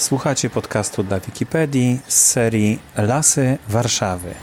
Słuchacie 0.00 0.50
podcastu 0.50 1.02
dla 1.02 1.20
Wikipedii 1.20 2.00
z 2.08 2.14
serii 2.14 2.78
Lasy 2.96 3.58
Warszawy. 3.68 4.34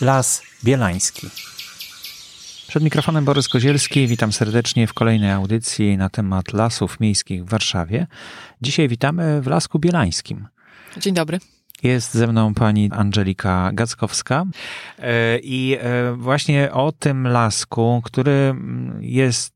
Las 0.00 0.42
Bielański. 0.64 1.26
Przed 2.68 2.82
mikrofonem 2.82 3.24
Borys 3.24 3.48
Kozielski. 3.48 4.06
Witam 4.06 4.32
serdecznie 4.32 4.86
w 4.86 4.94
kolejnej 4.94 5.30
audycji 5.30 5.96
na 5.96 6.10
temat 6.10 6.52
lasów 6.52 7.00
miejskich 7.00 7.44
w 7.44 7.48
Warszawie. 7.48 8.06
Dzisiaj 8.62 8.88
witamy 8.88 9.42
w 9.42 9.46
Lasku 9.46 9.78
Bielańskim. 9.78 10.46
Dzień 10.96 11.14
dobry. 11.14 11.38
Jest 11.82 12.14
ze 12.14 12.26
mną 12.26 12.54
pani 12.54 12.90
Angelika 12.92 13.70
Gackowska 13.72 14.44
e, 14.98 15.38
i 15.38 15.76
e, 15.80 16.12
właśnie 16.12 16.72
o 16.72 16.92
tym 16.92 17.26
lasku, 17.26 18.02
który 18.04 18.54
jest 19.00 19.55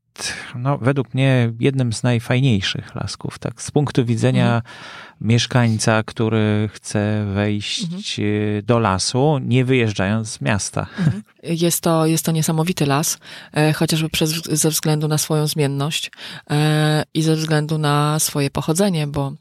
no, 0.55 0.77
według 0.77 1.13
mnie 1.13 1.53
jednym 1.59 1.93
z 1.93 2.03
najfajniejszych 2.03 2.95
lasków, 2.95 3.39
tak, 3.39 3.61
z 3.61 3.71
punktu 3.71 4.05
widzenia 4.05 4.55
mhm. 4.55 4.73
mieszkańca, 5.21 6.03
który 6.03 6.69
chce 6.73 7.25
wejść 7.33 7.83
mhm. 7.83 8.65
do 8.65 8.79
lasu, 8.79 9.39
nie 9.41 9.65
wyjeżdżając 9.65 10.29
z 10.29 10.41
miasta. 10.41 10.87
Mhm. 10.99 11.23
Jest 11.43 11.81
to, 11.81 12.05
jest 12.05 12.25
to 12.25 12.31
niesamowity 12.31 12.85
las, 12.85 13.17
e, 13.53 13.73
chociażby 13.73 14.09
przez, 14.09 14.31
ze 14.43 14.69
względu 14.69 15.07
na 15.07 15.17
swoją 15.17 15.47
zmienność 15.47 16.11
e, 16.49 17.03
i 17.13 17.21
ze 17.21 17.35
względu 17.35 17.77
na 17.77 18.19
swoje 18.19 18.49
pochodzenie, 18.49 19.07
bo 19.07 19.33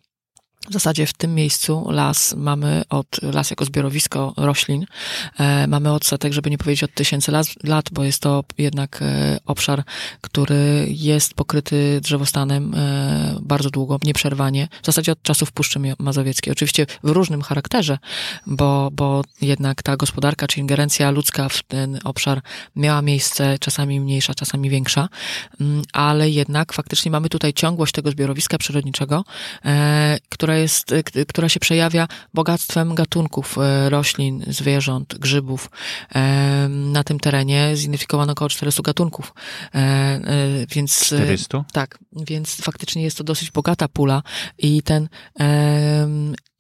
w 0.71 0.73
zasadzie 0.73 1.07
w 1.07 1.13
tym 1.13 1.35
miejscu 1.35 1.91
las 1.91 2.35
mamy 2.37 2.83
od, 2.89 3.23
las 3.23 3.51
jako 3.51 3.65
zbiorowisko 3.65 4.35
roślin, 4.37 4.87
e, 5.39 5.67
mamy 5.67 5.93
odsetek, 5.93 6.33
żeby 6.33 6.51
nie 6.51 6.59
powiedzieć 6.59 6.85
od 6.85 6.95
tysięcy 6.95 7.33
lat, 7.33 7.47
lat 7.65 7.85
bo 7.93 8.05
jest 8.05 8.23
to 8.23 8.45
jednak 8.59 9.03
e, 9.03 9.39
obszar, 9.47 9.83
który 10.21 10.87
jest 10.89 11.35
pokryty 11.35 12.01
drzewostanem 12.03 12.75
e, 12.75 13.39
bardzo 13.43 13.71
długo, 13.71 13.99
nieprzerwanie, 14.05 14.69
w 14.83 14.87
zasadzie 14.87 15.13
od 15.13 15.23
czasów 15.23 15.53
Puszczy 15.53 15.81
Mazowieckiej. 15.99 16.53
Oczywiście 16.53 16.87
w 17.05 17.09
różnym 17.09 17.43
charakterze, 17.43 17.99
bo, 18.47 18.91
bo 18.93 19.23
jednak 19.43 19.83
ta 19.83 19.97
gospodarka 19.97 20.47
czy 20.47 20.61
ingerencja 20.61 21.11
ludzka 21.11 21.49
w 21.49 21.63
ten 21.63 21.99
obszar 22.05 22.41
miała 22.77 23.03
miejsce, 23.03 23.57
czasami 23.61 24.01
mniejsza, 24.01 24.35
czasami 24.35 24.71
większa, 24.71 25.09
mm, 25.61 25.83
ale 25.93 26.31
jednak 26.31 26.73
faktycznie 26.73 27.11
mamy 27.11 27.29
tutaj 27.29 27.53
ciągłość 27.53 27.93
tego 27.93 28.11
zbiorowiska 28.11 28.59
przyrodniczego, 28.59 29.25
e, 29.65 30.19
która 30.29 30.60
jest, 30.61 30.93
y, 30.93 31.27
która 31.29 31.49
się 31.49 31.61
przejawia 31.61 32.09
bogactwem 32.35 32.95
gatunków 32.95 33.59
y, 33.59 33.91
roślin, 33.91 34.45
zwierząt, 34.49 35.19
grzybów. 35.19 35.71
Na 36.69 37.05
tym 37.05 37.21
terenie 37.21 37.77
zidentyfikowano 37.77 38.33
około 38.33 38.49
400 38.49 38.83
gatunków. 38.83 39.35
E, 39.75 40.21
więc, 40.69 41.05
400? 41.07 41.65
Tak, 41.73 41.99
więc 42.13 42.57
faktycznie 42.57 43.03
jest 43.03 43.19
to 43.19 43.25
dosyć 43.25 43.51
bogata 43.51 43.89
pula 43.89 44.23
i 44.59 44.83
ten 44.83 45.09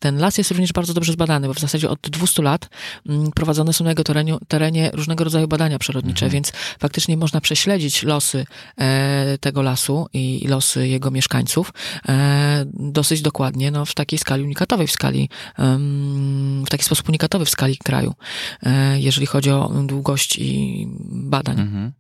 ten 0.01 0.19
las 0.19 0.39
jest 0.39 0.51
również 0.51 0.73
bardzo 0.73 0.95
dobrze 0.95 1.13
zbadany, 1.13 1.47
bo 1.47 1.55
w 1.55 1.59
zasadzie 1.59 1.91
od 1.91 2.01
200 2.01 2.43
lat 2.43 2.69
mm, 3.07 3.33
prowadzone 3.33 3.73
są 3.73 3.85
na 3.85 3.91
jego 3.91 4.05
terenie, 4.05 4.37
terenie 4.49 4.91
różnego 4.95 5.25
rodzaju 5.25 5.49
badania 5.49 5.79
przyrodnicze, 5.79 6.27
mhm. 6.27 6.33
więc 6.33 6.53
faktycznie 6.79 7.17
można 7.17 7.41
prześledzić 7.41 8.03
losy 8.03 8.47
e, 8.79 9.39
tego 9.39 9.63
lasu 9.63 10.07
i 10.13 10.47
losy 10.49 10.89
jego 10.89 11.11
mieszkańców 11.11 11.73
e, 12.09 12.65
dosyć 12.75 13.23
dokładnie, 13.23 13.71
no, 13.71 13.85
w 13.85 13.95
takiej 13.95 14.19
skali 14.19 14.43
unikatowej, 14.43 14.87
w 14.87 14.93
skali, 14.93 15.29
w 16.67 16.69
taki 16.71 16.85
sposób 16.85 17.09
unikatowy 17.09 17.45
w 17.45 17.51
skali 17.51 17.77
kraju, 17.77 18.15
e, 18.63 19.01
jeżeli 19.01 19.27
chodzi 19.27 19.51
o 19.51 19.73
długość 19.87 20.37
i 20.39 20.87
badań. 21.11 21.61
Mhm. 21.61 21.93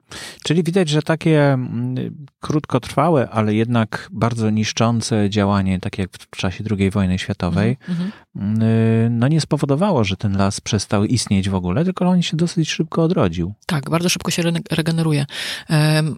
Czyli 0.45 0.63
widać, 0.63 0.89
że 0.89 1.03
takie 1.03 1.53
mm, 1.53 2.27
krótkotrwałe, 2.41 3.31
ale 3.31 3.55
jednak 3.55 4.09
bardzo 4.13 4.51
niszczące 4.51 5.31
działanie, 5.31 5.81
tak 5.81 5.99
jak 5.99 6.11
w 6.13 6.37
czasie 6.37 6.65
II 6.79 6.91
wojny 6.91 7.19
światowej, 7.19 7.77
mhm. 7.89 8.11
no 9.19 9.29
nie 9.29 9.41
spowodowało, 9.41 10.05
że 10.05 10.17
ten 10.17 10.37
las 10.37 10.61
przestał 10.61 11.05
istnieć 11.05 11.49
w 11.49 11.55
ogóle, 11.55 11.85
tylko 11.85 12.09
on 12.09 12.23
się 12.23 12.37
dosyć 12.37 12.71
szybko 12.71 13.03
odrodził. 13.03 13.55
Tak, 13.67 13.91
bardzo 13.91 14.09
szybko 14.09 14.31
się 14.31 14.43
regeneruje. 14.71 15.27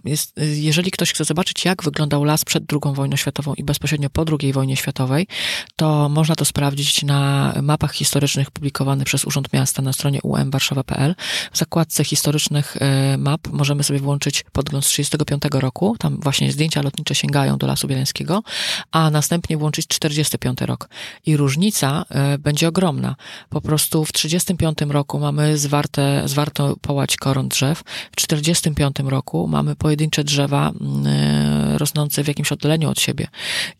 Jest, 0.05 0.33
jeżeli 0.37 0.91
ktoś 0.91 1.13
chce 1.13 1.25
zobaczyć, 1.25 1.65
jak 1.65 1.83
wyglądał 1.83 2.23
las 2.23 2.45
przed 2.45 2.63
II 2.71 2.95
wojną 2.95 3.15
światową 3.15 3.53
i 3.53 3.63
bezpośrednio 3.63 4.09
po 4.09 4.25
II 4.41 4.53
wojnie 4.53 4.77
światowej, 4.77 5.27
to 5.75 6.09
można 6.09 6.35
to 6.35 6.45
sprawdzić 6.45 7.03
na 7.03 7.53
mapach 7.61 7.93
historycznych 7.93 8.51
publikowanych 8.51 9.05
przez 9.05 9.25
Urząd 9.25 9.53
Miasta 9.53 9.81
na 9.81 9.93
stronie 9.93 10.19
umwarszawa.pl. 10.21 11.15
W 11.51 11.57
zakładce 11.57 12.03
historycznych 12.03 12.77
e, 12.79 13.17
map 13.17 13.47
możemy 13.51 13.82
sobie 13.83 13.99
włączyć 13.99 14.45
podgląd 14.51 14.85
z 14.85 14.89
1935 14.89 15.61
roku. 15.63 15.95
Tam 15.99 16.19
właśnie 16.19 16.51
zdjęcia 16.51 16.81
lotnicze 16.81 17.15
sięgają 17.15 17.57
do 17.57 17.67
Lasu 17.67 17.87
Bielańskiego, 17.87 18.43
a 18.91 19.09
następnie 19.09 19.57
włączyć 19.57 19.87
45 19.87 20.61
rok. 20.61 20.89
I 21.25 21.37
różnica 21.37 22.05
e, 22.09 22.37
będzie 22.37 22.67
ogromna. 22.67 23.15
Po 23.49 23.61
prostu 23.61 24.05
w 24.05 24.11
35 24.11 24.77
roku 24.89 25.19
mamy 25.19 25.57
zwarte, 25.57 26.23
zwarto 26.25 26.75
połać 26.81 27.17
koron 27.17 27.47
drzew, 27.47 27.83
w 28.11 28.15
45 28.15 28.95
roku 29.05 29.47
mamy 29.47 29.75
pojedyncze 29.75 30.23
drzewa 30.23 30.71
e, 31.05 31.77
rosnące 31.77 32.23
w 32.23 32.27
jakimś 32.27 32.51
oddaleniu 32.51 32.89
od 32.89 32.99
siebie. 32.99 33.27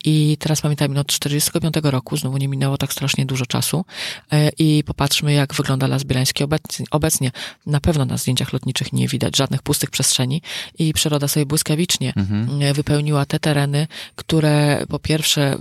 I 0.06 0.38
teraz 0.40 0.62
pamiętajmy, 0.62 0.96
no 0.96 1.02
od 1.02 1.08
45 1.08 1.75
roku, 1.84 2.18
znowu 2.18 2.38
nie 2.38 2.47
minęło 2.47 2.78
tak 2.78 2.94
strasznie 2.94 3.25
dużo 3.25 3.46
czasu 3.46 3.85
e, 4.31 4.50
i 4.50 4.84
popatrzmy, 4.85 5.34
jak 5.34 5.53
wygląda 5.53 5.88
Las 5.88 6.03
Bielański 6.03 6.44
obecnie. 6.44 6.85
obecnie. 6.91 7.31
Na 7.66 7.80
pewno 7.80 8.06
na 8.06 8.18
zdjęciach 8.18 8.53
lotniczych 8.53 8.94
nie 8.94 9.08
widać 9.08 9.38
żadnych 9.38 9.62
pustych 9.62 9.90
przestrzeni 9.94 10.42
i 10.80 10.94
przyroda 10.94 11.28
sobie 11.28 11.46
błyskawicznie 11.46 12.14
mhm. 12.16 12.74
wypełniła 12.74 13.26
te 13.26 13.40
tereny, 13.40 13.88
które 14.16 14.86
po 14.90 15.00
pierwsze 15.00 15.58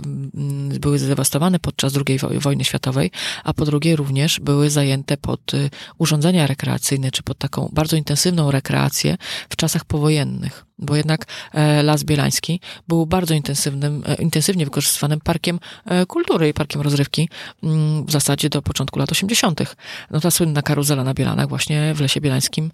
były 0.79 0.99
zdewastowane 0.99 1.59
podczas 1.59 1.93
II 2.07 2.19
wojny 2.39 2.63
światowej, 2.63 3.11
a 3.43 3.53
po 3.53 3.65
drugie 3.65 3.95
również 3.95 4.39
były 4.39 4.69
zajęte 4.69 5.17
pod 5.17 5.53
y, 5.53 5.69
urządzenia 5.97 6.47
rekreacyjne, 6.47 7.11
czy 7.11 7.23
pod 7.23 7.37
taką 7.37 7.69
bardzo 7.73 7.95
intensywną 7.95 8.51
rekreację 8.51 9.17
w 9.49 9.55
czasach 9.55 9.85
powojennych 9.85 10.65
bo 10.79 10.95
jednak 10.95 11.25
e, 11.53 11.83
Las 11.83 12.03
Bielański 12.03 12.59
był 12.87 13.05
bardzo 13.05 13.33
intensywnym, 13.33 14.03
e, 14.07 14.15
intensywnie 14.15 14.65
wykorzystywanym 14.65 15.19
parkiem 15.19 15.59
e, 15.85 16.05
kultury 16.05 16.49
i 16.49 16.53
parkiem 16.53 16.81
rozrywki 16.81 17.29
mm, 17.63 18.05
w 18.05 18.11
zasadzie 18.11 18.49
do 18.49 18.61
początku 18.61 18.99
lat 18.99 19.11
80. 19.11 19.75
No 20.11 20.19
ta 20.19 20.31
słynna 20.31 20.61
karuzela 20.61 21.03
na 21.03 21.13
Bielanach 21.13 21.49
właśnie 21.49 21.93
w 21.93 22.01
Lesie 22.01 22.21
Bielańskim 22.21 22.71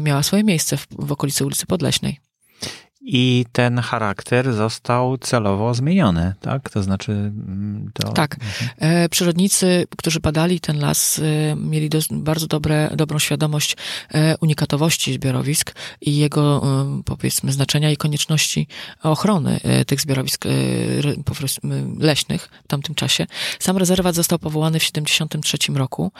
miała 0.00 0.22
swoje 0.22 0.44
miejsce 0.44 0.76
w, 0.76 0.86
w 0.90 1.12
okolicy 1.12 1.46
ulicy 1.46 1.66
Podleśnej 1.66 2.20
i 3.06 3.44
ten 3.52 3.78
charakter 3.78 4.52
został 4.52 5.18
celowo 5.18 5.74
zmieniony, 5.74 6.34
tak? 6.40 6.70
To 6.70 6.82
znaczy. 6.82 7.12
Mm, 7.12 7.90
to... 7.94 8.12
Tak. 8.12 8.36
E, 8.78 9.08
przyrodnicy, 9.08 9.86
którzy 9.96 10.20
badali 10.20 10.60
ten 10.60 10.80
las, 10.80 11.18
e, 11.18 11.56
mieli 11.56 11.88
do, 11.88 11.98
bardzo 12.10 12.46
dobre, 12.46 12.90
dobrą 12.96 13.18
świadomość 13.18 13.76
e, 14.14 14.36
unikatowości 14.40 15.12
zbiorowisk 15.12 15.74
i 16.00 16.16
jego, 16.16 16.62
powiedzmy, 17.04 17.52
znaczenia 17.52 17.90
i 17.90 17.96
konieczności 17.96 18.66
ochrony 19.02 19.60
tych 19.86 20.00
zbiorowisk 20.00 20.44
leśnych 21.98 22.48
w 22.64 22.68
tamtym 22.68 22.94
czasie. 22.94 23.26
Sam 23.58 23.76
rezerwat 23.76 24.14
został 24.14 24.38
powołany 24.38 24.80
w 24.80 24.82
1973 24.82 25.72
roku, 25.72 26.12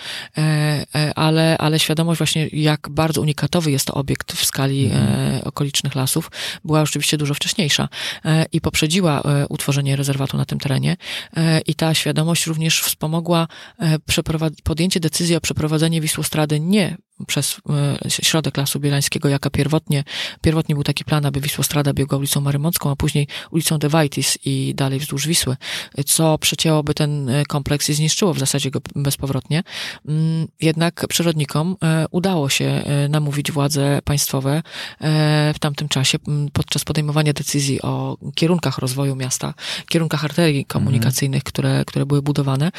ale, 1.15 1.59
ale 1.59 1.78
świadomość 1.78 2.19
właśnie, 2.19 2.49
jak 2.53 2.89
bardzo 2.89 3.21
unikatowy 3.21 3.71
jest 3.71 3.87
to 3.87 3.94
obiekt 3.94 4.33
w 4.33 4.44
skali 4.44 4.84
mhm. 4.84 5.43
okolicznych 5.44 5.94
lasów, 5.94 6.31
była 6.65 6.74
oczywiście 6.83 7.17
dużo 7.17 7.35
wcześniejsza 7.35 7.89
e, 8.25 8.47
i 8.53 8.61
poprzedziła 8.61 9.23
e, 9.23 9.47
utworzenie 9.49 9.97
rezerwatu 9.97 10.37
na 10.37 10.45
tym 10.45 10.59
terenie 10.59 10.97
e, 11.37 11.61
i 11.61 11.75
ta 11.75 11.95
świadomość 11.95 12.47
również 12.47 12.83
wspomogła 12.83 13.49
podjęcie 14.65 15.01
decyzji 15.01 15.37
o 15.37 15.41
przeprowadzeniu 15.41 16.03
Wisłostrady 16.03 16.61
nie 16.61 16.97
przez 17.27 17.61
środek 18.09 18.57
Lasu 18.57 18.81
Bielańskiego, 18.81 19.29
jaka 19.29 19.51
pierwotnie, 19.51 20.05
pierwotnie 20.43 20.75
był 20.75 20.85
taki 20.85 21.05
plan, 21.05 21.26
aby 21.26 21.41
Wisłostrada 21.41 21.93
biegła 21.93 22.19
ulicą 22.19 22.41
Marymącką, 22.41 22.91
a 22.91 22.97
później 22.97 23.29
ulicą 23.50 23.79
Dewajtis 23.79 24.38
i 24.44 24.75
dalej 24.77 24.99
wzdłuż 24.99 25.27
Wisły, 25.27 25.56
co 26.06 26.38
przecięłoby 26.38 26.94
ten 26.94 27.31
kompleks 27.49 27.91
i 27.91 27.94
zniszczyło 27.94 28.35
w 28.35 28.38
zasadzie 28.38 28.70
go 28.70 28.81
bezpowrotnie. 28.97 29.62
Mm, 30.09 30.49
jednak 30.61 31.06
przyrodnikom 31.09 31.77
udało 32.11 32.49
się 32.49 32.85
namówić 33.09 33.53
władze 33.53 34.00
państwowe 34.05 34.62
w 35.55 35.59
tamtym 35.61 35.88
czasie 35.88 36.19
podczas 36.64 36.84
podejmowania 36.84 37.32
decyzji 37.32 37.82
o 37.82 38.16
kierunkach 38.34 38.78
rozwoju 38.78 39.16
miasta, 39.16 39.55
kierunkach 39.88 40.25
arterii 40.25 40.64
komunikacyjnych, 40.64 41.40
mhm. 41.40 41.49
które, 41.49 41.84
które 41.84 42.06
były 42.06 42.22
budowane. 42.22 42.70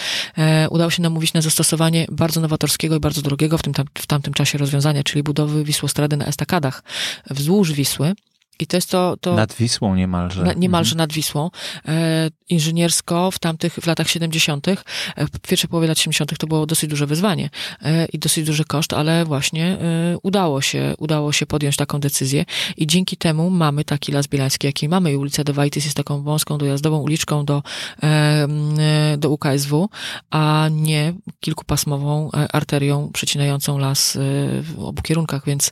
Udało 0.70 0.90
się 0.92 1.02
namówić 1.02 1.34
na 1.34 1.42
zastosowanie 1.42 2.06
bardzo 2.12 2.42
nowatorskiego 2.42 2.96
i 2.96 3.00
bardzo 3.00 3.22
drogiego 3.22 3.58
w 3.58 3.62
tym, 3.62 3.74
w 3.98 4.08
tamtym 4.08 4.34
czasie 4.34 4.58
rozwiązania, 4.58 5.04
czyli 5.04 5.24
budowy 5.24 5.64
Wisłostrady 5.64 6.18
na 6.18 6.26
estakadach 6.26 6.84
wzdłuż 7.30 7.72
Wisły, 7.72 8.14
I 8.60 8.68
to 8.68 8.78
jest 8.78 8.90
to. 8.90 9.18
to 9.22 9.36
nad 9.36 9.54
Wisłą 9.54 9.96
niemalże. 9.96 10.44
Na, 10.44 10.54
niemalże 10.54 10.92
mhm. 10.92 10.98
nad 10.98 11.14
Wisłą. 11.14 11.50
E, 11.88 12.30
inżyniersko 12.50 13.32
w 13.32 13.40
tamtych, 13.40 13.74
w 13.74 13.88
latach 13.88 14.10
70., 14.10 14.68
e, 14.68 14.76
w 15.16 15.40
pierwszej 15.40 15.70
połowie 15.70 15.88
lat 15.88 16.00
70. 16.00 16.38
to 16.38 16.48
było 16.48 16.66
dosyć 16.66 16.90
duże 16.90 17.08
wyzwanie 17.08 17.50
e, 17.82 18.06
i 18.06 18.20
dosyć 18.20 18.46
duży 18.46 18.66
koszt, 18.66 18.94
ale 18.94 19.26
właśnie 19.26 19.66
e, 19.66 20.18
udało 20.24 20.62
się, 20.62 20.94
udało 20.98 21.32
się 21.32 21.46
podjąć 21.46 21.76
taką 21.76 22.00
decyzję 22.00 22.46
i 22.78 22.88
dzięki 22.88 23.18
temu 23.18 23.50
mamy 23.50 23.84
taki 23.84 24.12
Las 24.12 24.28
Bielański, 24.28 24.68
jaki 24.68 24.90
mamy. 24.90 25.12
I 25.12 25.18
ulica 25.18 25.44
Dewajtis 25.44 25.86
jest 25.86 25.98
taką 25.98 26.22
wąską, 26.22 26.58
dojazdową 26.58 26.98
uliczką 26.98 27.46
do, 27.46 27.64
e, 28.04 28.08
e, 28.08 29.18
do 29.18 29.30
UKSW, 29.30 29.90
a 30.30 30.68
nie 30.72 31.14
kilkupasmową 31.40 32.32
arterią 32.54 33.10
przecinającą 33.14 33.78
las 33.78 34.18
w 34.62 34.74
obu 34.80 35.02
kierunkach, 35.02 35.46
więc, 35.46 35.72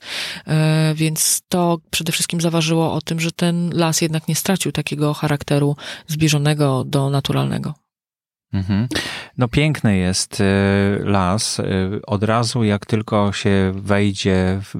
więc 0.95 1.41
to 1.49 1.77
przede 1.91 2.11
wszystkim 2.11 2.41
zaważyło 2.41 2.72
o 2.81 3.01
tym, 3.01 3.19
że 3.19 3.31
ten 3.31 3.69
las 3.73 4.01
jednak 4.01 4.27
nie 4.27 4.35
stracił 4.35 4.71
takiego 4.71 5.13
charakteru 5.13 5.75
zbliżonego 6.07 6.83
do 6.83 7.09
naturalnego. 7.09 7.82
Mhm. 8.53 8.87
No 9.37 9.47
piękny 9.47 9.97
jest 9.97 10.41
y, 10.41 10.43
las. 11.03 11.59
Y, 11.59 11.63
od 12.07 12.23
razu 12.23 12.63
jak 12.63 12.85
tylko 12.85 13.31
się 13.31 13.71
wejdzie 13.75 14.59
w, 14.61 14.75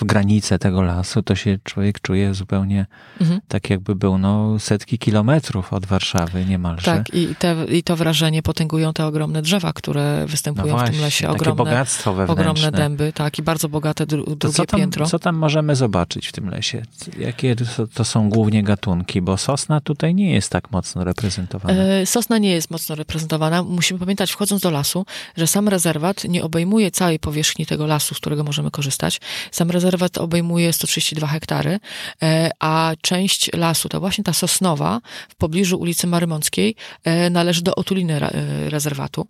w 0.00 0.04
granice 0.04 0.58
tego 0.58 0.82
lasu, 0.82 1.22
to 1.22 1.34
się 1.34 1.58
człowiek 1.64 2.00
czuje 2.00 2.34
zupełnie 2.34 2.86
mhm. 3.20 3.40
tak 3.48 3.70
jakby 3.70 3.94
był 3.94 4.18
no, 4.18 4.58
setki 4.58 4.98
kilometrów 4.98 5.72
od 5.72 5.86
Warszawy 5.86 6.44
niemalże. 6.44 6.84
Tak 6.84 7.14
i, 7.14 7.34
te, 7.34 7.64
i 7.68 7.82
to 7.82 7.96
wrażenie 7.96 8.42
potęgują 8.42 8.92
te 8.92 9.06
ogromne 9.06 9.42
drzewa, 9.42 9.72
które 9.72 10.26
występują 10.26 10.66
no 10.66 10.72
właśnie, 10.72 10.92
w 10.92 10.94
tym 10.94 11.04
lesie. 11.04 11.28
Ogromne, 11.28 11.44
takie 11.44 11.56
bogactwo 11.56 12.14
wewnętrzne. 12.14 12.50
Ogromne 12.50 12.78
dęby, 12.78 13.12
tak 13.12 13.38
i 13.38 13.42
bardzo 13.42 13.68
bogate 13.68 14.06
dru, 14.06 14.36
drugie 14.36 14.56
co 14.56 14.66
tam, 14.66 14.80
piętro. 14.80 15.06
Co 15.06 15.18
tam 15.18 15.36
możemy 15.36 15.76
zobaczyć 15.76 16.26
w 16.26 16.32
tym 16.32 16.48
lesie? 16.48 16.82
Jakie 17.18 17.56
to, 17.56 17.86
to 17.86 18.04
są 18.04 18.30
głównie 18.30 18.62
gatunki? 18.62 19.22
Bo 19.22 19.36
sosna 19.36 19.80
tutaj 19.80 20.14
nie 20.14 20.34
jest 20.34 20.50
tak 20.50 20.70
mocno 20.70 21.04
reprezentowana. 21.04 21.82
E, 21.82 22.06
sosna 22.06 22.38
nie 22.38 22.50
jest 22.50 22.70
mocno 22.76 22.94
reprezentowana. 22.94 23.62
Musimy 23.62 24.00
pamiętać, 24.00 24.32
wchodząc 24.32 24.62
do 24.62 24.70
lasu, 24.70 25.06
że 25.36 25.46
sam 25.46 25.68
rezerwat 25.68 26.24
nie 26.24 26.44
obejmuje 26.44 26.90
całej 26.90 27.18
powierzchni 27.18 27.66
tego 27.66 27.86
lasu, 27.86 28.14
z 28.14 28.18
którego 28.18 28.44
możemy 28.44 28.70
korzystać. 28.70 29.20
Sam 29.50 29.70
rezerwat 29.70 30.18
obejmuje 30.18 30.72
132 30.72 31.26
hektary, 31.26 31.78
e, 32.22 32.50
a 32.60 32.92
część 33.02 33.50
lasu, 33.52 33.88
to 33.88 34.00
właśnie 34.00 34.24
ta 34.24 34.32
sosnowa 34.32 35.00
w 35.28 35.34
pobliżu 35.34 35.78
ulicy 35.78 36.06
Marymąckiej, 36.06 36.74
e, 37.04 37.30
należy 37.30 37.62
do 37.62 37.74
otuliny 37.74 38.14
e, 38.14 38.70
rezerwatu. 38.70 39.26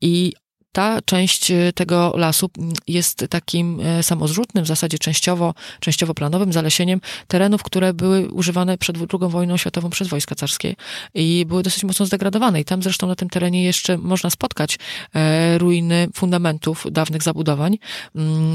I 0.00 0.32
ta 0.74 1.02
część 1.04 1.50
e, 1.50 1.72
tego 1.72 2.12
lasu 2.16 2.50
jest 2.88 3.24
takim 3.30 3.80
e, 3.80 4.02
samozrzutnym, 4.02 4.64
w 4.64 4.66
zasadzie 4.66 4.98
częściowo, 4.98 5.54
częściowo 5.80 6.14
planowym 6.14 6.52
zalesieniem 6.52 7.00
terenów, 7.28 7.62
które 7.62 7.94
były 7.94 8.28
używane 8.28 8.78
przed 8.78 8.96
II 8.96 9.30
wojną 9.30 9.56
światową 9.56 9.90
przez 9.90 10.08
wojska 10.08 10.34
carskie 10.34 10.74
i 11.14 11.44
były 11.48 11.62
dosyć 11.62 11.84
mocno 11.84 12.06
zdegradowane. 12.06 12.60
I 12.60 12.64
tam 12.64 12.82
zresztą 12.82 13.06
na 13.06 13.16
tym 13.16 13.30
terenie 13.30 13.64
jeszcze 13.64 13.98
można 13.98 14.30
spotkać 14.30 14.78
e, 15.14 15.58
ruiny 15.58 16.08
fundamentów 16.14 16.86
dawnych 16.90 17.22
zabudowań 17.22 17.78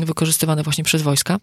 wykorzystywane 0.05 0.63
właśnie 0.63 0.83
przez 0.83 1.01
wojska 1.01 1.39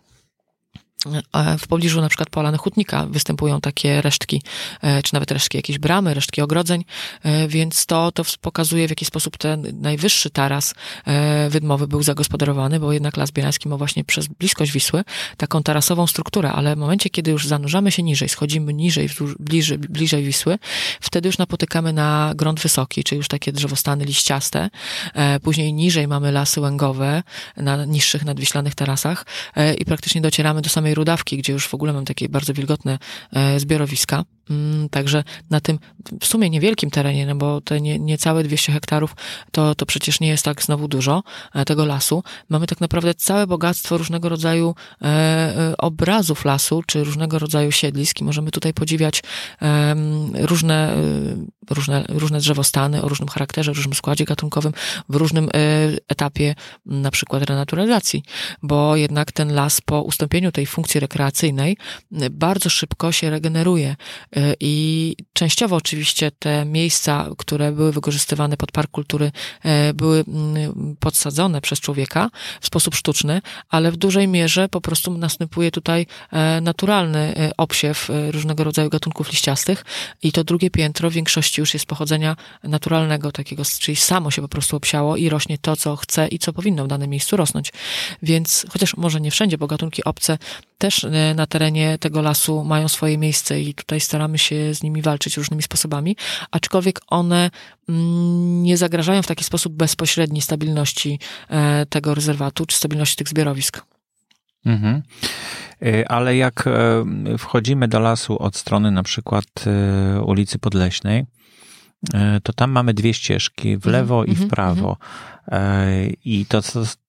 w 1.58 1.66
pobliżu 1.66 2.00
na 2.00 2.08
przykład 2.08 2.30
pola 2.30 2.56
Hutnika 2.56 3.06
występują 3.06 3.60
takie 3.60 4.02
resztki, 4.02 4.42
e, 4.82 5.02
czy 5.02 5.14
nawet 5.14 5.30
resztki 5.30 5.58
jakiejś 5.58 5.78
bramy, 5.78 6.14
resztki 6.14 6.42
ogrodzeń, 6.42 6.84
e, 7.22 7.48
więc 7.48 7.86
to, 7.86 8.12
to 8.12 8.22
pokazuje 8.40 8.86
w 8.86 8.90
jaki 8.90 9.04
sposób 9.04 9.36
ten 9.36 9.80
najwyższy 9.80 10.30
taras 10.30 10.74
e, 11.06 11.50
wydmowy 11.50 11.88
był 11.88 12.02
zagospodarowany, 12.02 12.80
bo 12.80 12.92
jednak 12.92 13.16
Las 13.16 13.30
Bielański 13.30 13.68
ma 13.68 13.76
właśnie 13.76 14.04
przez 14.04 14.26
bliskość 14.26 14.72
Wisły 14.72 15.04
taką 15.36 15.62
tarasową 15.62 16.06
strukturę, 16.06 16.52
ale 16.52 16.76
w 16.76 16.78
momencie, 16.78 17.10
kiedy 17.10 17.30
już 17.30 17.46
zanurzamy 17.46 17.92
się 17.92 18.02
niżej, 18.02 18.28
schodzimy 18.28 18.74
niżej, 18.74 19.08
bliżej, 19.38 19.78
bliżej 19.78 20.24
Wisły, 20.24 20.58
wtedy 21.00 21.28
już 21.28 21.38
napotykamy 21.38 21.92
na 21.92 22.32
grunt 22.34 22.60
wysoki, 22.60 23.04
czyli 23.04 23.16
już 23.16 23.28
takie 23.28 23.52
drzewostany 23.52 24.04
liściaste, 24.04 24.70
później 25.42 25.72
niżej 25.72 26.08
mamy 26.08 26.32
lasy 26.32 26.60
łęgowe 26.60 27.22
na 27.56 27.84
niższych 27.84 28.24
nadwiślanych 28.24 28.74
tarasach 28.74 29.26
i 29.78 29.84
praktycznie 29.84 30.20
docieramy 30.20 30.62
do 30.62 30.70
samej 30.70 30.94
Rudawki, 30.96 31.36
gdzie 31.38 31.52
już 31.52 31.68
w 31.68 31.74
ogóle 31.74 31.92
mam 31.92 32.04
takie 32.04 32.28
bardzo 32.28 32.54
wilgotne 32.54 32.98
e, 33.32 33.60
zbiorowiska. 33.60 34.24
Mm, 34.50 34.88
także 34.88 35.24
na 35.50 35.60
tym 35.60 35.78
w 36.20 36.26
sumie 36.26 36.50
niewielkim 36.50 36.90
terenie, 36.90 37.26
no 37.26 37.34
bo 37.34 37.60
te 37.60 37.80
nie, 37.80 37.98
niecałe 37.98 38.44
200 38.44 38.72
hektarów 38.72 39.14
to, 39.52 39.74
to 39.74 39.86
przecież 39.86 40.20
nie 40.20 40.28
jest 40.28 40.44
tak 40.44 40.62
znowu 40.62 40.88
dużo 40.88 41.22
e, 41.54 41.64
tego 41.64 41.86
lasu. 41.86 42.22
Mamy 42.48 42.66
tak 42.66 42.80
naprawdę 42.80 43.14
całe 43.14 43.46
bogactwo 43.46 43.98
różnego 43.98 44.28
rodzaju 44.28 44.74
e, 45.02 45.06
e, 45.06 45.76
obrazów 45.78 46.44
lasu, 46.44 46.82
czy 46.86 47.04
różnego 47.04 47.38
rodzaju 47.38 47.72
siedlisk 47.72 48.20
i 48.20 48.24
możemy 48.24 48.50
tutaj 48.50 48.74
podziwiać 48.74 49.22
e, 49.62 49.96
różne, 50.34 50.96
różne, 51.70 52.04
różne 52.08 52.38
drzewostany 52.38 53.02
o 53.02 53.08
różnym 53.08 53.28
charakterze, 53.28 53.72
różnym 53.72 53.94
składzie 53.94 54.24
gatunkowym, 54.24 54.72
w 55.08 55.14
różnym 55.14 55.48
e, 55.48 55.48
etapie 56.08 56.54
na 56.86 57.10
przykład 57.10 57.42
renaturalizacji, 57.42 58.22
bo 58.62 58.96
jednak 58.96 59.32
ten 59.32 59.54
las 59.54 59.80
po 59.80 60.02
ustąpieniu 60.02 60.52
tej 60.52 60.66
funkcji 60.66 61.00
rekreacyjnej 61.00 61.76
bardzo 62.30 62.70
szybko 62.70 63.12
się 63.12 63.30
regeneruje 63.30 63.96
E, 64.35 64.35
I 64.60 65.16
częściowo 65.32 65.76
oczywiście 65.76 66.30
te 66.30 66.64
miejsca, 66.64 67.28
które 67.38 67.72
były 67.72 67.92
wykorzystywane 67.92 68.56
pod 68.56 68.72
park 68.72 68.90
kultury, 68.90 69.32
e, 69.62 69.94
były 69.94 70.24
mm, 70.28 70.96
podsadzone 71.00 71.60
przez 71.60 71.80
człowieka 71.80 72.30
w 72.60 72.66
sposób 72.66 72.94
sztuczny, 72.94 73.40
ale 73.68 73.92
w 73.92 73.96
dużej 73.96 74.28
mierze 74.28 74.68
po 74.68 74.80
prostu 74.80 75.18
następuje 75.18 75.70
tutaj 75.70 76.06
e, 76.32 76.60
naturalny 76.60 77.34
obsiew 77.56 78.08
różnego 78.30 78.64
rodzaju 78.64 78.90
gatunków 78.90 79.30
liściastych 79.30 79.84
i 80.22 80.32
to 80.32 80.44
drugie 80.44 80.70
piętro 80.70 81.10
w 81.10 81.12
większości 81.12 81.60
już 81.60 81.74
jest 81.74 81.86
pochodzenia 81.86 82.36
naturalnego 82.62 83.32
takiego, 83.32 83.62
czyli 83.78 83.96
samo 83.96 84.30
się 84.30 84.42
po 84.42 84.48
prostu 84.48 84.76
obsiało 84.76 85.16
i 85.16 85.28
rośnie 85.28 85.58
to, 85.58 85.76
co 85.76 85.96
chce 85.96 86.28
i 86.28 86.38
co 86.38 86.52
powinno 86.52 86.84
w 86.84 86.88
danym 86.88 87.10
miejscu 87.10 87.36
rosnąć. 87.36 87.72
Więc, 88.22 88.66
chociaż 88.68 88.96
może 88.96 89.20
nie 89.20 89.30
wszędzie, 89.30 89.58
bo 89.58 89.66
gatunki 89.66 90.04
obce 90.04 90.38
też 90.78 91.06
na 91.34 91.46
terenie 91.46 91.98
tego 91.98 92.22
lasu 92.22 92.64
mają 92.64 92.88
swoje 92.88 93.18
miejsce 93.18 93.60
i 93.60 93.74
tutaj 93.74 94.00
staramy 94.00 94.38
się 94.38 94.74
z 94.74 94.82
nimi 94.82 95.02
walczyć 95.02 95.36
różnymi 95.36 95.62
sposobami, 95.62 96.16
aczkolwiek 96.50 97.00
one 97.06 97.50
mm, 97.88 98.62
nie 98.62 98.76
zagrażają 98.76 99.22
w 99.22 99.26
taki 99.26 99.44
sposób 99.44 99.72
bezpośredniej 99.72 100.42
stabilności 100.42 101.18
e, 101.48 101.86
tego 101.86 102.14
rezerwatu 102.14 102.66
czy 102.66 102.76
stabilności 102.76 103.16
tych 103.16 103.28
zbiorowisk. 103.28 103.82
Mhm. 104.66 105.02
E, 105.82 106.08
ale 106.10 106.36
jak 106.36 106.66
e, 106.66 107.04
wchodzimy 107.38 107.88
do 107.88 108.00
lasu 108.00 108.38
od 108.38 108.56
strony 108.56 108.90
na 108.90 109.02
przykład 109.02 109.64
ulicy 110.24 110.58
Podleśnej, 110.58 111.26
to 112.42 112.52
tam 112.52 112.70
mamy 112.70 112.94
dwie 112.94 113.14
ścieżki, 113.14 113.76
w 113.76 113.86
lewo 113.86 114.14
mm 114.14 114.26
-hmm, 114.26 114.32
i 114.32 114.34
w 114.34 114.42
mhm, 114.42 114.50
prawo. 114.50 114.86
Mm 114.86 114.94
-hmm. 114.94 115.35
I 116.24 116.46
to, 116.48 116.60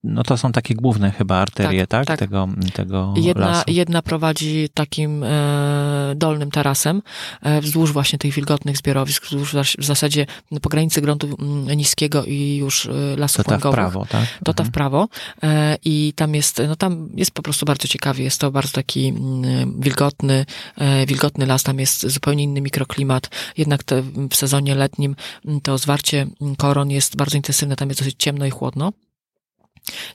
no 0.03 0.23
to 0.23 0.37
są 0.37 0.51
takie 0.51 0.75
główne 0.75 1.11
chyba 1.11 1.35
arterie, 1.35 1.87
tak? 1.87 2.05
tak? 2.05 2.07
tak. 2.07 2.19
Tego, 2.19 2.47
tego 2.73 3.13
jedna, 3.17 3.47
lasu. 3.47 3.63
jedna 3.67 4.01
prowadzi 4.01 4.69
takim 4.73 5.23
e, 5.23 6.13
dolnym 6.15 6.51
tarasem 6.51 7.01
e, 7.41 7.61
wzdłuż 7.61 7.91
właśnie 7.91 8.19
tych 8.19 8.33
wilgotnych 8.33 8.77
zbiorowisk, 8.77 9.25
wzdłuż 9.25 9.55
w 9.79 9.83
zasadzie 9.83 10.25
po 10.61 10.69
granicy 10.69 11.01
gruntu 11.01 11.27
mm, 11.39 11.77
niskiego 11.77 12.23
i 12.23 12.57
już 12.57 12.85
e, 12.85 12.91
lasów 13.17 13.45
To 13.45 13.57
ta 13.57 13.69
w 13.69 13.73
prawo, 13.73 14.05
tak? 14.05 14.25
To 14.43 14.53
ta 14.53 14.63
w 14.63 14.67
mhm. 14.67 14.71
prawo. 14.71 15.07
E, 15.43 15.77
I 15.85 16.13
tam 16.15 16.35
jest, 16.35 16.61
no 16.67 16.75
tam 16.75 17.09
jest 17.15 17.31
po 17.31 17.41
prostu 17.41 17.65
bardzo 17.65 17.87
ciekawie. 17.87 18.23
Jest 18.23 18.41
to 18.41 18.51
bardzo 18.51 18.71
taki 18.71 19.07
mm, 19.07 19.81
wilgotny, 19.81 20.45
e, 20.77 21.05
wilgotny 21.05 21.45
las. 21.45 21.63
Tam 21.63 21.79
jest 21.79 22.07
zupełnie 22.07 22.43
inny 22.43 22.61
mikroklimat. 22.61 23.29
Jednak 23.57 23.83
te, 23.83 24.03
w 24.31 24.35
sezonie 24.35 24.75
letnim 24.75 25.15
mm, 25.45 25.61
to 25.61 25.77
zwarcie 25.77 26.27
koron 26.57 26.91
jest 26.91 27.15
bardzo 27.15 27.37
intensywne. 27.37 27.75
Tam 27.75 27.89
jest 27.89 28.01
dosyć 28.01 28.15
ciemno 28.27 28.45
i 28.45 28.49
chłodno. 28.51 28.93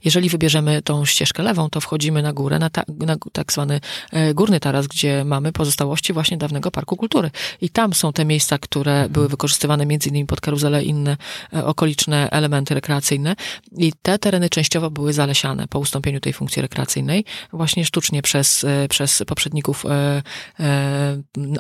Jeżeli 0.05 0.29
wybierzemy 0.29 0.83
tą 0.83 1.05
ścieżkę 1.05 1.43
lewą, 1.43 1.71
to 1.71 1.81
wchodzimy 1.81 2.23
na 2.23 2.33
górę, 2.33 2.59
na, 2.59 2.71
ta, 2.71 2.83
na 3.07 3.17
tak 3.33 3.52
zwany 3.52 3.81
e, 4.12 4.35
górny 4.35 4.61
taras, 4.61 4.87
gdzie 4.87 5.25
mamy 5.25 5.52
pozostałości 5.52 6.12
właśnie 6.12 6.37
dawnego 6.37 6.71
Parku 6.71 6.97
Kultury. 6.97 7.31
I 7.61 7.71
tam 7.71 7.95
są 7.95 8.12
te 8.12 8.25
miejsca, 8.25 8.59
które 8.59 9.09
były 9.09 9.29
wykorzystywane 9.29 9.87
między 9.87 10.09
innymi 10.09 10.26
pod 10.26 10.41
karuzelę 10.41 10.85
i 10.85 10.88
inne 10.88 11.17
e, 11.52 11.64
okoliczne 11.64 12.31
elementy 12.31 12.75
rekreacyjne. 12.75 13.37
I 13.76 13.93
te 14.02 14.19
tereny 14.19 14.49
częściowo 14.49 14.91
były 14.91 15.12
zalesiane 15.12 15.69
po 15.69 15.79
ustąpieniu 15.79 16.21
tej 16.21 16.33
funkcji 16.33 16.62
rekreacyjnej, 16.62 17.25
właśnie 17.52 17.85
sztucznie 17.85 18.23
przez, 18.23 18.64
e, 18.64 18.88
przez 18.88 19.23
poprzedników 19.26 19.85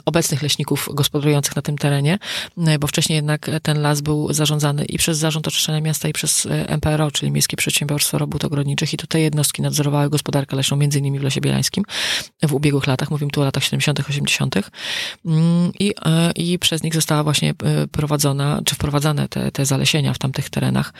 obecnych 0.04 0.42
leśników 0.42 0.88
gospodarujących 0.92 1.56
na 1.56 1.62
tym 1.62 1.78
terenie, 1.78 2.18
bo 2.80 2.86
wcześniej 2.86 3.16
jednak 3.16 3.50
ten 3.62 3.82
las 3.82 4.00
był 4.00 4.32
zarządzany 4.32 4.84
i 4.84 4.98
przez 4.98 5.18
Zarząd 5.18 5.48
Oczyszczania 5.48 5.80
Miasta 5.80 6.08
i 6.08 6.12
przez 6.12 6.48
MPRO, 6.68 7.10
czyli 7.10 7.32
Miejskie 7.32 7.56
Przedsiębiorstwo 7.56 8.01
Przedsiębiorstwo 8.02 8.18
Robót 8.18 8.44
Ogrodniczych 8.44 8.94
i 8.94 8.96
tutaj 8.96 9.22
jednostki 9.22 9.62
nadzorowały 9.62 10.10
gospodarkę 10.10 10.56
leśną, 10.56 10.76
między 10.76 10.98
innymi 10.98 11.18
w 11.18 11.22
Lesie 11.22 11.40
Bielańskim 11.40 11.84
w 12.42 12.52
ubiegłych 12.52 12.86
latach, 12.86 13.10
mówimy 13.10 13.30
tu 13.30 13.40
o 13.40 13.44
latach 13.44 13.64
70., 13.64 14.00
80. 14.08 14.56
Mm, 15.26 15.72
I, 15.78 15.94
e, 16.04 16.32
i 16.32 16.58
przez 16.58 16.82
nich 16.82 16.94
została 16.94 17.22
właśnie 17.22 17.50
e, 17.50 17.86
prowadzona, 17.86 18.60
czy 18.64 18.74
wprowadzane 18.74 19.28
te, 19.28 19.52
te 19.52 19.66
zalesienia 19.66 20.14
w 20.14 20.18
tamtych 20.18 20.50
terenach, 20.50 20.92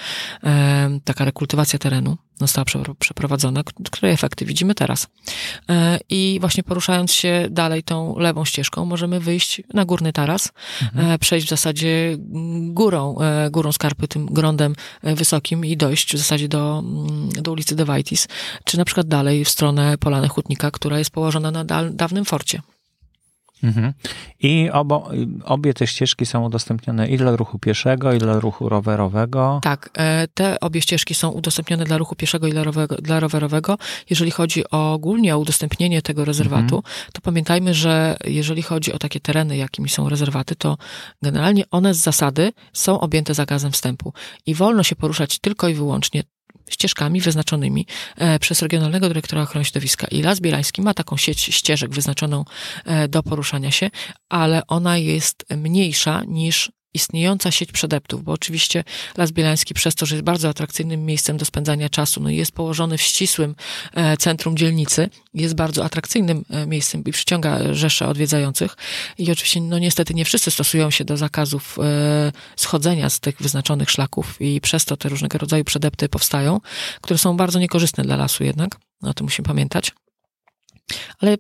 e, 0.45 0.99
taka 1.05 1.25
rekultywacja 1.25 1.79
terenu 1.79 2.17
została 2.47 2.65
przeprowadzona, 2.99 3.63
której 3.91 4.13
efekty 4.13 4.45
widzimy 4.45 4.75
teraz. 4.75 5.07
E, 5.69 5.99
I 6.09 6.39
właśnie 6.41 6.63
poruszając 6.63 7.13
się 7.13 7.47
dalej 7.51 7.83
tą 7.83 8.19
lewą 8.19 8.45
ścieżką, 8.45 8.85
możemy 8.85 9.21
wyjść 9.21 9.63
na 9.75 9.85
górny 9.85 10.13
taras, 10.13 10.53
mhm. 10.83 11.19
przejść 11.19 11.47
w 11.47 11.51
zasadzie 11.51 12.17
górą, 12.61 13.17
górą 13.51 13.73
skarpy, 13.73 14.09
tym 14.09 14.27
grądem 14.27 14.75
wysokim 15.03 15.65
i 15.65 15.77
dojść 15.77 16.15
w 16.15 16.19
zasadzie 16.19 16.49
do, 16.49 16.79
mm, 16.79 17.29
do 17.29 17.53
ulicy 17.53 17.77
Devaitis, 17.77 18.29
czy 18.65 18.79
na 18.79 18.85
przykład 18.85 19.09
dalej 19.09 19.45
w 19.45 19.49
stronę 19.49 19.99
Polany 19.99 20.29
Hutnika, 20.29 20.71
która 20.71 20.99
jest 20.99 21.11
położona 21.11 21.51
na 21.51 21.65
dawnym 21.91 22.25
forcie. 22.25 22.63
Mhm. 23.63 23.93
I 24.41 24.71
obo, 24.73 25.11
obie 25.45 25.75
te 25.75 25.87
ścieżki 25.87 26.27
są 26.27 26.45
udostępnione 26.45 27.09
i 27.09 27.17
dla 27.17 27.37
ruchu 27.37 27.59
pieszego, 27.59 28.13
i 28.13 28.19
dla 28.19 28.41
ruchu 28.41 28.69
rowerowego. 28.69 29.61
Tak, 29.63 29.91
e, 29.99 30.29
te 30.35 30.61
obie 30.61 30.81
ścieżki 30.81 31.15
są 31.15 31.31
udostępnione 31.31 31.85
dla 31.85 31.99
ruchu 31.99 32.15
pieszego 32.17 32.47
i 32.47 32.53
dla, 32.53 32.65
rowerowego. 32.65 33.03
Dla 33.03 33.21
rowerowego. 33.21 33.79
Jeżeli 34.11 34.31
chodzi 34.31 34.71
o, 34.71 34.93
ogólnie 34.93 35.37
o 35.37 35.39
udostępnienie 35.39 36.03
tego 36.03 36.25
rezerwatu, 36.25 36.77
mhm. 36.77 36.83
to 37.13 37.21
pamiętajmy, 37.21 37.75
że 37.75 38.17
jeżeli 38.25 38.63
chodzi 38.63 38.93
o 38.93 38.99
takie 38.99 39.21
tereny, 39.21 39.57
jakimi 39.57 39.89
są 39.89 40.09
rezerwaty, 40.09 40.57
to 40.57 40.79
generalnie 41.23 41.65
one 41.71 41.95
z 41.95 41.99
zasady 41.99 42.53
są 42.73 43.01
objęte 43.01 43.35
zakazem 43.35 43.73
wstępu 43.73 44.13
i 44.47 44.55
wolno 44.55 44.83
się 44.83 44.97
poruszać 44.97 45.39
tylko 45.39 45.69
i 45.69 45.75
wyłącznie 45.75 46.23
ścieżkami 46.73 47.21
wyznaczonymi 47.21 47.87
e, 48.17 48.39
przez 48.39 48.63
Regionalnego 48.63 49.09
Dyrektora 49.09 49.43
Ochrony 49.43 49.65
Środowiska. 49.65 50.07
I 50.11 50.23
Las 50.23 50.41
Bielański 50.41 50.83
ma 50.83 50.95
taką 50.95 51.17
sieć 51.17 51.41
ścieżek 51.41 51.91
wyznaczoną 51.91 52.45
e, 52.85 53.09
do 53.09 53.23
poruszania 53.23 53.71
się, 53.71 53.91
ale 54.29 54.63
ona 54.67 54.99
jest 54.99 55.45
mniejsza 55.57 56.23
niż 56.25 56.73
istniejąca 56.95 57.51
sieć 57.51 57.73
przedeptów, 57.73 58.25
bo 58.25 58.33
oczywiście 58.33 58.85
Las 59.17 59.33
Bielański 59.33 59.75
przez 59.75 59.95
to, 59.95 60.07
że 60.07 60.15
jest 60.15 60.25
bardzo 60.25 60.49
atrakcyjnym 60.49 61.05
miejscem 61.05 61.37
do 61.37 61.45
spędzania 61.45 61.89
czasu, 61.89 62.21
no 62.21 62.31
jest 62.31 62.53
położony 62.53 62.99
w 62.99 63.03
ścisłym 63.03 63.55
e, 63.95 64.17
centrum 64.17 64.57
dzielnicy, 64.57 65.11
jest 65.35 65.55
bardzo 65.55 65.85
atrakcyjnym 65.85 66.45
e, 66.51 66.67
miejscem 66.67 67.05
i 67.05 67.13
przyciąga 67.13 67.75
rzesze 67.75 68.09
odwiedzających 68.09 68.77
i 69.19 69.33
oczywiście, 69.33 69.61
no 69.61 69.79
niestety 69.79 70.15
nie 70.15 70.25
wszyscy 70.25 70.51
stosują 70.51 70.91
się 70.91 71.05
do 71.05 71.17
zakazów 71.17 71.79
e, 71.79 72.33
schodzenia 72.57 73.11
z 73.11 73.21
tych 73.21 73.43
wyznaczonych 73.43 73.91
szlaków 73.91 74.41
i 74.41 74.61
przez 74.61 74.85
to 74.85 74.97
te 74.97 75.09
różnego 75.09 75.39
rodzaju 75.39 75.65
przedepty 75.65 76.09
powstają, 76.09 76.61
które 77.01 77.19
są 77.19 77.37
bardzo 77.37 77.59
niekorzystne 77.59 78.05
dla 78.05 78.17
lasu 78.17 78.45
jednak, 78.45 78.77
o 79.03 79.15
tym 79.15 79.25
musimy 79.25 79.47
pamiętać. 79.47 79.93
Ale 81.19 81.37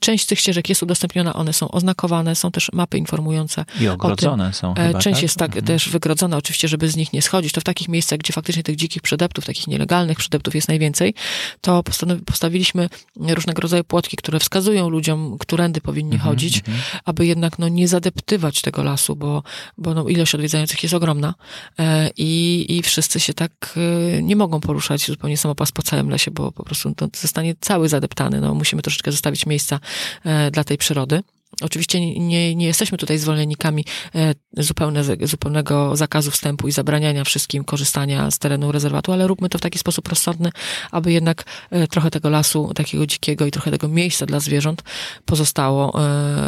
Część 0.00 0.24
z 0.24 0.26
tych 0.26 0.40
ścieżek 0.40 0.68
jest 0.68 0.82
udostępniona, 0.82 1.34
one 1.34 1.52
są 1.52 1.68
oznakowane, 1.70 2.34
są 2.34 2.50
też 2.50 2.72
mapy 2.72 2.98
informujące. 2.98 3.64
I 3.80 3.88
ogrodzone 3.88 4.52
są. 4.52 4.74
E, 4.74 4.86
chyba, 4.86 4.98
Część 4.98 5.16
tak? 5.16 5.22
jest 5.22 5.36
tak 5.36 5.48
mhm. 5.48 5.66
też 5.66 5.88
wygrodzona, 5.88 6.36
oczywiście, 6.36 6.68
żeby 6.68 6.88
z 6.88 6.96
nich 6.96 7.12
nie 7.12 7.22
schodzić. 7.22 7.52
To 7.52 7.60
w 7.60 7.64
takich 7.64 7.88
miejscach, 7.88 8.18
gdzie 8.18 8.32
faktycznie 8.32 8.62
tych 8.62 8.76
dzikich 8.76 9.02
przedeptów, 9.02 9.44
takich 9.44 9.66
nielegalnych 9.66 10.18
przedeptów 10.18 10.54
jest 10.54 10.68
najwięcej, 10.68 11.14
to 11.60 11.82
postawiliśmy 12.26 12.88
różnego 13.16 13.60
rodzaju 13.62 13.84
płotki, 13.84 14.16
które 14.16 14.40
wskazują 14.40 14.88
ludziom, 14.88 15.38
którędy 15.38 15.80
powinni 15.80 16.14
mhm, 16.14 16.30
chodzić, 16.30 16.58
mhm. 16.58 16.78
aby 17.04 17.26
jednak 17.26 17.58
no, 17.58 17.68
nie 17.68 17.88
zadeptywać 17.88 18.62
tego 18.62 18.82
lasu, 18.82 19.16
bo, 19.16 19.42
bo 19.78 19.94
no, 19.94 20.08
ilość 20.08 20.34
odwiedzających 20.34 20.82
jest 20.82 20.94
ogromna 20.94 21.34
e, 21.78 22.10
i, 22.16 22.66
i 22.68 22.82
wszyscy 22.82 23.20
się 23.20 23.34
tak 23.34 23.78
e, 24.16 24.22
nie 24.22 24.36
mogą 24.36 24.60
poruszać 24.60 25.06
zupełnie 25.06 25.36
samopas 25.36 25.72
po 25.72 25.82
całym 25.82 26.10
lesie, 26.10 26.30
bo 26.30 26.52
po 26.52 26.64
prostu 26.64 26.94
to 26.94 27.08
zostanie 27.16 27.54
cały 27.60 27.88
zadeptany. 27.88 28.40
No, 28.40 28.54
musimy 28.54 28.82
troszeczkę 28.82 29.12
zostawić 29.12 29.46
miejsca 29.46 29.77
E, 30.24 30.50
dla 30.50 30.64
tej 30.64 30.78
przyrody. 30.78 31.22
Oczywiście 31.62 32.20
nie, 32.20 32.54
nie 32.54 32.66
jesteśmy 32.66 32.98
tutaj 32.98 33.18
zwolennikami 33.18 33.84
e, 34.14 34.34
zupełne, 34.52 35.02
zupełnego 35.22 35.96
zakazu 35.96 36.30
wstępu 36.30 36.68
i 36.68 36.72
zabraniania 36.72 37.24
wszystkim 37.24 37.64
korzystania 37.64 38.30
z 38.30 38.38
terenu 38.38 38.72
rezerwatu, 38.72 39.12
ale 39.12 39.26
róbmy 39.26 39.48
to 39.48 39.58
w 39.58 39.60
taki 39.60 39.78
sposób 39.78 40.08
rozsądny, 40.08 40.50
aby 40.90 41.12
jednak 41.12 41.44
e, 41.70 41.86
trochę 41.86 42.10
tego 42.10 42.30
lasu, 42.30 42.72
takiego 42.74 43.06
dzikiego 43.06 43.46
i 43.46 43.50
trochę 43.50 43.70
tego 43.70 43.88
miejsca 43.88 44.26
dla 44.26 44.40
zwierząt 44.40 44.82
pozostało 45.24 45.98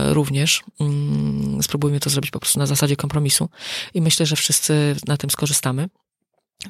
również. 0.08 0.62
Mm, 0.80 1.62
spróbujmy 1.62 2.00
to 2.00 2.10
zrobić 2.10 2.30
po 2.30 2.40
prostu 2.40 2.58
na 2.58 2.66
zasadzie 2.66 2.96
kompromisu 2.96 3.48
i 3.94 4.00
myślę, 4.00 4.26
że 4.26 4.36
wszyscy 4.36 4.96
na 5.06 5.16
tym 5.16 5.30
skorzystamy. 5.30 5.88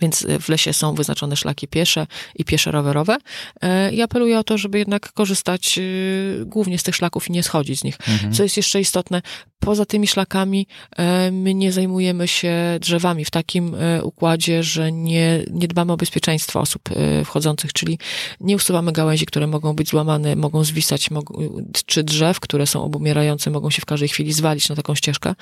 Więc 0.01 0.27
w 0.41 0.49
lesie 0.49 0.73
są 0.73 0.95
wyznaczone 0.95 1.37
szlaki 1.37 1.69
piesze 1.69 2.07
i 2.35 2.45
piesze 2.45 2.71
rowerowe. 2.71 3.17
E, 3.61 3.93
I 3.93 4.03
apeluję 4.03 4.39
o 4.39 4.45
to, 4.45 4.59
żeby 4.59 4.79
jednak 4.79 5.13
korzystać 5.13 5.79
y, 5.79 6.43
głównie 6.47 6.79
z 6.79 6.83
tych 6.83 6.97
szlaków 6.97 7.29
i 7.29 7.33
nie 7.33 7.43
schodzić 7.43 7.81
z 7.81 7.85
nich. 7.85 7.99
Mhm. 8.09 8.33
Co 8.33 8.43
jest 8.43 8.57
jeszcze 8.57 8.81
istotne, 8.81 9.23
poza 9.61 9.87
tymi 9.87 10.07
szlakami 10.07 10.67
e, 10.97 11.31
my 11.31 11.55
nie 11.55 11.73
zajmujemy 11.73 12.29
się 12.29 12.55
drzewami 12.81 13.25
w 13.25 13.31
takim 13.31 13.75
e, 13.75 14.03
układzie, 14.05 14.63
że 14.63 14.93
nie, 14.93 15.45
nie 15.51 15.69
dbamy 15.69 15.93
o 15.93 15.97
bezpieczeństwo 15.97 16.61
osób 16.61 16.83
wchodzących, 17.25 17.73
czyli 17.73 17.99
nie 18.41 18.57
usuwamy 18.57 18.93
gałęzi, 18.93 19.27
które 19.27 19.47
mogą 19.47 19.75
być 19.75 19.89
złamane, 19.89 20.37
mogą 20.37 20.65
zwisać, 20.65 21.11
mogą, 21.11 21.47
czy 21.87 22.03
drzew, 22.05 22.41
które 22.41 22.67
są 22.67 22.85
obumierające, 22.85 23.51
mogą 23.51 23.71
się 23.71 23.83
w 23.83 23.87
każdej 23.87 24.09
chwili 24.09 24.33
zwalić 24.33 24.69
na 24.69 24.77
taką 24.77 24.95
ścieżkę. 24.95 25.35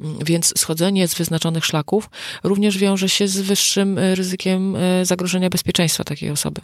Mm, 0.00 0.18
więc 0.24 0.52
schodzenie 0.56 1.08
z 1.08 1.14
wyznaczonych 1.14 1.64
szlaków 1.64 2.10
również 2.42 2.78
wiąże 2.78 3.08
się 3.08 3.28
z 3.28 3.40
wyższym 3.40 3.89
E, 3.98 4.14
ryzykiem 4.14 4.76
e, 4.76 5.04
zagrożenia 5.04 5.50
bezpieczeństwa 5.50 6.04
takiej 6.04 6.30
osoby. 6.30 6.60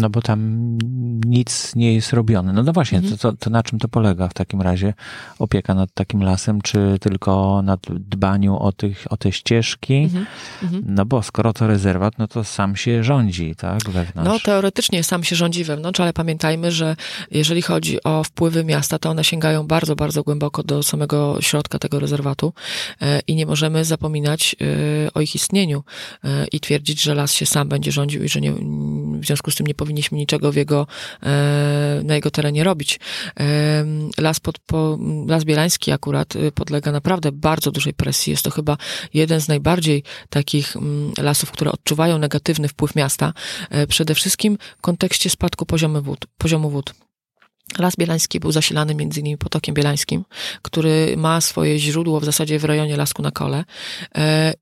No 0.00 0.10
bo 0.10 0.22
tam 0.22 0.78
nic 1.26 1.76
nie 1.76 1.94
jest 1.94 2.12
robione. 2.12 2.52
No, 2.52 2.62
no 2.62 2.72
właśnie, 2.72 2.98
mhm. 2.98 3.18
to, 3.18 3.32
to, 3.32 3.36
to, 3.36 3.50
na 3.50 3.62
czym 3.62 3.78
to 3.78 3.88
polega 3.88 4.28
w 4.28 4.34
takim 4.34 4.62
razie? 4.62 4.94
Opieka 5.38 5.74
nad 5.74 5.94
takim 5.94 6.22
lasem, 6.22 6.60
czy 6.60 6.96
tylko 7.00 7.62
nad 7.62 7.80
dbaniu 7.90 8.56
o, 8.56 8.72
tych, 8.72 9.06
o 9.10 9.16
te 9.16 9.32
ścieżki? 9.32 9.94
Mhm. 9.94 10.26
Mhm. 10.62 10.84
No 10.86 11.06
bo 11.06 11.22
skoro 11.22 11.52
to 11.52 11.66
rezerwat, 11.66 12.18
no 12.18 12.28
to 12.28 12.44
sam 12.44 12.76
się 12.76 13.04
rządzi, 13.04 13.54
tak, 13.56 13.90
wewnątrz? 13.90 14.30
No 14.30 14.38
teoretycznie 14.40 15.04
sam 15.04 15.24
się 15.24 15.36
rządzi 15.36 15.64
wewnątrz, 15.64 16.00
ale 16.00 16.12
pamiętajmy, 16.12 16.72
że 16.72 16.96
jeżeli 17.30 17.62
chodzi 17.62 18.02
o 18.04 18.24
wpływy 18.24 18.64
miasta, 18.64 18.98
to 18.98 19.10
one 19.10 19.24
sięgają 19.24 19.66
bardzo, 19.66 19.96
bardzo 19.96 20.22
głęboko 20.22 20.62
do 20.62 20.82
samego 20.82 21.36
środka 21.40 21.78
tego 21.78 22.00
rezerwatu 22.00 22.52
e, 23.00 23.20
i 23.26 23.34
nie 23.34 23.46
możemy 23.46 23.84
zapominać 23.84 24.56
e, 24.60 25.12
o 25.14 25.20
ich 25.20 25.34
istnieniu 25.34 25.84
e, 26.24 26.46
i 26.46 26.60
twierdzić, 26.60 27.02
że 27.02 27.14
las 27.14 27.32
się 27.32 27.46
sam 27.46 27.68
będzie 27.68 27.92
rządził 27.92 28.24
i 28.24 28.28
że 28.28 28.40
nie, 28.40 28.52
w 29.20 29.26
związku 29.26 29.50
z 29.50 29.54
tym 29.54 29.66
nie 29.66 29.74
powinniśmy 29.74 30.18
niczego 30.18 30.52
w 30.52 30.56
jego, 30.56 30.86
e, 31.22 32.00
na 32.04 32.14
jego 32.14 32.30
terenie 32.30 32.64
robić. 32.64 33.00
E, 33.40 33.84
las, 34.18 34.40
pod, 34.40 34.58
po, 34.58 34.98
Las 35.26 35.44
Bielański 35.44 35.92
akurat 35.92 36.36
e, 36.36 36.52
podlega 36.52 36.92
naprawdę 36.92 37.32
bardzo 37.32 37.70
dużej 37.70 37.94
presji. 37.94 38.30
Jest 38.30 38.42
to 38.42 38.50
chyba 38.50 38.76
jeden 39.14 39.40
z 39.40 39.48
najbardziej 39.48 40.02
takich 40.30 40.76
mm, 40.76 41.12
lasów, 41.18 41.50
które 41.50 41.72
odczuwają 41.72 42.18
negatywny 42.18 42.68
wpływ 42.68 42.94
miasta. 42.96 43.32
Przede 43.88 44.14
wszystkim 44.14 44.58
w 44.78 44.80
kontekście 44.80 45.30
spadku 45.30 45.66
poziomu 45.66 46.02
wód. 46.02 46.26
Poziomu 46.38 46.70
wód. 46.70 46.94
Las 47.78 47.96
Bielański 47.96 48.40
był 48.40 48.52
zasilany 48.52 48.94
między 48.94 49.20
innymi 49.20 49.38
potokiem 49.38 49.74
bielańskim, 49.74 50.24
który 50.62 51.14
ma 51.16 51.40
swoje 51.40 51.78
źródło 51.78 52.20
w 52.20 52.24
zasadzie 52.24 52.58
w 52.58 52.64
rejonie 52.64 52.96
Lasku 52.96 53.22
na 53.22 53.30
Kole 53.30 53.64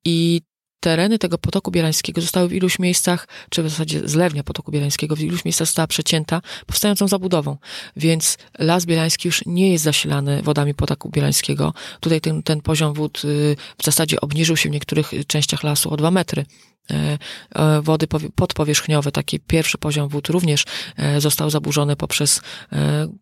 i 0.05 0.41
tereny 0.81 1.19
tego 1.19 1.39
potoku 1.39 1.71
bielańskiego 1.71 2.21
zostały 2.21 2.49
w 2.49 2.53
iluś 2.53 2.79
miejscach, 2.79 3.29
czy 3.51 3.63
w 3.63 3.69
zasadzie 3.71 4.01
zlewnia 4.05 4.43
potoku 4.43 4.73
bielańskiego 4.73 5.17
w 5.17 5.21
iluś 5.21 5.45
miejscach 5.45 5.67
została 5.67 5.87
przecięta 5.87 6.41
powstającą 6.67 7.09
zabudową. 7.09 7.57
Więc 7.97 8.39
las 8.59 8.87
bielański 8.87 9.29
już 9.29 9.43
nie 9.47 9.73
jest 9.73 9.85
zasilany 9.85 10.43
wodami 10.43 10.75
potoku 10.75 11.11
bielańskiego. 11.11 11.75
Tutaj 12.01 12.21
ten, 12.21 12.43
ten 12.43 12.61
poziom 12.61 12.95
wód 12.95 13.23
y, 13.25 13.57
w 13.79 13.85
zasadzie 13.85 14.21
obniżył 14.21 14.57
się 14.57 14.69
w 14.69 14.73
niektórych 14.73 15.13
częściach 15.27 15.63
lasu 15.63 15.91
o 15.91 15.97
dwa 15.97 16.11
metry. 16.11 16.45
E, 16.91 17.19
e, 17.55 17.83
wody 17.83 18.07
podpowierzchniowe, 18.35 19.13
taki 19.13 19.41
pierwszy 19.41 19.79
poziom 19.79 20.09
wód 20.09 20.29
również 20.29 20.65
e, 20.97 21.21
został 21.21 21.51
zaburzony 21.51 21.97
poprzez 21.97 22.41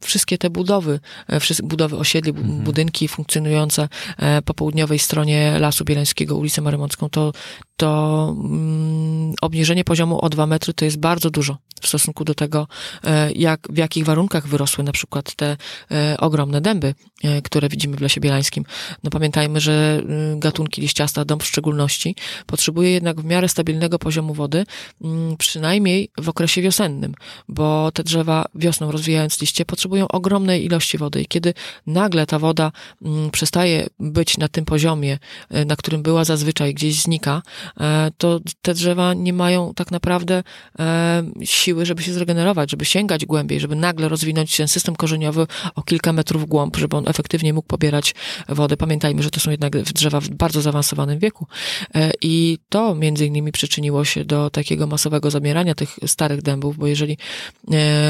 wszystkie 0.01 0.39
te 0.39 0.51
budowy, 0.51 1.01
budowy 1.63 1.97
osiedli, 1.97 2.31
mhm. 2.31 2.61
budynki 2.61 3.09
funkcjonujące 3.09 3.89
po 4.45 4.55
południowej 4.55 4.99
stronie 4.99 5.59
Lasu 5.59 5.85
Bielańskiego, 5.85 6.37
ulicę 6.37 6.63
Marymącką, 6.63 7.09
to, 7.09 7.33
to 7.77 8.35
mm, 8.39 9.35
obniżenie 9.41 9.85
poziomu 9.85 10.25
o 10.25 10.29
dwa 10.29 10.47
metry 10.47 10.75
to 10.75 10.85
jest 10.85 10.99
bardzo 10.99 11.31
dużo 11.31 11.59
w 11.83 11.87
stosunku 11.87 12.25
do 12.25 12.35
tego, 12.35 12.69
jak, 13.35 13.69
w 13.71 13.77
jakich 13.77 14.05
warunkach 14.05 14.49
wyrosły 14.49 14.85
na 14.85 14.93
przykład 14.93 15.35
te 15.35 15.57
ogromne 16.19 16.61
dęby, 16.61 16.95
które 17.45 17.69
widzimy 17.69 17.97
w 17.97 18.01
Lesie 18.01 18.21
Bielańskim. 18.21 18.65
No 19.05 19.11
pamiętajmy, 19.11 19.61
że 19.61 20.03
y, 20.35 20.39
gatunki 20.39 20.81
liściasta, 20.81 21.25
dąb 21.25 21.43
w 21.43 21.47
szczególności, 21.47 22.17
potrzebuje 22.47 22.91
jednak 22.91 23.21
w 23.21 23.25
miarę 23.25 23.49
stabilnego 23.49 23.99
poziomu 23.99 24.35
wody, 24.35 24.65
mm, 25.05 25.37
przynajmniej 25.37 26.09
w 26.19 26.29
okresie 26.29 26.63
wiosennym, 26.63 27.15
bo 27.49 27.93
te 27.93 28.05
drzewa 28.05 28.45
wiosną 28.55 28.93
rozwijając 28.93 29.41
liście 29.41 29.65
potrzebują 29.65 30.09
ogromnej 30.09 30.65
ilości 30.65 30.99
wody 30.99 31.23
i 31.23 31.27
kiedy 31.27 31.55
nagle 31.87 32.27
ta 32.27 32.39
woda 32.39 32.73
mm, 33.03 33.31
przestaje 33.31 33.87
być 33.99 34.39
na 34.39 34.49
tym 34.49 34.65
poziomie, 34.65 35.19
e, 35.51 35.65
na 35.65 35.77
którym 35.77 36.03
była 36.03 36.25
zazwyczaj, 36.25 36.75
gdzieś 36.75 37.03
znika, 37.03 37.43
e, 37.81 38.11
to 38.19 38.41
te 38.63 38.75
drzewa 38.75 39.15
nie 39.15 39.33
mają 39.33 39.75
tak 39.75 39.91
naprawdę 39.91 40.43
e, 40.79 41.23
siły, 41.45 41.87
żeby 41.87 42.03
się 42.03 42.13
zregenerować, 42.13 42.71
żeby 42.71 42.85
sięgać 42.85 43.27
głębiej, 43.27 43.61
żeby 43.61 43.77
nagle 43.77 44.09
rozwinąć 44.09 44.57
ten 44.57 44.69
system 44.69 44.97
korzeniowy 44.97 45.47
o 45.75 45.83
kilka 45.83 46.13
metrów 46.13 46.49
głąb, 46.49 46.77
żeby 46.77 46.97
on 46.97 47.06
efektywnie 47.07 47.53
mógł 47.53 47.69
pobierać 47.69 48.15
wodę. 48.49 48.77
Pamiętajmy, 48.77 49.23
że 49.23 49.31
to 49.31 49.41
są 49.41 49.51
jednak 49.51 49.83
drzewa 49.83 50.21
w 50.21 50.29
bardzo 50.29 50.63
zaawansowanym 50.63 51.19
wieku. 51.19 51.47
I 52.23 52.59
to 52.69 52.95
między 52.95 53.27
innymi 53.27 53.53
przyczyniło 53.53 54.05
się 54.05 54.25
do 54.25 54.51
takiego 54.51 54.87
masowego 54.87 55.31
zabierania 55.31 55.75
tych 55.75 55.99
starych 56.07 56.43
dębów, 56.43 56.77
bo 56.77 56.87
jeżeli 56.87 57.19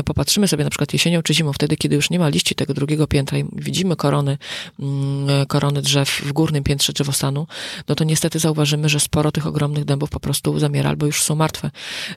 popatrzymy 0.04 0.48
sobie 0.48 0.64
na 0.64 0.70
przykład 0.70 0.92
jesienią 0.92 1.22
czy 1.22 1.34
zimą, 1.34 1.52
wtedy, 1.52 1.76
kiedy 1.76 1.96
już 1.96 2.10
nie 2.10 2.18
ma 2.18 2.28
liści 2.28 2.54
tego 2.54 2.74
drugiego 2.74 3.06
piętra 3.06 3.38
i 3.38 3.44
widzimy 3.52 3.96
korony, 3.96 4.38
mm, 4.80 5.46
korony 5.46 5.82
drzew 5.82 6.22
w 6.24 6.32
górnym 6.32 6.64
piętrze 6.64 6.92
drzewostanu, 6.92 7.46
no 7.88 7.94
to 7.94 8.04
niestety 8.04 8.38
zauważymy, 8.38 8.88
że 8.88 9.00
sporo 9.00 9.32
tych 9.32 9.46
ogromnych 9.46 9.84
dębów 9.84 10.10
po 10.10 10.20
prostu 10.20 10.58
zamiera 10.58 10.90
albo 10.90 11.06
już 11.06 11.22
są 11.22 11.34
martwe. 11.34 11.70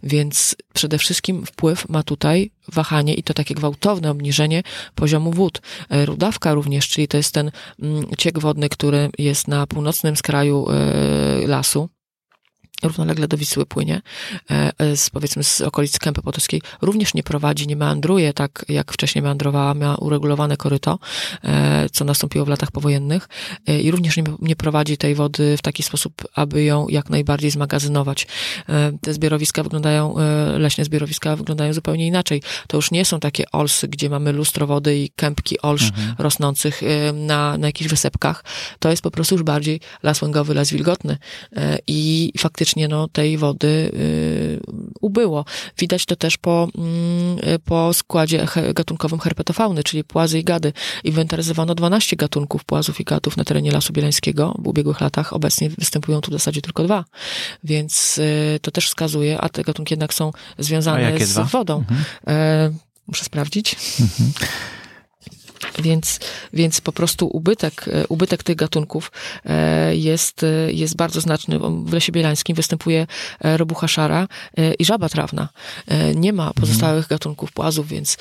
Więc 0.03 0.55
przede 0.73 0.97
wszystkim 0.97 1.45
wpływ 1.45 1.89
ma 1.89 2.03
tutaj 2.03 2.51
wahanie 2.73 3.13
i 3.13 3.23
to 3.23 3.33
takie 3.33 3.55
gwałtowne 3.55 4.11
obniżenie 4.11 4.63
poziomu 4.95 5.31
wód. 5.31 5.61
E, 5.89 6.05
rudawka 6.05 6.53
również, 6.53 6.68
czyli 6.87 7.07
to 7.07 7.17
jest 7.17 7.33
ten 7.33 7.51
mm, 7.81 8.05
ciek 8.17 8.39
wodny, 8.39 8.69
który 8.69 9.09
jest 9.17 9.47
na 9.47 9.67
północnym 9.67 10.15
skraju 10.15 10.65
e, 10.69 11.47
lasu, 11.47 11.89
równolegle 12.83 13.27
do 13.27 13.37
Wisły 13.37 13.65
płynie, 13.65 14.01
e, 14.51 14.71
e, 14.77 14.97
z, 14.97 15.09
powiedzmy 15.09 15.43
z 15.43 15.61
okolic 15.61 15.99
Kępy 15.99 16.21
Potockiej, 16.21 16.61
również 16.81 17.13
nie 17.13 17.23
prowadzi, 17.23 17.67
nie 17.67 17.75
meandruje 17.75 18.33
tak, 18.33 18.65
jak 18.69 18.93
wcześniej 18.93 19.21
meandrowała, 19.21 19.73
miała 19.73 19.95
uregulowane 19.95 20.57
koryto, 20.57 20.99
e, 21.43 21.89
co 21.89 22.05
nastąpiło 22.05 22.45
w 22.45 22.47
latach 22.47 22.71
powojennych 22.71 23.29
i 23.83 23.91
również 23.91 24.17
nie, 24.17 24.23
nie 24.39 24.55
prowadzi 24.55 24.97
tej 24.97 25.15
wody 25.15 25.57
w 25.57 25.61
taki 25.61 25.83
sposób, 25.83 26.13
aby 26.35 26.63
ją 26.63 26.87
jak 26.87 27.09
najbardziej 27.09 27.51
zmagazynować. 27.51 28.27
Te 29.01 29.13
zbiorowiska 29.13 29.63
wyglądają, 29.63 30.15
leśne 30.57 30.85
zbiorowiska 30.85 31.35
wyglądają 31.35 31.73
zupełnie 31.73 32.07
inaczej. 32.07 32.41
To 32.67 32.77
już 32.77 32.91
nie 32.91 33.05
są 33.05 33.19
takie 33.19 33.51
olsy, 33.51 33.87
gdzie 33.87 34.09
mamy 34.09 34.31
lustro 34.31 34.67
wody 34.67 34.97
i 34.97 35.09
kępki 35.09 35.61
olsz 35.61 35.89
mhm. 35.89 36.15
rosnących 36.17 36.81
na, 37.13 37.57
na 37.57 37.67
jakichś 37.67 37.89
wysepkach. 37.89 38.43
To 38.79 38.89
jest 38.89 39.01
po 39.01 39.11
prostu 39.11 39.35
już 39.35 39.43
bardziej 39.43 39.81
las 40.03 40.21
łęgowy, 40.21 40.53
las 40.53 40.71
wilgotny 40.71 41.17
i 41.87 42.31
faktycznie 42.37 42.68
faktycznie 42.69 42.87
no, 42.87 43.07
tej 43.07 43.37
wody 43.37 43.91
y, 43.93 44.59
ubyło. 45.01 45.45
Widać 45.77 46.05
to 46.05 46.15
też 46.15 46.37
po, 46.37 46.67
y, 47.55 47.59
po 47.59 47.93
składzie 47.93 48.47
gatunkowym 48.73 49.19
herpetofauny, 49.19 49.83
czyli 49.83 50.03
płazy 50.03 50.39
i 50.39 50.43
gady. 50.43 50.73
Inwentaryzowano 51.03 51.75
12 51.75 52.15
gatunków 52.15 52.63
płazów 52.63 52.99
i 52.99 53.03
gadów 53.03 53.37
na 53.37 53.43
terenie 53.43 53.71
Lasu 53.71 53.93
Bielańskiego 53.93 54.55
w 54.59 54.67
ubiegłych 54.67 55.01
latach. 55.01 55.33
Obecnie 55.33 55.69
występują 55.69 56.21
tu 56.21 56.31
w 56.31 56.33
zasadzie 56.33 56.61
tylko 56.61 56.83
dwa. 56.83 57.05
Więc 57.63 58.17
y, 58.17 58.59
to 58.61 58.71
też 58.71 58.87
wskazuje, 58.87 59.41
a 59.41 59.49
te 59.49 59.63
gatunki 59.63 59.93
jednak 59.93 60.13
są 60.13 60.31
związane 60.59 61.19
z 61.19 61.33
dwa? 61.33 61.43
wodą. 61.43 61.77
Mhm. 61.77 62.03
E, 62.27 62.71
muszę 63.07 63.25
sprawdzić. 63.25 63.75
Mhm. 63.99 64.31
Więc, 65.79 66.19
więc 66.53 66.81
po 66.81 66.91
prostu 66.91 67.27
ubytek, 67.27 67.85
e, 67.87 68.07
ubytek 68.07 68.43
tych 68.43 68.55
gatunków 68.55 69.11
e, 69.45 69.95
jest, 69.95 70.43
e, 70.43 70.71
jest 70.71 70.95
bardzo 70.95 71.21
znaczny. 71.21 71.59
W 71.59 71.93
Lesie 71.93 72.11
Bielańskim 72.11 72.55
występuje 72.55 73.07
robucha 73.41 73.87
szara 73.87 74.27
i 74.79 74.85
żaba 74.85 75.09
trawna. 75.09 75.49
Nie 76.15 76.33
ma 76.33 76.53
pozostałych 76.53 77.03
mhm. 77.03 77.07
gatunków 77.09 77.51
płazów, 77.51 77.87
więc 77.87 78.17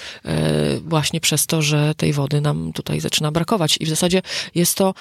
właśnie 0.80 1.21
przez 1.21 1.47
to, 1.47 1.62
że 1.62 1.95
tej 1.95 2.12
wody 2.12 2.40
nam 2.40 2.73
tutaj 2.73 3.00
zaczyna 3.00 3.33
brakować. 3.33 3.76
I 3.80 3.87
w 3.87 3.88
zasadzie 3.88 4.23
jest 4.54 4.75
to, 4.75 4.95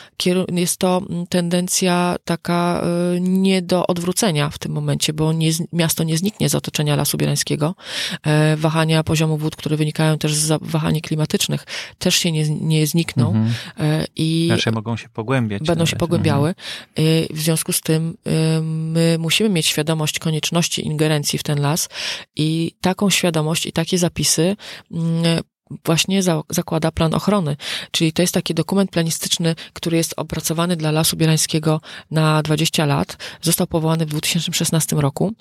jest 0.51 0.77
to 0.77 1.01
tendencja 1.29 2.15
taka 2.25 2.83
nie 3.19 3.61
do 3.61 3.87
odwrócenia 3.87 4.49
w 4.49 4.57
tym 4.57 4.71
momencie, 4.71 5.13
bo 5.13 5.33
nie, 5.33 5.51
miasto 5.73 6.03
nie 6.03 6.17
zniknie 6.17 6.49
z 6.49 6.55
otoczenia 6.55 6.95
Lasu 6.95 7.17
Bielańskiego. 7.17 7.75
Wahania 8.57 9.03
poziomu 9.03 9.37
wód, 9.37 9.55
które 9.55 9.77
wynikają 9.77 10.17
też 10.17 10.35
z 10.35 10.59
wahań 10.61 11.01
klimatycznych, 11.01 11.65
też 11.99 12.15
się 12.15 12.26
nie, 12.31 12.49
nie 12.49 12.87
znikną. 12.87 13.27
Mhm. 13.27 13.53
E, 13.79 14.05
I 14.15 14.45
Znaczy 14.47 14.71
mogą 14.71 14.97
się 14.97 15.09
pogłębiać. 15.09 15.59
Będą 15.59 15.73
nawet. 15.73 15.89
się 15.89 15.95
pogłębiały. 15.95 16.49
Mhm. 16.49 16.67
E, 17.29 17.33
w 17.33 17.39
związku 17.39 17.73
z 17.73 17.81
tym 17.81 18.17
e, 18.25 18.61
my 18.61 19.17
musimy 19.19 19.49
mieć 19.49 19.65
świadomość 19.65 20.19
konieczności 20.19 20.85
ingerencji 20.85 21.39
w 21.39 21.43
ten 21.43 21.61
las 21.61 21.89
i 22.35 22.71
taką 22.81 23.09
świadomość 23.09 23.65
i 23.65 23.71
takie 23.71 23.97
zapisy 23.97 24.55
mm, 24.91 25.41
właśnie 25.85 26.23
za, 26.23 26.43
zakłada 26.49 26.91
plan 26.91 27.13
ochrony. 27.13 27.57
Czyli 27.91 28.13
to 28.13 28.21
jest 28.21 28.33
taki 28.33 28.53
dokument 28.53 28.91
planistyczny, 28.91 29.55
który 29.73 29.97
jest 29.97 30.13
opracowany 30.17 30.75
dla 30.75 30.91
Lasu 30.91 31.17
Bielańskiego 31.17 31.81
na 32.11 32.43
20 32.43 32.85
lat. 32.85 33.17
Został 33.41 33.67
powołany 33.67 34.05
w 34.05 34.09
2016 34.09 34.95
roku. 34.95 35.33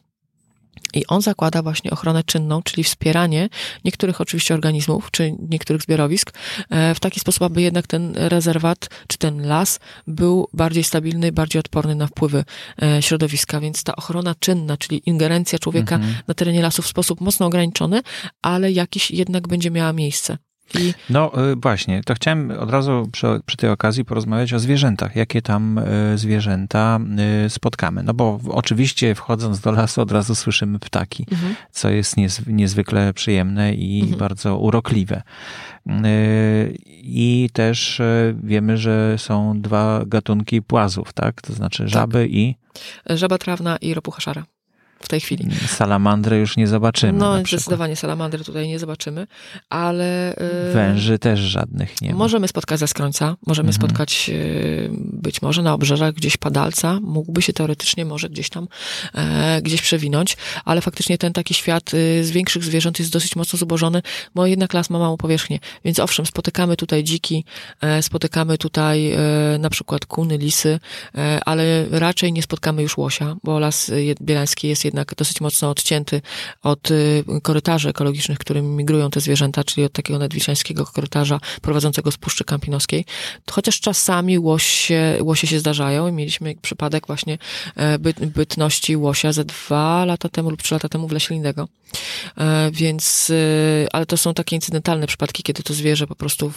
I 0.94 1.06
on 1.06 1.22
zakłada 1.22 1.62
właśnie 1.62 1.90
ochronę 1.90 2.24
czynną, 2.24 2.62
czyli 2.62 2.84
wspieranie 2.84 3.48
niektórych 3.84 4.20
oczywiście 4.20 4.54
organizmów, 4.54 5.10
czy 5.10 5.36
niektórych 5.48 5.82
zbiorowisk, 5.82 6.32
e, 6.70 6.94
w 6.94 7.00
taki 7.00 7.20
sposób, 7.20 7.42
aby 7.42 7.62
jednak 7.62 7.86
ten 7.86 8.12
rezerwat, 8.16 8.88
czy 9.06 9.18
ten 9.18 9.46
las 9.46 9.80
był 10.06 10.48
bardziej 10.52 10.84
stabilny, 10.84 11.32
bardziej 11.32 11.60
odporny 11.60 11.94
na 11.94 12.06
wpływy 12.06 12.44
e, 12.82 13.02
środowiska. 13.02 13.60
Więc 13.60 13.84
ta 13.84 13.96
ochrona 13.96 14.34
czynna, 14.34 14.76
czyli 14.76 15.02
ingerencja 15.06 15.58
człowieka 15.58 15.94
mhm. 15.94 16.14
na 16.28 16.34
terenie 16.34 16.62
lasu 16.62 16.82
w 16.82 16.86
sposób 16.86 17.20
mocno 17.20 17.46
ograniczony, 17.46 18.00
ale 18.42 18.72
jakiś 18.72 19.10
jednak 19.10 19.48
będzie 19.48 19.70
miała 19.70 19.92
miejsce. 19.92 20.38
I... 20.74 20.94
No 21.10 21.50
y, 21.52 21.56
właśnie, 21.56 22.02
to 22.04 22.14
chciałem 22.14 22.50
od 22.50 22.70
razu 22.70 23.08
przy, 23.12 23.26
przy, 23.46 23.56
tej 23.56 23.70
okazji 23.70 24.04
porozmawiać 24.04 24.52
o 24.52 24.58
zwierzętach. 24.58 25.16
Jakie 25.16 25.42
tam 25.42 25.78
y, 25.78 26.18
zwierzęta 26.18 26.98
y, 27.46 27.50
spotkamy? 27.50 28.02
No 28.02 28.14
bo 28.14 28.40
oczywiście 28.48 29.14
wchodząc 29.14 29.60
do 29.60 29.72
lasu 29.72 30.00
od 30.00 30.12
razu 30.12 30.34
słyszymy 30.34 30.78
ptaki, 30.78 31.26
mhm. 31.32 31.54
co 31.70 31.90
jest 31.90 32.16
niezwykle 32.46 33.14
przyjemne 33.14 33.74
i 33.74 34.00
mhm. 34.00 34.18
bardzo 34.18 34.58
urokliwe. 34.58 35.22
I 37.02 37.50
też 37.52 38.02
wiemy, 38.42 38.76
że 38.76 39.18
są 39.18 39.60
dwa 39.60 40.02
gatunki 40.06 40.62
płazów, 40.62 41.12
tak? 41.12 41.42
To 41.42 41.52
znaczy 41.52 41.88
żaby 41.88 42.22
tak. 42.22 42.30
i... 42.32 42.56
Żaba 43.06 43.38
trawna 43.38 43.76
i 43.76 43.94
ropucha 43.94 44.20
szara 44.20 44.44
w 45.00 45.08
tej 45.08 45.20
chwili. 45.20 45.48
Salamandry 45.66 46.38
już 46.38 46.56
nie 46.56 46.66
zobaczymy. 46.66 47.18
No, 47.18 47.38
zdecydowanie 47.38 47.96
salamandry 47.96 48.44
tutaj 48.44 48.68
nie 48.68 48.78
zobaczymy, 48.78 49.26
ale. 49.68 50.36
Yy, 50.66 50.72
Węży 50.72 51.18
też 51.18 51.40
żadnych 51.40 52.02
nie 52.02 52.12
ma. 52.12 52.18
Możemy 52.18 52.48
spotkać 52.48 52.80
zaskrońca, 52.80 53.36
możemy 53.46 53.68
mhm. 53.68 53.88
spotkać 53.88 54.28
yy, 54.28 54.90
być 55.26 55.42
może 55.42 55.62
na 55.62 55.74
obrzeżach 55.74 56.14
gdzieś 56.14 56.36
padalca, 56.36 56.98
mógłby 57.02 57.42
się 57.42 57.52
teoretycznie 57.52 58.04
może 58.04 58.28
gdzieś 58.28 58.48
tam 58.48 58.68
e, 59.14 59.62
gdzieś 59.62 59.82
przewinąć, 59.82 60.36
ale 60.64 60.80
faktycznie 60.80 61.18
ten 61.18 61.32
taki 61.32 61.54
świat 61.54 61.94
y, 61.94 62.24
z 62.24 62.30
większych 62.30 62.64
zwierząt 62.64 62.98
jest 62.98 63.12
dosyć 63.12 63.36
mocno 63.36 63.58
zubożony, 63.58 64.02
bo 64.34 64.46
jednak 64.46 64.74
las 64.74 64.90
ma 64.90 64.98
małą 64.98 65.16
powierzchnię. 65.16 65.58
Więc 65.84 65.98
owszem, 65.98 66.26
spotykamy 66.26 66.76
tutaj 66.76 67.04
dziki, 67.04 67.44
e, 67.80 68.02
spotykamy 68.02 68.58
tutaj 68.58 69.12
e, 69.12 69.18
na 69.58 69.70
przykład 69.70 70.06
kuny, 70.06 70.38
lisy, 70.38 70.78
ale 71.44 71.86
raczej 71.90 72.32
nie 72.32 72.42
spotkamy 72.42 72.82
już 72.82 72.98
łosia, 72.98 73.36
bo 73.44 73.58
las 73.58 73.90
bielański 74.22 74.68
jest 74.68 74.84
jednak 74.86 75.14
dosyć 75.14 75.40
mocno 75.40 75.70
odcięty 75.70 76.20
od 76.62 76.90
y, 76.90 77.24
korytarzy 77.42 77.88
ekologicznych, 77.88 78.38
którymi 78.38 78.68
migrują 78.68 79.10
te 79.10 79.20
zwierzęta, 79.20 79.64
czyli 79.64 79.84
od 79.84 79.92
takiego 79.92 80.18
nadwiślańskiego 80.18 80.86
korytarza 80.86 81.40
prowadzącego 81.62 82.10
z 82.10 82.16
Puszczy 82.16 82.44
Kampinoskiej. 82.44 83.04
Chociaż 83.50 83.80
czasami 83.80 84.38
łosie, 84.38 85.18
łosie 85.20 85.46
się 85.46 85.58
zdarzają 85.60 86.08
i 86.08 86.12
mieliśmy 86.12 86.54
przypadek 86.62 87.06
właśnie 87.06 87.38
e, 87.76 87.98
byt, 87.98 88.26
bytności 88.26 88.96
łosia 88.96 89.32
ze 89.32 89.44
dwa 89.44 90.04
lata 90.04 90.28
temu 90.28 90.50
lub 90.50 90.62
trzy 90.62 90.74
lata 90.74 90.88
temu 90.88 91.08
w 91.08 91.12
Lesie 91.12 91.34
Lindego. 91.34 91.68
E, 92.38 92.70
więc, 92.72 93.30
y, 93.30 93.86
ale 93.92 94.06
to 94.06 94.16
są 94.16 94.34
takie 94.34 94.56
incydentalne 94.56 95.06
przypadki, 95.06 95.42
kiedy 95.42 95.62
to 95.62 95.74
zwierzę 95.74 96.06
po 96.06 96.14
prostu 96.14 96.52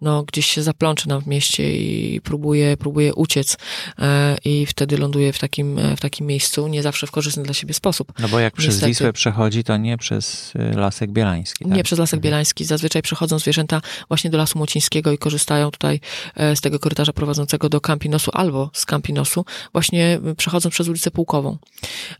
no, 0.00 0.22
gdzieś 0.22 0.46
się 0.46 0.62
zaplączy 0.62 1.08
nam 1.08 1.22
w 1.22 1.26
mieście 1.26 1.76
i 1.76 2.20
próbuje, 2.20 2.76
próbuje 2.76 3.14
uciec 3.14 3.56
e, 3.98 4.36
i 4.44 4.66
wtedy 4.66 4.98
ląduje 4.98 5.32
w 5.32 5.38
takim, 5.38 5.80
w 5.96 6.00
takim 6.00 6.26
miejscu, 6.26 6.68
nie 6.68 6.82
zawsze 6.82 7.06
w 7.06 7.10
korzystny 7.10 7.42
dla 7.42 7.54
siebie 7.54 7.73
sposób. 7.74 8.12
No 8.18 8.28
bo 8.28 8.40
jak 8.40 8.54
przez 8.54 8.84
Wisłę 8.84 9.12
przechodzi, 9.12 9.64
to 9.64 9.76
nie 9.76 9.98
przez 9.98 10.52
y, 10.56 10.76
Lasek 10.76 11.10
Bielański. 11.10 11.64
Tak? 11.64 11.74
Nie 11.74 11.84
przez 11.84 11.98
Lasek. 11.98 12.20
Bielański. 12.20 12.64
Zazwyczaj 12.64 13.02
przychodzą 13.02 13.38
zwierzęta 13.38 13.80
właśnie 14.08 14.30
do 14.30 14.38
Lasu 14.38 14.58
Młocińskiego 14.58 15.12
i 15.12 15.18
korzystają 15.18 15.70
tutaj 15.70 16.00
e, 16.34 16.56
z 16.56 16.60
tego 16.60 16.78
korytarza 16.78 17.12
prowadzącego 17.12 17.68
do 17.68 17.80
Campinosu 17.80 18.30
albo 18.34 18.70
z 18.72 18.86
Campinosu, 18.86 19.44
właśnie 19.72 20.20
y, 20.26 20.34
przechodząc 20.34 20.74
przez 20.74 20.88
ulicę 20.88 21.10
Pułkową. 21.10 21.58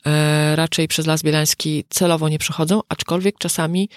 E, 0.06 0.56
raczej 0.56 0.88
przez 0.88 1.06
Las 1.06 1.22
Bielański 1.22 1.84
celowo 1.88 2.28
nie 2.28 2.38
przechodzą, 2.38 2.80
aczkolwiek 2.88 3.38
czasami 3.38 3.88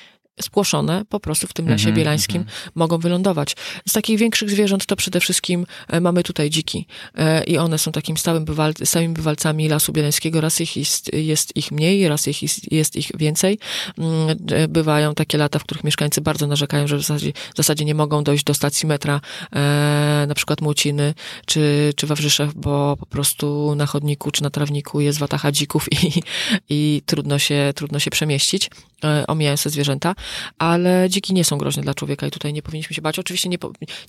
spłoszone 0.42 1.06
po 1.10 1.20
prostu 1.20 1.48
w 1.48 1.54
tym 1.54 1.70
lesie 1.70 1.84
mm 1.84 1.94
-hmm, 1.94 1.98
bielańskim 1.98 2.42
mm 2.42 2.48
-hmm. 2.48 2.72
mogą 2.76 2.98
wylądować. 2.98 3.56
Z 3.88 3.94
takich 3.94 4.20
większych 4.20 4.50
zwierząt 4.50 4.86
to 4.86 4.96
przede 4.96 5.20
wszystkim 5.20 5.66
e, 5.88 6.02
mamy 6.02 6.24
tutaj 6.24 6.50
dziki 6.50 6.86
e, 7.16 7.44
i 7.44 7.58
one 7.58 7.78
są 7.78 7.92
takim 7.92 8.18
stałym 8.18 8.46
bywal, 8.46 8.74
stałymi 8.84 9.14
bywalcami 9.14 9.70
lasu 9.70 9.94
bielańskiego. 9.94 10.42
Raz 10.42 10.62
ich 10.62 10.78
jest, 10.78 11.14
jest 11.14 11.58
ich 11.58 11.72
mniej, 11.72 12.08
raz 12.08 12.28
ich 12.28 12.44
jest, 12.44 12.72
jest, 12.72 12.96
ich 12.96 13.12
więcej. 13.18 13.60
Mm, 13.98 14.38
e, 14.52 14.68
bywają 14.68 15.16
takie 15.16 15.38
lata, 15.38 15.60
w 15.60 15.64
których 15.64 15.84
mieszkańcy 15.84 16.22
bardzo 16.22 16.48
narzekają, 16.48 16.88
że 16.88 16.98
w 16.98 17.02
zasadzie, 17.02 17.32
w 17.54 17.58
zasadzie 17.58 17.86
nie 17.86 17.96
mogą 17.96 18.24
dojść 18.24 18.44
do 18.44 18.54
stacji 18.54 18.88
metra, 18.88 19.22
na 20.28 20.36
przykład 20.36 20.62
Młociny 20.62 21.14
czy, 21.46 21.94
czy 21.96 22.08
Wawrzyszew, 22.08 22.54
bo 22.56 22.98
po 23.00 23.06
prostu 23.06 23.76
na 23.76 23.86
chodniku 23.86 24.32
czy 24.32 24.44
na 24.44 24.50
trawniku 24.50 25.02
jest 25.02 25.20
watacha 25.20 25.52
dzików 25.52 25.88
i, 25.92 26.22
i 26.70 27.02
trudno 27.06 27.40
się, 27.40 27.72
trudno 27.76 28.00
się 28.00 28.12
przemieścić. 28.12 28.70
E, 29.04 29.28
omijając 29.28 29.64
te 29.64 29.70
zwierzęta, 29.70 30.16
ale 30.58 31.08
dziki 31.10 31.34
nie 31.34 31.44
są 31.44 31.58
groźne 31.58 31.84
dla 31.84 31.94
człowieka 31.94 32.28
i 32.28 32.32
tutaj 32.32 32.54
nie 32.54 32.62
powinniśmy 32.62 32.96
się 32.96 33.02
bać. 33.02 33.20
Oczywiście 33.20 33.50
nie, 33.50 33.58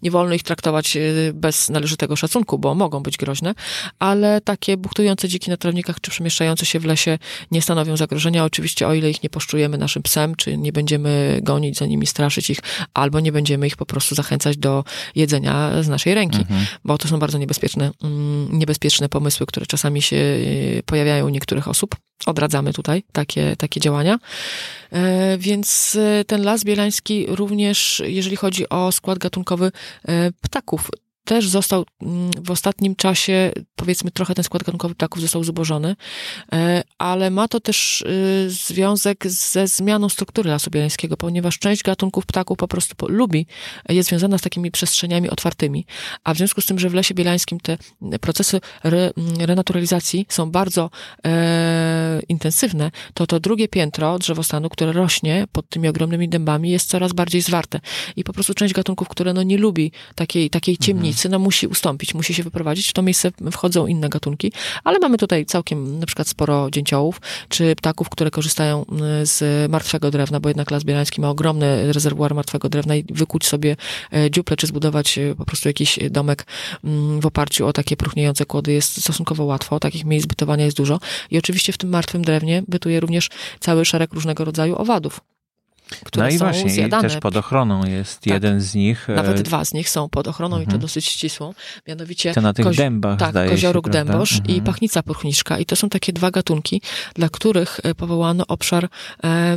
nie 0.03 0.11
wolno 0.11 0.35
ich 0.35 0.43
traktować 0.43 0.97
e, 0.97 1.01
bez 1.35 1.69
należytego 1.69 2.17
szacunku, 2.17 2.59
bo 2.59 2.75
mogą 2.75 3.01
być 3.01 3.17
groźne, 3.17 3.55
ale 3.99 4.41
takie 4.41 4.77
buchtujące 4.77 5.29
dziki 5.29 5.51
na 5.51 5.57
trawnikach 5.57 6.01
czy 6.01 6.11
przemieszczające 6.11 6.67
się 6.67 6.81
w 6.81 6.85
lesie 6.85 7.19
nie 7.51 7.63
stanowią 7.63 7.97
zagrożenia. 7.97 8.45
Oczywiście 8.45 8.89
o 8.89 8.95
ile 8.95 9.11
ich 9.11 9.23
nie 9.23 9.31
poszczujemy 9.31 9.79
naszym 9.79 10.03
psem, 10.03 10.35
czy 10.35 10.57
nie 10.57 10.73
będziemy 10.73 11.41
gonić 11.43 11.79
za 11.79 11.87
nimi, 11.87 12.07
straszyć 12.07 12.51
ich, 12.51 12.59
albo 12.95 13.21
nie 13.21 13.33
będziemy 13.33 13.67
ich 13.67 13.77
po 13.77 13.87
prostu 13.87 14.15
zachęcać 14.15 14.57
do 14.57 14.85
jedzenia 15.15 15.83
z 15.83 15.89
naszej 15.89 16.15
ręki, 16.15 16.39
mhm. 16.39 16.67
bo 16.85 16.99
to 16.99 17.09
są 17.09 17.19
bardzo 17.19 17.39
niebezpieczne, 17.39 17.91
mm, 18.03 18.59
niebezpieczne 18.59 19.09
pomysły, 19.09 19.47
które 19.47 19.67
czasami 19.67 20.03
się 20.03 20.17
e, 20.17 20.83
pojawiają 20.83 21.27
u 21.27 21.29
niektórych 21.29 21.69
osób. 21.69 21.97
Odradzamy 22.27 22.73
tutaj 22.73 23.03
takie, 23.13 23.57
takie 23.57 23.81
działania. 23.81 24.19
E, 24.93 25.39
więc 25.39 25.97
e, 26.01 26.25
ten 26.25 26.43
las 26.43 26.65
bielański 26.65 27.27
również, 27.29 28.03
jeżeli 28.07 28.37
chodzi 28.37 28.69
o 28.69 28.93
skład 28.93 29.19
gatunkowy 29.19 29.73
ptaków, 30.41 30.91
też 31.29 31.49
został 31.49 31.85
mm, 32.03 32.31
w 32.45 32.51
ostatnim 32.51 32.97
czasie, 32.97 33.53
powiedzmy, 33.77 34.11
trochę 34.11 34.35
ten 34.35 34.45
skład 34.45 34.63
gatunkowy 34.63 34.95
ptaków 34.95 35.21
został 35.21 35.45
zubożony, 35.45 35.97
e, 36.53 36.83
ale 36.99 37.31
ma 37.31 37.49
to 37.49 37.61
też 37.61 38.03
y, 38.03 38.51
związek 38.51 39.27
ze 39.27 39.67
zmianą 39.67 40.09
struktury 40.09 40.51
lasu 40.51 40.71
bielańskiego, 40.71 41.17
ponieważ 41.17 41.59
część 41.59 41.83
gatunków 41.83 42.27
ptaków 42.27 42.59
po 42.59 42.69
prostu 42.69 42.95
lubi, 43.09 43.47
jest 43.89 44.09
związana 44.09 44.39
z 44.39 44.43
takimi 44.43 44.71
przestrzeniami 44.71 45.31
otwartymi, 45.31 45.87
a 46.25 46.35
w 46.35 46.37
związku 46.37 46.61
z 46.61 46.67
tym, 46.67 46.79
że 46.79 46.91
w 46.91 46.95
lesie 46.95 47.15
bielańskim 47.15 47.61
te 47.61 47.79
procesy 48.21 48.61
re, 48.85 49.11
mm, 49.17 49.41
renaturalizacji 49.41 50.27
są 50.29 50.51
bardzo 50.51 50.91
e, 51.25 52.21
intensywne, 52.29 52.91
to 53.15 53.27
to 53.27 53.41
drugie 53.41 53.69
piętro 53.69 54.19
drzewostanu, 54.19 54.69
które 54.69 54.93
rośnie 54.93 55.45
pod 55.53 55.69
tymi 55.69 55.89
ogromnymi 55.89 56.29
dębami, 56.29 56.71
jest 56.71 56.89
coraz 56.89 57.13
bardziej 57.13 57.43
zwarte. 57.43 57.81
I 58.17 58.25
po 58.25 58.33
prostu 58.33 58.55
część 58.55 58.75
gatunków, 58.75 59.09
które 59.09 59.33
no 59.33 59.43
nie 59.43 59.59
lubi 59.59 59.93
takiej, 60.15 60.51
takiej 60.51 60.77
ciemnicy, 60.79 61.18
no 61.29 61.39
musi 61.39 61.67
ustąpić, 61.67 62.15
musi 62.15 62.35
się 62.35 62.43
wyprowadzić. 62.43 62.89
W 62.89 62.93
to 62.93 63.03
miejsce 63.03 63.31
wchodzą 63.53 63.87
inne 63.87 64.09
gatunki, 64.09 64.53
ale 64.85 64.99
mamy 64.99 65.19
tutaj 65.19 65.47
całkiem 65.47 65.99
na 65.99 66.07
przykład 66.07 66.29
sporo 66.29 66.71
dzięciołów, 66.71 67.21
czy 67.49 67.77
ptaków, 67.77 68.09
które 68.09 68.31
korzystają 68.31 68.85
mm, 68.87 69.27
z 69.27 69.71
martwego 69.71 70.11
drewna, 70.11 70.41
bo 70.41 70.49
jednak 70.49 70.71
Las 70.71 70.85
Bielański 70.85 71.21
ma 71.21 71.31
ogromny 71.31 71.93
rezerwuar 71.93 72.35
martwego 72.35 72.69
drewna 72.69 72.97
i 72.97 73.05
wykuć 73.11 73.47
sobie 73.47 73.77
e, 74.13 74.31
dziuple, 74.31 74.57
czy 74.57 74.67
zbudować 74.67 75.19
e, 75.19 75.35
po 75.35 75.45
prostu 75.45 75.69
jakiś 75.69 75.99
domek 76.11 76.47
mm, 76.85 77.21
w 77.21 77.27
oparciu 77.27 77.67
o 77.67 77.73
takie 77.73 77.97
próchniejące 77.97 78.47
kłody 78.47 78.73
jest 78.73 79.01
stosunkowo 79.01 79.45
łatwo. 79.45 79.81
Takich 79.81 80.05
miejsc 80.05 80.27
bytowania 80.27 80.65
jest 80.65 80.77
dużo. 80.77 81.01
I 81.31 81.39
oczywiście 81.39 81.73
w 81.73 81.79
tym 81.79 81.91
martwym 81.91 82.25
drewnie 82.25 82.63
bytuje 82.69 83.01
również 83.01 83.29
cały 83.61 83.85
szereg 83.85 84.13
różnego 84.13 84.45
rodzaju 84.45 84.77
owadów 84.77 85.21
które 86.05 86.27
no 86.27 86.31
i 86.33 86.39
są 86.39 86.45
właśnie, 86.45 86.71
zjadane. 86.71 87.09
I 87.09 87.11
też 87.11 87.21
pod 87.21 87.37
ochroną 87.37 87.87
jest 87.87 88.21
tak, 88.21 88.35
jeden 88.35 88.61
z 88.61 88.75
nich. 88.75 89.11
E, 89.11 89.15
Nawet 89.15 89.43
dwa 89.43 89.65
z 89.65 89.75
nich 89.75 89.91
są 89.91 90.09
pod 90.09 90.29
ochroną 90.29 90.57
mhm. 90.57 90.69
i 90.69 90.73
to 90.73 90.79
dosyć 90.79 91.07
ścisłą. 91.07 91.55
Mianowicie 91.89 92.35
to 92.35 92.41
na 92.41 92.53
tych 92.53 92.67
kozi- 92.67 92.77
dębach 92.77 93.19
tak, 93.19 93.49
kozioróg 93.49 93.87
się, 93.87 93.93
dębosz 93.93 94.33
mhm. 94.33 94.57
i 94.57 94.63
pachnica 94.63 95.03
purchniczka. 95.03 95.59
I 95.59 95.67
to 95.67 95.77
są 95.77 95.89
takie 95.89 96.13
dwa 96.13 96.31
gatunki, 96.31 96.83
dla 97.15 97.29
których 97.29 97.81
e, 97.83 97.95
powołano 97.95 98.45
obszar, 98.49 98.89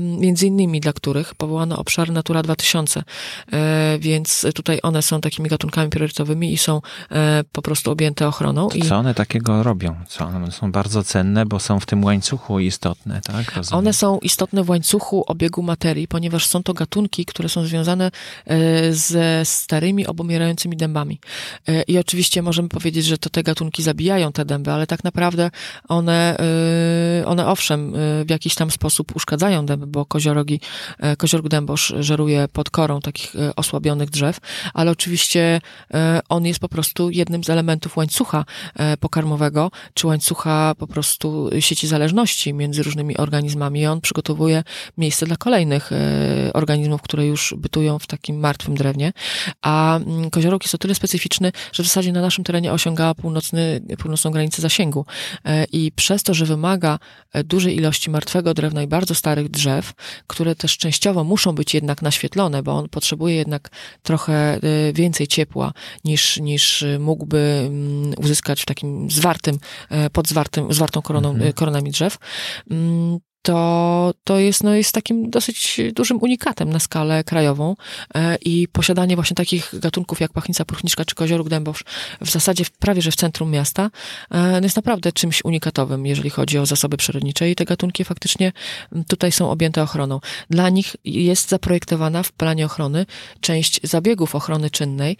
między 0.01 0.47
innymi 0.47 0.79
dla 0.79 0.93
których 0.93 1.35
powołano 1.35 1.77
obszar 1.77 2.11
Natura 2.11 2.43
2000. 2.43 3.03
E, 3.51 3.99
więc 3.99 4.45
tutaj 4.55 4.79
one 4.83 5.01
są 5.01 5.21
takimi 5.21 5.49
gatunkami 5.49 5.89
priorytetowymi 5.89 6.53
i 6.53 6.57
są 6.57 6.81
po 7.51 7.61
prostu 7.61 7.91
objęte 7.91 8.27
ochroną. 8.27 8.69
I 8.69 8.81
co 8.81 8.97
one 8.97 9.13
takiego 9.13 9.63
robią? 9.63 9.95
Co 10.07 10.25
one 10.25 10.51
są 10.51 10.71
bardzo 10.71 11.03
cenne, 11.03 11.45
bo 11.45 11.59
są 11.59 11.79
w 11.79 11.85
tym 11.85 12.03
łańcuchu 12.03 12.59
istotne, 12.59 13.21
tak? 13.21 13.55
Rozumiem. 13.55 13.79
One 13.79 13.93
są 13.93 14.19
istotne 14.19 14.63
w 14.63 14.69
łańcuchu 14.69 15.23
obiegu 15.27 15.63
materii, 15.63 16.07
ponieważ 16.07 16.20
są 16.39 16.63
to 16.63 16.73
gatunki, 16.73 17.25
które 17.25 17.49
są 17.49 17.65
związane 17.65 18.11
e, 18.45 18.93
ze 18.93 19.45
starymi, 19.45 20.07
obumierającymi 20.07 20.77
dębami. 20.77 21.19
E, 21.67 21.81
I 21.81 21.97
oczywiście 21.97 22.41
możemy 22.41 22.69
powiedzieć, 22.69 23.05
że 23.05 23.17
to 23.17 23.29
te 23.29 23.43
gatunki 23.43 23.83
zabijają 23.83 24.31
te 24.31 24.45
dęby, 24.45 24.71
ale 24.71 24.87
tak 24.87 25.03
naprawdę 25.03 25.51
one, 25.87 26.37
e, 27.21 27.25
one 27.25 27.47
owszem, 27.47 27.93
w 28.25 28.29
jakiś 28.29 28.55
tam 28.55 28.71
sposób 28.71 29.15
uszkadzają 29.15 29.65
dęby, 29.65 29.87
bo 29.87 30.05
koziorogi, 30.05 30.59
koziorg 31.17 31.47
dębosz 31.47 31.93
żeruje 31.99 32.47
pod 32.53 32.69
korą 32.69 32.99
takich 32.99 33.33
osłabionych 33.55 34.09
drzew, 34.09 34.37
ale 34.73 34.91
oczywiście 34.91 35.61
on 36.29 36.45
jest 36.45 36.59
po 36.59 36.69
prostu 36.69 37.09
jednym 37.09 37.43
z 37.43 37.49
elementów 37.49 37.97
łańcucha 37.97 38.45
pokarmowego, 38.99 39.71
czy 39.93 40.07
łańcucha 40.07 40.75
po 40.77 40.87
prostu 40.87 41.49
sieci 41.59 41.87
zależności 41.87 42.53
między 42.53 42.83
różnymi 42.83 43.17
organizmami. 43.17 43.79
I 43.79 43.87
on 43.87 44.01
przygotowuje 44.01 44.63
miejsce 44.97 45.25
dla 45.25 45.35
kolejnych 45.35 45.91
organizmów, 46.53 47.01
które 47.01 47.25
już 47.25 47.55
bytują 47.57 47.99
w 47.99 48.07
takim 48.07 48.39
martwym 48.39 48.75
drewnie, 48.75 49.13
a 49.61 49.97
mm, 49.97 50.29
koziorok 50.29 50.63
jest 50.63 50.75
o 50.75 50.77
tyle 50.77 50.95
specyficzny, 50.95 51.51
że 51.73 51.83
w 51.83 51.85
zasadzie 51.85 52.11
na 52.11 52.21
naszym 52.21 52.43
terenie 52.43 52.73
osiąga 52.73 53.13
północny, 53.13 53.81
północną 53.97 54.31
granicę 54.31 54.61
zasięgu. 54.61 55.05
E, 55.45 55.65
i 55.65 55.91
przez 55.91 56.23
to, 56.23 56.33
że 56.33 56.45
wymaga 56.45 56.99
e, 57.33 57.43
dużej 57.43 57.75
ilości 57.75 58.09
martwego 58.09 58.53
drewna 58.53 58.83
i 58.83 58.87
bardzo 58.87 59.15
starych 59.15 59.49
drzew, 59.49 59.93
które 60.27 60.55
też 60.55 60.77
częściowo 60.77 61.23
muszą 61.23 61.55
być 61.55 61.73
jednak 61.73 62.01
naświetlone, 62.01 62.63
bo 62.63 62.71
on 62.71 62.89
potrzebuje 62.89 63.35
jednak 63.35 63.69
trochę 64.03 64.33
e, 64.33 64.59
więcej 64.93 65.27
ciepła 65.27 65.73
niż, 66.03 66.37
niż 66.37 66.85
mógłby 66.99 67.63
mm, 67.67 68.13
uzyskać 68.17 68.61
w 68.61 68.65
takim 68.65 69.11
zwartym, 69.11 69.59
pod 70.13 70.27
zwartym, 70.27 70.73
zwartą 70.73 71.01
koroną, 71.01 71.29
mhm. 71.29 71.53
koronami 71.53 71.91
drzew, 71.91 72.17
mm, 72.71 73.19
to, 73.41 74.13
to 74.23 74.39
jest, 74.39 74.63
no, 74.63 74.75
jest 74.75 74.91
takim 74.91 75.29
dosyć 75.29 75.81
dużym 75.93 76.17
unikatem 76.21 76.69
na 76.69 76.79
skalę 76.79 77.23
krajową 77.23 77.75
e, 78.15 78.35
i 78.35 78.67
posiadanie 78.67 79.15
właśnie 79.15 79.35
takich 79.35 79.69
gatunków 79.73 80.19
jak 80.19 80.33
pachnica 80.33 80.65
pruchniczka 80.65 81.05
czy 81.05 81.15
kozioróg 81.15 81.49
dębosz 81.49 81.83
w 82.21 82.31
zasadzie 82.31 82.63
prawie, 82.79 83.01
że 83.01 83.11
w 83.11 83.15
centrum 83.15 83.51
miasta 83.51 83.91
e, 84.31 84.51
no 84.51 84.61
jest 84.63 84.75
naprawdę 84.75 85.11
czymś 85.11 85.45
unikatowym, 85.45 86.05
jeżeli 86.05 86.29
chodzi 86.29 86.57
o 86.57 86.65
zasoby 86.65 86.97
przyrodnicze 86.97 87.49
i 87.49 87.55
te 87.55 87.65
gatunki 87.65 88.03
faktycznie 88.03 88.51
tutaj 89.07 89.31
są 89.31 89.51
objęte 89.51 89.83
ochroną. 89.83 90.19
Dla 90.49 90.69
nich 90.69 90.95
jest 91.05 91.49
zaprojektowana 91.49 92.23
w 92.23 92.31
planie 92.31 92.65
ochrony 92.65 93.05
część 93.39 93.79
zabiegów 93.83 94.35
ochrony 94.35 94.69
czynnej, 94.69 95.17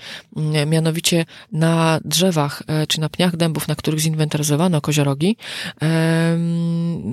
mianowicie 0.67 1.25
na 1.51 1.99
drzewach 2.05 2.63
e, 2.67 2.87
czy 2.87 2.99
na 2.99 3.09
pniach 3.09 3.35
dębów, 3.35 3.67
na 3.67 3.75
których 3.75 3.99
zinwentaryzowano 3.99 4.81
koziorogi, 4.81 5.37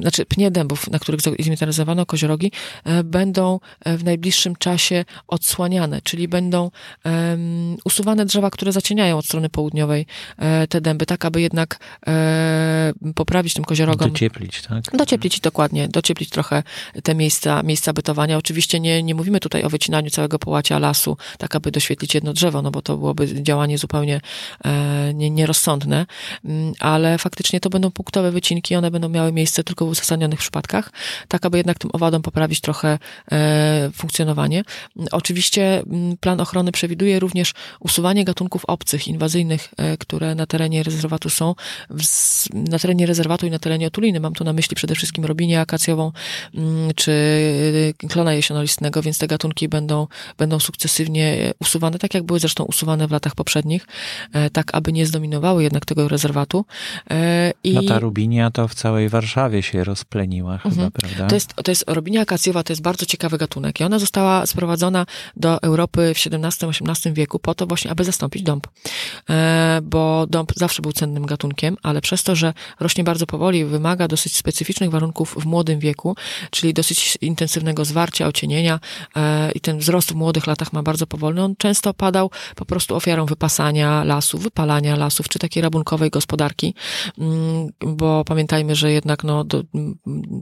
znaczy 0.01 0.27
pnie 0.27 0.51
dębów, 0.51 0.91
na 0.91 0.98
na 0.99 1.01
których 1.01 1.21
zinwentaryzowano 1.41 2.07
koziorogi, 2.07 2.53
e, 2.85 3.05
będą 3.05 3.61
e, 3.85 3.97
w 3.97 4.05
najbliższym 4.05 4.57
czasie 4.57 5.05
odsłaniane, 5.29 6.01
czyli 6.03 6.29
będą 6.29 6.71
um, 7.05 7.77
usuwane 7.85 8.27
drzewa, 8.27 8.51
które 8.51 8.73
zacieniają 8.73 9.19
od 9.19 9.25
strony 9.25 9.49
południowej 9.49 10.07
e, 10.39 10.67
te 10.67 10.81
dęby, 10.81 11.07
tak 11.07 11.25
aby 11.25 11.41
jednak 11.41 11.79
poprawić 13.15 13.55
tym 13.55 13.65
koziorogom. 13.65 14.13
Docieplić, 14.13 14.63
tak? 14.63 14.97
Docieplić, 14.97 15.41
dokładnie. 15.41 15.89
Docieplić 15.89 16.31
trochę 16.31 16.63
te 17.03 17.15
miejsca, 17.15 17.63
miejsca 17.63 17.93
bytowania. 17.93 18.39
Oczywiście 18.39 18.81
nie, 18.81 19.03
nie 19.03 19.15
mówimy 19.15 19.41
tutaj 19.41 19.63
o 19.63 19.69
wycinaniu 19.69 20.11
całego 20.11 20.39
połacia 20.39 20.79
lasu, 20.79 21.17
tak 21.39 21.57
aby 21.57 21.71
doświetlić 21.71 22.15
jedno 22.15 22.33
drzewo, 22.33 22.63
no 22.63 22.71
bo 22.71 22.83
to 22.83 22.97
byłoby 22.97 23.43
działanie 23.43 23.79
zupełnie 23.79 24.21
e, 24.65 25.15
nie, 25.15 25.31
nierozsądne, 25.31 26.07
mm, 26.45 26.73
ale 26.81 27.19
faktycznie 27.19 27.61
to 27.61 27.71
będą 27.71 27.91
punktowe 27.91 28.31
wycinki, 28.33 28.77
one 28.77 28.91
będą 28.91 29.09
miały 29.09 29.33
miejsce 29.33 29.65
tylko 29.65 29.87
w 29.87 29.89
uzasadnionych 29.89 30.39
przypadkach 30.39 30.88
tak 31.29 31.47
aby 31.47 31.59
jednak 31.59 31.79
tym 31.79 31.91
owadom 31.93 32.23
poprawić 32.23 32.61
trochę 32.61 32.99
e, 33.33 33.91
funkcjonowanie. 33.95 34.63
Oczywiście 35.13 35.83
plan 36.21 36.41
ochrony 36.41 36.73
przewiduje 36.73 37.19
również 37.21 37.55
usuwanie 37.81 38.25
gatunków 38.25 38.65
obcych, 38.65 39.09
inwazyjnych, 39.09 39.69
e, 39.77 39.97
które 39.97 40.35
na 40.35 40.47
terenie 40.47 40.83
rezerwatu 40.83 41.31
są, 41.31 41.55
na 42.53 42.79
terenie 42.79 43.07
rezerwatu 43.07 43.47
i 43.47 43.51
na 43.51 43.59
terenie 43.59 43.87
otuliny. 43.87 44.21
Mam 44.21 44.33
tu 44.33 44.45
na 44.45 44.53
myśli 44.53 44.77
przede 44.77 44.95
wszystkim 44.95 45.25
robinię 45.25 45.61
akacjową 45.61 46.13
czy 46.97 47.13
e, 48.05 48.09
klona 48.09 48.33
jesionolistnego, 48.33 49.03
więc 49.03 49.19
te 49.19 49.27
gatunki 49.27 49.69
będą, 49.69 50.07
będą 50.39 50.61
sukcesywnie 50.61 51.53
usuwane, 51.61 51.99
tak 51.99 52.15
jak 52.15 52.23
były 52.23 52.41
zresztą 52.41 52.65
usuwane 52.65 53.09
w 53.09 53.11
latach 53.11 53.35
poprzednich, 53.35 53.87
tak 54.53 54.75
aby 54.75 54.93
nie 54.93 55.07
zdominowały 55.07 55.63
jednak 55.63 55.85
tego 55.85 56.09
rezerwatu. 56.09 56.65
I... 57.65 57.73
No 57.75 57.83
ta 57.83 57.99
rubinia 57.99 58.51
to 58.51 58.69
w 58.69 58.75
całej 58.75 59.09
Warszawie 59.09 59.63
się 59.63 59.85
rozpleniła 59.85 60.59
chyba 60.59 60.78
mhm. 60.85 60.93
prawda? 60.93 61.27
To 61.27 61.35
jest, 61.35 61.55
to 61.65 61.71
jest 61.71 61.85
robinia 61.87 62.21
akacjowa, 62.21 62.63
to 62.63 62.73
jest 62.73 62.83
bardzo 62.83 63.07
ciekawy 63.07 63.39
gatunek 63.39 63.81
i 63.81 63.85
ona 63.85 63.99
została 63.99 64.47
sprowadzona 64.47 65.07
do 65.37 65.63
Europy 65.63 66.15
w 66.15 66.27
XVII-XVIII 66.27 67.15
wieku 67.15 67.39
po 67.39 67.55
to 67.55 67.67
właśnie, 67.67 67.91
aby 67.91 68.05
zastąpić 68.05 68.43
dąb. 68.43 68.67
E, 69.31 69.81
bo 69.83 70.27
dąb 70.27 70.53
zawsze 70.57 70.83
był 70.83 70.93
cennym 70.93 71.27
gatunkiem, 71.27 71.77
ale 71.83 72.01
przez 72.01 72.23
to, 72.23 72.37
że 72.37 72.55
rośnie 72.81 73.05
bardzo 73.05 73.27
powoli, 73.27 73.65
wymaga 73.65 74.09
dosyć 74.09 74.37
specyficznych 74.37 74.91
warunków 74.91 75.37
w 75.41 75.47
młodym 75.47 75.79
wieku, 75.79 76.17
czyli 76.51 76.75
dosyć 76.75 77.19
intensywnego 77.21 77.85
zwarcia, 77.85 78.27
ocienienia 78.27 78.81
e, 79.17 79.53
i 79.53 79.61
ten 79.61 79.79
wzrost 79.79 80.13
w 80.13 80.15
młodych 80.15 80.47
latach 80.47 80.73
ma 80.73 80.83
bardzo 80.83 81.07
powolny, 81.07 81.43
on 81.43 81.57
często 81.57 81.95
padał 81.95 82.31
po 82.57 82.65
prostu 82.65 82.97
ofiarą 82.97 83.27
wypasania 83.27 84.05
lasów, 84.05 84.43
wypalania 84.43 84.97
lasów, 84.97 85.29
czy 85.29 85.39
takiej 85.39 85.63
rabunkowej 85.63 86.11
gospodarki, 86.11 86.75
mm, 87.19 87.69
bo 87.81 88.25
pamiętajmy, 88.25 88.75
że 88.75 88.93
jednak 88.93 89.25
no, 89.25 89.45
do, 89.45 89.63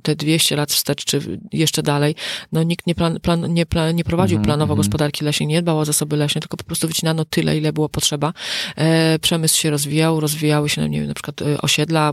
te 0.03 0.17
200 0.27 0.57
lat 0.57 0.73
wstecz, 0.73 1.05
czy 1.05 1.41
jeszcze 1.53 1.83
dalej, 1.83 2.15
no 2.53 2.63
nikt 2.63 2.87
nie, 2.87 2.95
plan, 2.95 3.21
plan, 3.21 3.55
nie, 3.55 3.67
plan, 3.67 3.97
nie 3.97 4.05
prowadził 4.05 4.37
Mhm, 4.37 4.45
planowo 4.45 4.73
mhm. 4.73 4.77
gospodarki 4.77 5.25
leśnej, 5.25 5.47
nie 5.47 5.63
dbał 5.63 5.79
o 5.79 5.85
zasoby 5.85 6.17
leśne, 6.17 6.41
tylko 6.41 6.57
po 6.57 6.65
prostu 6.65 6.89
wycinano 6.89 7.25
tyle, 7.25 7.57
ile 7.57 7.73
było 7.73 7.89
potrzeba. 7.89 8.33
E, 8.77 9.19
przemysł 9.19 9.61
się 9.61 9.71
rozwijał, 9.71 10.21
rozwijały 10.21 10.69
się, 10.69 10.81
no 10.81 10.87
nie 10.87 10.99
wiem, 10.99 11.09
na 11.09 11.15
przykład 11.15 11.43
e, 11.43 11.61
osiedla, 11.61 12.13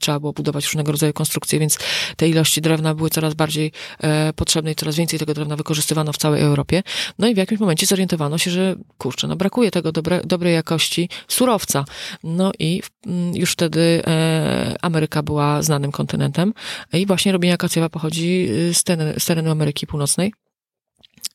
trzeba 0.00 0.20
było 0.20 0.32
budować 0.32 0.64
różnego 0.64 0.92
rodzaju 0.92 1.12
konstrukcje, 1.12 1.58
więc 1.58 1.78
te 2.16 2.28
ilości 2.28 2.60
drewna 2.60 2.94
były 2.94 3.10
coraz 3.10 3.34
bardziej 3.34 3.72
e, 4.00 4.32
potrzebne 4.32 4.72
i 4.72 4.74
coraz 4.74 4.96
więcej 4.96 5.18
tego 5.18 5.34
drewna 5.34 5.56
wykorzystywano 5.56 6.12
w 6.12 6.18
całej 6.18 6.42
Europie. 6.42 6.82
No 7.18 7.28
i 7.28 7.34
w 7.34 7.36
jakimś 7.36 7.60
momencie 7.60 7.86
zorientowano 7.86 8.38
się, 8.38 8.50
że 8.50 8.76
kurczę, 8.98 9.26
no 9.26 9.36
brakuje 9.36 9.70
tego 9.70 9.92
dobre, 9.92 10.20
dobrej 10.24 10.54
jakości 10.54 11.08
surowca. 11.28 11.84
No 12.24 12.52
i 12.58 12.82
już 13.34 13.52
wtedy 13.52 14.02
e, 14.06 14.76
Ameryka 14.82 15.22
była 15.22 15.62
znanym 15.62 15.92
kontynentem 15.92 16.54
i 16.92 17.06
właśnie 17.06 17.32
robienia 17.40 17.54
akacjowa 17.54 17.88
pochodzi 17.88 18.48
y, 18.50 18.74
z, 18.74 18.84
z 19.18 19.24
terenu 19.24 19.50
Ameryki 19.50 19.86
Północnej. 19.86 20.32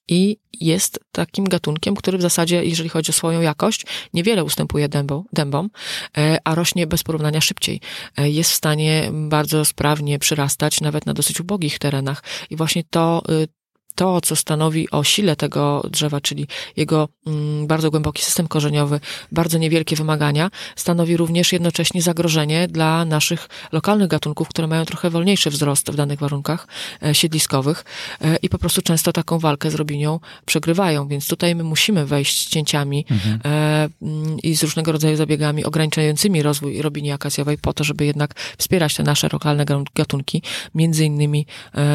I 0.08 0.38
jest 0.62 1.00
takim 1.12 1.46
gatunkiem, 1.46 1.96
który 1.96 2.18
w 2.18 2.22
zasadzie, 2.22 2.66
jeżeli 2.66 2.90
chodzi 2.90 3.10
o 3.10 3.14
swoją 3.14 3.42
jakość, 3.42 3.86
niewiele 4.14 4.44
ustępuje 4.44 4.90
dębom, 4.90 5.24
dębom, 5.34 5.70
e, 6.18 6.38
a 6.44 6.56
rośnie 6.56 6.88
bez 6.88 7.04
porównania 7.04 7.42
szybciej. 7.42 7.82
E, 8.18 8.30
Jest 8.30 8.52
w 8.52 8.56
stanie 8.56 9.10
bardzo 9.14 9.66
sprawnie 9.66 10.20
przyrastać 10.20 10.82
nawet 10.82 11.06
na 11.06 11.14
dosyć 11.14 11.40
ubogich 11.40 11.80
terenach. 11.80 12.24
I 12.50 12.56
właśnie 12.56 12.84
to, 12.90 13.24
y, 13.30 13.48
to, 13.96 14.22
co 14.22 14.36
stanowi 14.36 14.90
o 14.92 15.04
sile 15.04 15.36
tego 15.36 15.84
drzewa, 15.92 16.22
czyli 16.22 16.48
jego 16.78 17.10
mm, 17.28 17.68
bardzo 17.68 17.92
głęboki 17.92 18.24
system 18.24 18.48
korzeniowy, 18.48 19.00
bardzo 19.32 19.58
niewielkie 19.58 19.96
wymagania, 19.96 20.50
stanowi 20.76 21.18
również 21.18 21.54
jednocześnie 21.54 22.02
zagrożenie 22.02 22.68
dla 22.68 23.06
naszych 23.06 23.50
lokalnych 23.72 24.08
gatunków, 24.08 24.48
które 24.48 24.68
mają 24.68 24.86
trochę 24.86 25.10
wolniejszy 25.10 25.50
wzrost 25.50 25.92
w 25.92 25.96
danych 25.96 26.20
warunkach 26.20 26.68
e, 27.04 27.16
siedliskowych 27.16 27.86
e, 28.22 28.36
i 28.36 28.50
po 28.50 28.58
prostu 28.58 28.82
często 28.82 29.12
taką 29.14 29.40
walkę 29.40 29.72
z 29.72 29.76
robinią 29.76 30.20
przegrywają. 30.46 31.08
Więc 31.08 31.28
tutaj 31.28 31.56
my 31.56 31.64
musimy 31.64 32.06
wejść 32.06 32.48
z 32.48 32.50
cięciami 32.50 33.06
Mhm. 33.12 33.40
e, 33.46 33.90
mm, 34.02 34.38
i 34.44 34.56
z 34.56 34.64
różnego 34.64 34.92
rodzaju 34.92 35.16
zabiegami 35.16 35.66
ograniczającymi 35.66 36.44
rozwój 36.44 36.82
robini 36.82 37.12
akacjowej 37.12 37.58
po 37.58 37.74
to, 37.74 37.84
żeby 37.84 38.06
jednak 38.06 38.34
wspierać 38.58 38.96
te 38.96 39.04
nasze 39.04 39.30
lokalne 39.34 39.66
gatun- 39.66 39.86
gatunki, 39.96 40.42
między 40.76 41.06
innymi 41.06 41.46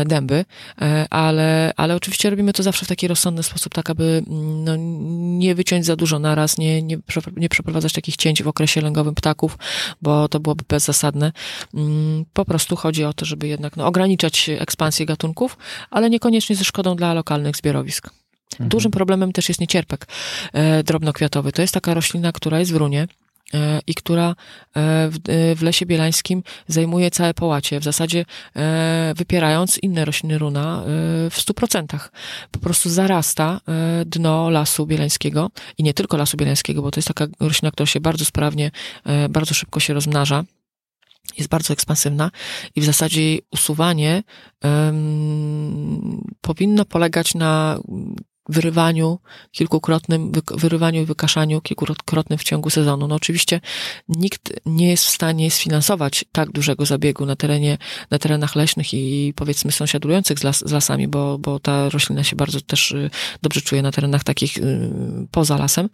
dęby, 0.07 0.45
e, 0.81 1.07
ale, 1.11 1.73
ale 1.91 1.97
oczywiście 1.97 2.31
robimy 2.31 2.53
to 2.53 2.63
zawsze 2.63 2.85
w 2.85 2.89
taki 2.89 3.09
rozsądny 3.09 3.43
sposób, 3.43 3.75
tak 3.75 3.91
aby 3.91 4.23
mm, 4.27 4.65
no, 4.65 4.77
nie 5.39 5.55
wyciąć 5.55 5.87
za 5.87 5.97
dużo 5.97 6.19
naraz, 6.19 6.59
nie, 6.59 6.83
nie, 6.83 6.99
nie 7.37 7.49
przeprowadzać 7.49 7.93
takich 7.93 8.17
cięć 8.17 8.43
w 8.43 8.49
okresie 8.49 8.81
lęgowym 8.81 9.15
ptaków, 9.15 9.59
bo 10.03 10.29
to 10.29 10.41
byłoby 10.41 10.65
bezzasadne. 10.69 11.33
Mm, 11.75 12.25
Po 12.33 12.45
prostu 12.45 12.77
chodzi 12.77 13.05
o 13.05 13.13
to, 13.13 13.25
żeby 13.25 13.49
jednak 13.49 13.77
no, 13.77 13.87
ograniczać 13.87 14.51
ekspansję 14.59 15.07
gatunków, 15.07 15.59
ale 15.91 16.11
niekoniecznie 16.11 16.57
ze 16.57 16.65
szkodą 16.65 16.97
dla 16.97 17.15
lokalnych 17.15 17.57
zbiorowisk. 17.57 18.11
Dużym 18.61 18.91
problemem 18.91 19.33
też 19.33 19.49
jest 19.49 19.61
niecierpek 19.61 20.07
e, 20.53 20.83
drobnokwiatowy. 20.83 21.53
To 21.53 21.63
jest 21.63 21.75
taka 21.75 21.95
roślina, 21.95 22.33
która 22.33 22.59
jest 22.59 22.73
w 22.73 22.77
runie 22.77 23.07
i 23.87 23.95
która 23.95 24.29
e, 24.29 24.35
w, 25.09 25.17
e, 25.29 25.55
w 25.55 25.63
lesie 25.63 25.87
bielańskim 25.87 26.43
zajmuje 26.67 27.11
całe 27.11 27.35
połacie, 27.35 27.81
w 27.81 27.85
zasadzie 27.85 28.25
e, 28.57 29.13
wypierając 29.17 29.79
inne 29.79 30.05
rośliny 30.05 30.39
runa 30.39 30.83
e, 30.83 31.31
w 31.31 31.35
stu 31.41 31.55
procentach. 31.55 32.13
Po 32.51 32.59
prostu 32.59 32.91
zarasta 32.91 33.61
e, 33.69 34.05
dno 34.05 34.51
lasu 34.51 34.87
bielańskiego 34.87 35.51
i 35.79 35.83
nie 35.83 35.95
tylko 35.95 36.17
lasu 36.17 36.37
bielańskiego, 36.37 36.83
bo 36.83 36.91
to 36.91 36.99
jest 36.99 37.09
taka 37.09 37.27
roślina, 37.41 37.71
która 37.71 37.87
się 37.87 38.01
bardzo 38.01 38.25
sprawnie, 38.25 38.71
e, 39.05 39.29
bardzo 39.29 39.55
szybko 39.55 39.81
się 39.81 39.95
rozmnaża 39.95 40.45
jest 41.39 41.51
bardzo 41.51 41.73
ekspansywna 41.73 42.31
i 42.77 42.81
w 42.81 42.85
zasadzie 42.85 43.23
jej 43.23 43.43
usuwanie 43.53 44.23
em, 44.61 46.25
powinno 46.41 46.85
polegać 46.85 47.35
na 47.35 47.79
wyrywaniu 48.51 49.19
kilkukrotnym, 49.53 50.33
wyrywaniu 50.51 51.03
i 51.03 51.05
wykaszaniu 51.05 51.61
kilkukrotnym 51.61 52.39
w 52.39 52.45
ciągu 52.45 52.71
sezonu. 52.71 53.09
No 53.09 53.15
oczywiście 53.15 53.61
nikt 54.09 54.53
nie 54.67 54.91
jest 54.91 55.05
w 55.05 55.11
stanie 55.11 55.51
sfinansować 55.51 56.25
tak 56.33 56.53
dużego 56.53 56.87
zabiegu 56.87 57.27
na 57.27 57.37
terenie, 57.37 57.79
na 58.11 58.19
terenach 58.19 58.57
leśnych 58.57 58.95
i 58.95 59.33
powiedzmy 59.37 59.73
sąsiadujących 59.73 60.39
z, 60.39 60.43
las, 60.43 60.69
z 60.69 60.73
lasami, 60.73 61.09
bo, 61.09 61.39
bo 61.39 61.61
ta 61.61 61.89
roślina 61.89 62.25
się 62.25 62.37
bardzo 62.37 62.61
też 62.61 62.93
y, 62.93 63.11
dobrze 63.43 63.61
czuje 63.61 63.83
na 63.83 63.93
terenach 63.93 64.25
takich 64.25 64.59
y, 64.59 64.91
poza 65.31 65.57
lasem. 65.57 65.89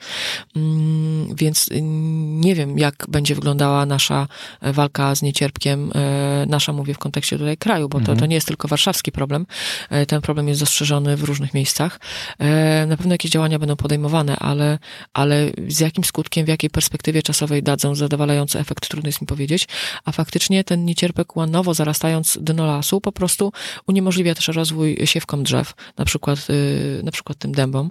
Mm, 0.57 1.35
Więc 1.37 1.69
y, 1.69 1.81
nie 1.83 2.55
wiem, 2.55 2.79
jak 2.79 3.07
będzie 3.09 3.35
wyglądała 3.35 3.87
nasza 3.87 4.29
e, 4.61 4.73
walka 4.73 5.15
z 5.15 5.23
niecierpkiem, 5.23 5.93
e, 5.95 6.26
nasza 6.49 6.73
mówię 6.73 6.95
w 6.95 6.99
kontekście 6.99 7.39
tutaj 7.39 7.57
kraju, 7.57 7.89
bo 7.89 7.99
to, 7.99 8.01
Mhm. 8.01 8.19
to 8.19 8.27
nie 8.27 8.35
jest 8.35 8.47
tylko 8.47 8.69
warszawski 8.69 9.13
problem. 9.13 9.47
E, 9.91 10.07
Ten 10.07 10.21
problem 10.21 10.49
jest 10.49 10.61
dostrzeżony 10.61 11.17
w 11.17 11.25
różnych 11.25 11.55
miejscach. 11.55 12.01
E, 12.39 12.87
Na 12.87 12.97
pewno 12.97 13.15
jakieś 13.15 13.31
działania 13.31 13.59
będą 13.59 13.77
podejmowane, 13.77 14.37
ale, 14.37 14.79
ale 15.15 15.51
z 15.69 15.81
jakim 15.81 16.05
skutkiem, 16.05 16.45
w 16.47 16.49
jakiej 16.49 16.71
perspektywie 16.71 17.23
czasowej 17.23 17.63
dadzą 17.63 17.95
zadowalający 17.95 18.59
efekt, 18.59 18.89
trudno 18.89 19.09
jest 19.09 19.21
mi 19.21 19.27
powiedzieć. 19.27 19.69
A 20.05 20.13
faktycznie 20.13 20.65
ten 20.65 20.85
niecierpek 20.85 21.37
łanowo 21.37 21.75
zarastając 21.75 22.39
dno 22.41 22.67
lasu 22.67 23.01
po 23.01 23.13
prostu 23.13 23.53
uniemożliwia 23.87 24.35
też 24.35 24.49
rozwój 24.49 24.97
siewkom 25.05 25.43
drzew, 25.43 25.75
na 25.99 26.05
przykład, 26.05 26.39
y, 26.51 27.01
na 27.05 27.11
przykład 27.13 27.39
tym 27.39 27.53
dębom. 27.53 27.91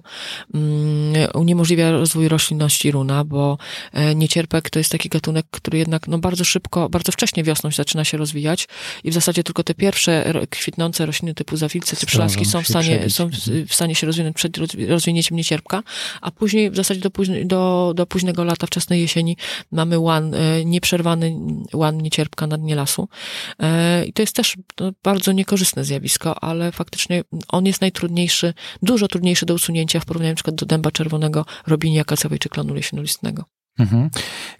Mm, 0.54 1.30
Uniemożliwia 1.34 1.90
rozwój 1.90 2.28
roślinności 2.28 2.90
runa, 2.90 3.24
bo 3.24 3.58
e, 3.92 4.14
niecierpek 4.14 4.70
to 4.70 4.78
jest 4.78 4.92
taki 4.92 5.08
gatunek, 5.08 5.46
który 5.50 5.78
jednak 5.78 6.08
no, 6.08 6.18
bardzo 6.18 6.44
szybko, 6.44 6.88
bardzo 6.88 7.12
wcześnie 7.12 7.42
wiosną 7.44 7.70
zaczyna 7.70 8.04
się 8.04 8.16
rozwijać 8.18 8.35
i 9.04 9.10
w 9.10 9.14
zasadzie 9.14 9.42
tylko 9.42 9.62
te 9.62 9.74
pierwsze 9.74 10.32
kwitnące 10.50 11.06
rośliny 11.06 11.34
typu 11.34 11.56
zawilce 11.56 11.96
czy 11.96 12.06
przylazki 12.06 12.44
Zdążą 12.44 12.58
są 12.58 12.62
w 12.62 12.68
stanie, 12.68 12.96
przebić. 12.96 13.16
są 13.16 13.30
w, 13.68 13.74
stanie 13.74 13.94
się 13.94 14.06
rozwinąć 14.06 14.36
przed 14.36 14.58
roz- 14.58 14.88
rozwinięciem 14.88 15.36
niecierpka, 15.36 15.82
a 16.20 16.30
później 16.30 16.70
w 16.70 16.76
zasadzie 16.76 17.00
do, 17.00 17.10
późne, 17.10 17.44
do, 17.44 17.92
do 17.96 18.06
późnego 18.06 18.44
lata, 18.44 18.66
wczesnej 18.66 19.00
jesieni 19.00 19.36
mamy 19.72 19.98
łan, 19.98 20.34
e, 20.34 20.64
nieprzerwany 20.64 21.36
łan 21.72 21.98
niecierpka 21.98 22.46
na 22.46 22.58
dnie 22.58 22.74
lasu. 22.74 23.08
E, 23.58 24.04
I 24.04 24.12
to 24.12 24.22
jest 24.22 24.36
też 24.36 24.56
no, 24.80 24.92
bardzo 25.02 25.32
niekorzystne 25.32 25.84
zjawisko, 25.84 26.44
ale 26.44 26.72
faktycznie 26.72 27.22
on 27.48 27.66
jest 27.66 27.80
najtrudniejszy, 27.80 28.54
dużo 28.82 29.08
trudniejszy 29.08 29.46
do 29.46 29.54
usunięcia 29.54 30.00
w 30.00 30.04
porównaniu 30.04 30.32
na 30.32 30.36
przykład 30.36 30.56
do 30.56 30.66
dęba 30.66 30.90
czerwonego, 30.90 31.44
robinia 31.66 32.00
akacjowej 32.02 32.38
czy 32.38 32.48
klonu 32.48 32.74
leśnolistnego. 32.74 33.44
Mhm. 33.78 34.10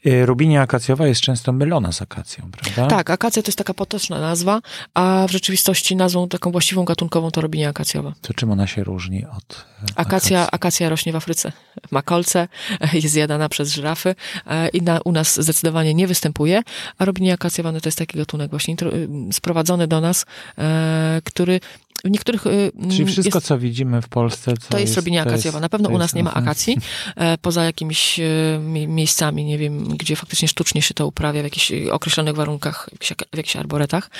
Y, 0.06 0.26
Rubinia 0.26 0.62
akacjowa 0.62 1.06
jest 1.06 1.20
często 1.20 1.52
mylona 1.52 1.92
z 1.92 2.02
akacją, 2.02 2.50
prawda? 2.50 2.86
Tak, 2.96 3.10
akacja 3.10 3.42
to 3.42 3.48
jest 3.48 3.58
taka 3.58 3.74
potoczna 3.74 4.20
nazwa, 4.20 4.60
a 4.94 5.26
w 5.28 5.32
rzeczywistości 5.32 5.96
nazwą 5.96 6.28
taką 6.28 6.50
właściwą 6.52 6.84
gatunkową 6.84 7.30
to 7.30 7.40
robinia 7.40 7.68
akacjowa. 7.68 8.12
To 8.20 8.34
czym 8.34 8.50
ona 8.50 8.66
się 8.66 8.84
różni 8.84 9.24
od 9.26 9.66
e, 9.82 9.84
Akacja, 9.96 10.40
akacji? 10.40 10.54
akacja 10.54 10.88
rośnie 10.88 11.12
w 11.12 11.16
Afryce. 11.16 11.52
Ma 11.90 12.02
kolce, 12.02 12.48
jest 12.92 13.08
zjadana 13.08 13.48
przez 13.48 13.72
żyrafy 13.72 14.14
e, 14.46 14.68
i 14.68 14.82
na, 14.82 15.00
u 15.04 15.12
nas 15.12 15.40
zdecydowanie 15.42 15.94
nie 15.94 16.06
występuje, 16.06 16.62
a 16.98 17.04
robinia 17.04 17.34
akacjowa 17.34 17.72
no 17.72 17.80
to 17.80 17.88
jest 17.88 17.98
taki 17.98 18.18
gatunek 18.18 18.50
właśnie 18.50 18.76
intro- 18.76 18.94
y, 19.28 19.32
sprowadzony 19.32 19.86
do 19.88 20.00
nas, 20.00 20.26
e, 20.58 21.20
który 21.24 21.60
w 22.04 22.10
niektórych... 22.10 22.46
y, 22.46 22.72
Czyli 22.88 23.02
mm, 23.02 23.06
wszystko, 23.12 23.38
jest, 23.38 23.46
co 23.48 23.58
widzimy 23.58 24.02
w 24.02 24.08
Polsce, 24.08 24.56
co 24.56 24.68
to 24.68 24.78
jest 24.78 24.96
robinia 24.96 25.24
to 25.24 25.30
akacjowa. 25.30 25.60
Na 25.60 25.68
pewno 25.68 25.88
u 25.88 25.92
jest- 25.92 25.98
nas 26.00 26.14
nie 26.14 26.22
ma 26.24 26.34
akacji, 26.34 26.78
e, 27.16 27.38
poza 27.38 27.64
jakimiś 27.64 28.20
e, 28.20 28.22
mi- 28.62 28.88
miejscami, 28.88 29.44
nie 29.44 29.58
wiem, 29.58 29.88
gdzie 29.88 30.16
faktycznie 30.16 30.48
sztucznie 30.48 30.82
się 30.82 30.94
to 30.94 31.06
uprawia 31.06 31.40
w 31.40 31.44
jakichś 31.44 31.72
e, 31.72 31.92
określonych 31.92 32.34
warunkach, 32.34 32.90
w 33.32 33.36
jakichś, 33.36 33.56
arboretach. 33.56 34.10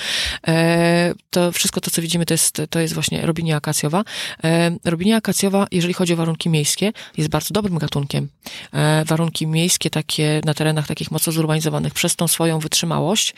To 1.29 1.51
wszystko 1.51 1.81
to, 1.81 1.91
co 1.91 2.01
widzimy, 2.01 2.25
to 2.25 2.33
jest, 2.33 2.61
to 2.69 2.79
jest 2.79 2.93
właśnie 2.93 3.21
robinia 3.25 3.57
akacjowa. 3.57 4.03
E, 4.43 4.71
Robinia 4.85 5.17
akacjowa, 5.17 5.67
jeżeli 5.71 5.93
chodzi 5.93 6.13
o 6.13 6.15
warunki 6.15 6.49
miejskie, 6.49 6.91
jest 7.17 7.29
bardzo 7.29 7.53
dobrym 7.53 7.77
gatunkiem. 7.77 8.27
Warunki 9.05 9.47
miejskie 9.47 9.89
takie 9.89 10.41
na 10.45 10.53
terenach 10.53 10.87
takich 10.87 11.11
mocno 11.11 11.33
zurbanizowanych 11.33 11.93
przez 11.93 12.15
tą 12.15 12.27
swoją 12.27 12.59
wytrzymałość 12.59 13.33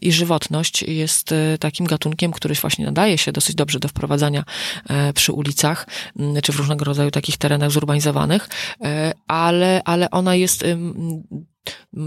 i 0.00 0.12
żywotność 0.12 0.82
jest 0.82 1.34
takim 1.60 1.86
gatunkiem, 1.86 2.32
który 2.32 2.54
właśnie 2.54 2.84
nadaje 2.90 3.18
się 3.18 3.32
dosyć 3.32 3.54
dobrze 3.56 3.78
do 3.78 3.88
wprowadzania 3.88 4.44
e, 4.88 5.12
przy 5.12 5.32
ulicach, 5.32 5.86
czy 6.42 6.52
w 6.52 6.56
różnego 6.56 6.84
rodzaju 6.84 7.10
takich 7.10 7.36
terenach 7.36 7.70
zurbanizowanych, 7.70 8.48
e, 8.84 9.12
ale, 9.28 9.82
ale 9.84 10.10
ona 10.10 10.34
jest 10.34 10.64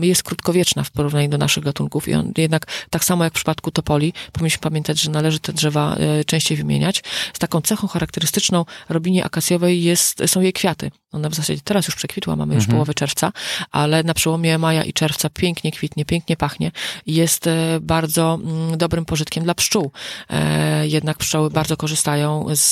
jest 0.02 0.24
krótkowieczna 0.24 0.84
w 0.84 0.92
porównaniu 0.92 1.30
do 1.30 1.38
naszych 1.38 1.64
gatunków 1.64 2.08
i 2.08 2.14
on 2.14 2.32
jednak 2.38 2.66
tak 2.90 3.04
samo 3.04 3.24
jak 3.24 3.34
w 3.34 3.36
przypadku 3.36 3.72
topoli 3.72 4.14
powinniśmy 4.32 4.62
pamiętać, 4.62 5.02
że 5.02 5.12
należy 5.12 5.40
te 5.40 5.54
drzewa 5.54 5.96
e, 5.96 6.24
częściej 6.24 6.58
wymieniać. 6.58 7.04
Z 7.34 7.40
taką 7.40 7.62
cechą 7.62 7.88
charakterystyczną 7.88 8.66
robinie 8.90 9.26
akacjowej 9.26 9.84
jest, 9.84 10.24
są 10.26 10.42
jej 10.42 10.54
kwiaty. 10.54 10.92
Ona 11.14 11.30
w 11.30 11.34
zasadzie 11.36 11.62
teraz 11.64 11.88
już 11.88 11.96
przekwitła, 11.96 12.36
mamy 12.36 12.56
już 12.56 12.64
Mhm. 12.64 12.76
połowę 12.78 12.94
czerwca, 12.94 13.32
ale 13.72 14.04
na 14.04 14.14
przełomie 14.14 14.58
maja 14.58 14.84
i 14.84 14.94
czerwca 14.94 15.30
pięknie 15.30 15.72
kwitnie, 15.72 16.06
pięknie 16.06 16.38
pachnie 16.38 16.72
i 17.06 17.14
jest 17.16 17.48
e, 17.48 17.80
bardzo 17.82 18.40
mm, 18.44 18.78
dobrym 18.78 19.06
pożytkiem 19.06 19.44
dla 19.44 19.54
pszczół. 19.56 19.92
E, 20.30 20.88
Jednak 20.88 21.18
pszczoły 21.18 21.50
bardzo 21.50 21.78
korzystają 21.78 22.46
z, 22.56 22.72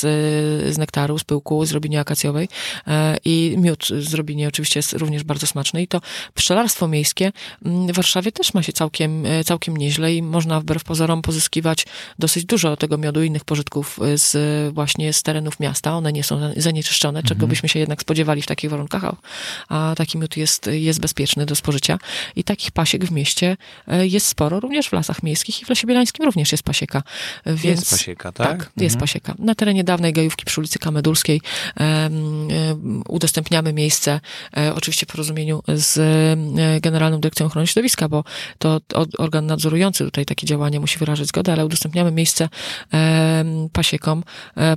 z 0.74 0.78
nektaru, 0.78 1.20
z 1.20 1.24
pyłku, 1.24 1.66
z 1.66 1.72
robiny 1.72 2.00
akacjowej 2.00 2.50
e, 2.88 3.18
i 3.26 3.56
miód 3.58 3.88
z 4.00 4.14
robiny 4.14 4.48
oczywiście 4.48 4.80
jest 4.80 4.94
również 4.94 5.24
bardzo 5.24 5.48
smaczny 5.48 5.82
i 5.82 5.88
to 5.88 6.02
pszczelarstwo 6.34 6.88
miejskie 6.88 7.32
mm, 7.66 7.88
w 7.88 7.92
Warszawie 7.96 8.32
też 8.32 8.54
ma 8.54 8.64
się 8.64 8.74
całkiem, 8.74 9.26
e, 9.26 9.44
całkiem 9.44 9.78
nieźle 9.78 10.16
i 10.16 10.22
można 10.22 10.60
wbrew 10.60 10.84
pozorom 10.84 11.22
pozyskiwać 11.22 11.86
dosyć 12.20 12.46
dużo 12.46 12.78
tego 12.78 12.98
miodu 12.98 13.24
i 13.24 13.28
innych 13.28 13.46
pożytków 13.46 14.00
e, 14.02 14.18
z 14.18 14.74
właśnie 14.74 15.14
z 15.14 15.24
terenów 15.24 15.60
miasta. 15.60 15.94
One 15.98 16.12
nie 16.14 16.24
są 16.24 16.40
zanieczyszczone, 16.58 17.24
czego 17.24 17.48
byśmy 17.48 17.70
się 17.70 17.80
jednak 17.80 18.02
spodziewali 18.02 18.31
w 18.42 18.46
takich 18.46 18.70
warunkach, 18.70 19.06
a, 19.06 19.16
a 19.70 19.96
taki 19.96 20.18
miód 20.18 20.38
jest, 20.38 20.68
jest 20.68 21.00
bezpieczny 21.00 21.46
do 21.46 21.56
spożycia. 21.56 21.98
I 22.36 22.44
takich 22.44 22.72
pasiek 22.72 23.06
w 23.06 23.12
mieście 23.12 23.58
e, 23.88 24.08
jest 24.08 24.28
sporo, 24.28 24.60
również 24.60 24.88
w 24.90 24.94
lasach 24.94 25.24
miejskich 25.24 25.62
i 25.62 25.66
w 25.66 25.70
Lesie 25.70 25.88
Bielańskim 25.88 26.26
również 26.26 26.52
jest 26.52 26.64
pasieka. 26.64 27.04
E, 27.46 27.54
Więc, 27.54 27.80
Jest 27.80 27.92
pasieka, 27.92 28.32
tak? 28.32 28.48
tak, 28.48 28.60
jest 28.78 28.96
Mhm. 28.96 29.00
pasieka. 29.00 29.34
Na 29.40 29.56
terenie 29.56 29.84
dawnej 29.84 30.14
gajówki 30.14 30.46
przy 30.46 30.62
ulicy 30.62 30.80
Kamedulskiej 30.80 31.42
em, 31.76 33.04
udostępniamy 33.08 33.74
miejsce, 33.74 34.20
e, 34.58 34.74
oczywiście 34.76 35.06
w 35.06 35.10
porozumieniu 35.10 35.64
z 35.68 36.00
Generalną 36.82 37.20
Dyrekcją 37.20 37.46
Ochrony 37.46 37.68
Środowiska, 37.68 38.10
bo 38.10 38.24
to 38.58 38.82
organ 39.18 39.46
nadzorujący 39.46 40.04
tutaj 40.04 40.26
takie 40.26 40.48
działanie 40.48 40.80
musi 40.80 41.00
wyrażać 41.00 41.28
zgodę, 41.28 41.54
ale 41.54 41.66
udostępniamy 41.66 42.12
miejsce 42.12 42.50
pasiekom 43.74 44.24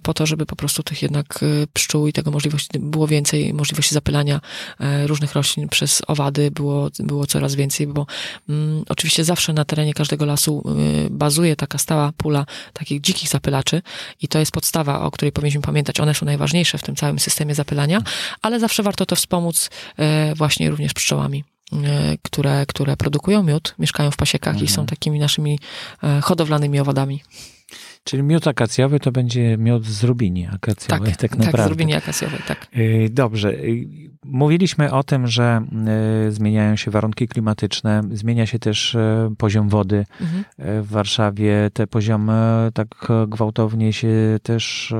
po 0.02 0.14
to, 0.14 0.26
żeby 0.26 0.46
po 0.46 0.56
prostu 0.56 0.82
tych 0.82 1.02
jednak 1.02 1.40
pszczół 1.72 2.06
i 2.06 2.12
tego 2.12 2.30
możliwości 2.30 2.68
było 2.78 3.06
więcej, 3.06 3.43
możliwości 3.52 3.94
zapylania 3.94 4.40
e, 4.80 5.06
różnych 5.06 5.34
roślin 5.34 5.68
przez 5.68 6.02
owady 6.06 6.50
było, 6.50 6.90
było 6.98 7.26
coraz 7.26 7.54
więcej, 7.54 7.86
bo 7.86 8.06
mm, 8.48 8.84
oczywiście 8.88 9.24
zawsze 9.24 9.52
na 9.52 9.64
terenie 9.64 9.94
każdego 9.94 10.24
lasu 10.24 10.64
y, 11.06 11.10
bazuje 11.10 11.56
taka 11.56 11.78
stała 11.78 12.12
pula 12.16 12.46
takich 12.72 13.00
dzikich 13.00 13.28
zapylaczy 13.28 13.82
i 14.20 14.28
to 14.28 14.38
jest 14.38 14.52
podstawa, 14.52 15.00
o 15.00 15.10
której 15.10 15.32
powinniśmy 15.32 15.62
pamiętać. 15.62 16.00
One 16.00 16.14
są 16.14 16.26
najważniejsze 16.26 16.78
w 16.78 16.82
tym 16.82 16.96
całym 16.96 17.18
systemie 17.18 17.54
zapylania, 17.54 18.02
ale 18.42 18.60
zawsze 18.60 18.82
warto 18.82 19.06
to 19.06 19.16
wspomóc 19.16 19.70
e, 19.96 20.34
właśnie 20.34 20.70
również 20.70 20.92
pszczołami. 20.92 21.44
e, 21.72 22.16
Które, 22.22 22.66
które 22.66 22.96
produkują 22.96 23.42
miód, 23.42 23.74
mieszkają 23.78 24.10
w 24.10 24.16
pasiekach 24.16 24.62
i 24.62 24.68
są 24.68 24.86
takimi 24.86 25.18
naszymi 25.18 25.58
hodowlanymi 26.22 26.80
owadami. 26.80 27.22
Czyli 28.04 28.22
miód 28.22 28.46
akacjowy 28.48 29.00
to 29.00 29.12
będzie 29.12 29.56
miód 29.58 29.84
z 29.86 30.04
rubini 30.04 30.46
akacjowej, 30.46 31.08
tak, 31.12 31.16
tak, 31.16 31.38
naprawdę. 31.38 31.64
z 31.64 31.70
rubini 31.70 31.94
akacjowej, 31.94 32.40
tak. 32.48 32.66
Y, 32.76 33.08
Dobrze. 33.12 33.52
Y, 33.54 33.86
Mówiliśmy 34.26 34.92
o 34.92 35.02
tym, 35.02 35.26
że 35.26 35.62
y, 36.28 36.32
zmieniają 36.32 36.76
się 36.76 36.90
warunki 36.90 37.28
klimatyczne, 37.28 38.00
zmienia 38.12 38.46
się 38.46 38.58
też 38.58 38.96
poziom 39.38 39.68
wody 39.68 40.04
Mhm. 40.20 40.44
w 40.84 40.86
Warszawie. 40.90 41.70
Te 41.72 41.86
poziomy 41.86 42.32
tak 42.74 42.88
gwałtownie 43.28 43.92
się 43.92 44.38
też 44.42 44.94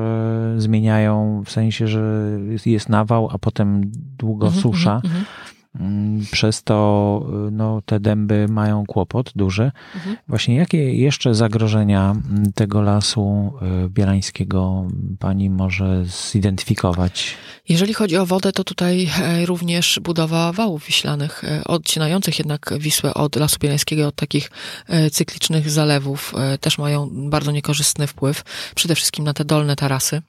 zmieniają, 0.56 1.42
w 1.46 1.50
sensie, 1.50 1.88
że 1.88 2.30
jest- 2.66 2.88
nawał, 2.88 3.28
a 3.32 3.38
potem 3.38 3.80
długo 4.18 4.46
Mhm, 4.46 4.62
susza. 4.62 4.94
mhm, 4.94 5.12
mhm. 5.12 5.24
Przez 6.30 6.62
to 6.62 7.26
y, 7.48 7.50
no, 7.50 7.82
te 7.86 8.00
dęby 8.00 8.46
mają 8.48 8.86
kłopot 8.86 9.32
duży. 9.36 9.72
Mhm. 9.94 10.16
Właśnie 10.28 10.54
jakie 10.54 10.94
jeszcze 10.94 11.34
zagrożenia 11.34 12.10
mm, 12.10 12.52
tego 12.52 12.82
lasu 12.82 13.52
y, 13.86 13.88
bielańskiego 13.88 14.86
pani 15.18 15.50
może 15.50 16.04
zidentyfikować? 16.04 17.36
Jeżeli 17.68 17.94
chodzi 17.94 18.16
o 18.16 18.26
wodę, 18.26 18.52
to 18.52 18.64
tutaj 18.64 19.10
e, 19.22 19.46
również 19.46 20.00
budowa 20.02 20.52
wałów 20.52 20.84
wiślanych, 20.84 21.44
e, 21.44 21.64
odcinających 21.64 22.38
jednak 22.38 22.74
Wisłę 22.78 23.14
od 23.14 23.36
Lasu 23.36 23.58
Bielańskiego, 23.60 24.06
od 24.06 24.14
takich 24.14 24.50
e, 24.88 25.10
cyklicznych 25.10 25.70
zalewów, 25.70 26.34
też 26.60 26.78
mają 26.78 27.10
bardzo 27.30 27.50
niekorzystny 27.50 28.06
wpływ, 28.06 28.42
przede 28.74 28.94
wszystkim 28.94 29.24
na 29.24 29.34
te 29.34 29.44
dolne 29.44 29.76
tarasy 29.76 30.22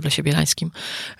w 0.00 0.04
Lesie 0.04 0.22
Bielańskim. 0.22 0.70